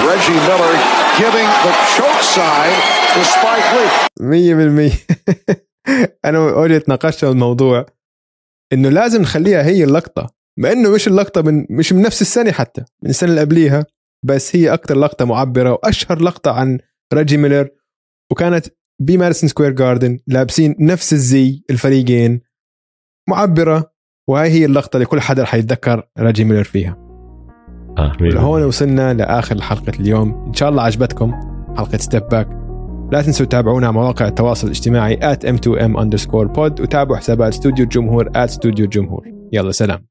Reggie 0.09 0.39
Miller 0.49 0.73
giving 1.21 1.47
the 1.65 1.73
choke 1.95 2.21
sign 2.35 2.73
to 3.13 3.21
Spike 3.35 3.67
Lee. 3.75 3.91
مية 4.19 4.55
بالمية 4.55 4.91
أنا 6.25 6.39
وأوجي 6.39 6.79
تناقشنا 6.79 7.29
الموضوع 7.29 7.85
إنه 8.73 8.89
لازم 8.89 9.21
نخليها 9.21 9.63
هي 9.63 9.83
اللقطة 9.83 10.29
مع 10.57 10.71
إنه 10.71 10.89
مش 10.89 11.07
اللقطة 11.07 11.41
من 11.41 11.65
مش 11.69 11.93
من 11.93 12.01
نفس 12.01 12.21
السنة 12.21 12.51
حتى 12.51 12.81
من 13.03 13.09
السنة 13.09 13.29
اللي 13.29 13.41
قبليها 13.41 13.85
بس 14.25 14.55
هي 14.55 14.73
أكتر 14.73 14.97
لقطة 14.97 15.25
معبرة 15.25 15.71
وأشهر 15.71 16.21
لقطة 16.21 16.51
عن 16.51 16.79
ريجي 17.13 17.37
ميلر 17.37 17.69
وكانت 18.31 18.65
بماديسون 19.01 19.49
سكوير 19.49 19.71
جاردن 19.71 20.19
لابسين 20.27 20.75
نفس 20.79 21.13
الزي 21.13 21.63
الفريقين 21.69 22.41
معبرة 23.29 23.91
وهي 24.27 24.49
هي 24.49 24.65
اللقطة 24.65 24.97
اللي 24.97 25.05
كل 25.05 25.21
حدا 25.21 25.43
رح 25.43 25.55
يتذكر 25.55 26.07
ريجي 26.17 26.43
ميلر 26.43 26.63
فيها. 26.63 26.97
آه 27.97 28.17
لهون 28.21 28.63
وصلنا 28.63 29.13
لآخر 29.13 29.61
حلقة 29.61 29.93
اليوم. 29.99 30.45
إن 30.47 30.53
شاء 30.53 30.69
الله 30.69 30.83
عجبتكم 30.83 31.31
حلقة 31.77 31.97
Step 31.97 32.23
Back 32.27 32.47
لا 33.11 33.21
تنسوا 33.21 33.45
تتابعونا 33.45 33.87
على 33.87 33.93
مواقع 33.93 34.27
التواصل 34.27 34.67
الاجتماعي 34.67 35.35
at 35.35 35.37
m2m 35.37 35.97
underscore 35.97 36.47
pod 36.55 36.81
وتابعوا 36.81 37.17
حسابات 37.17 37.53
استوديو 37.53 37.83
الجمهور 37.83 38.29
at 38.29 38.65
الجمهور 38.65 39.27
يلا 39.53 39.71
سلام. 39.71 40.08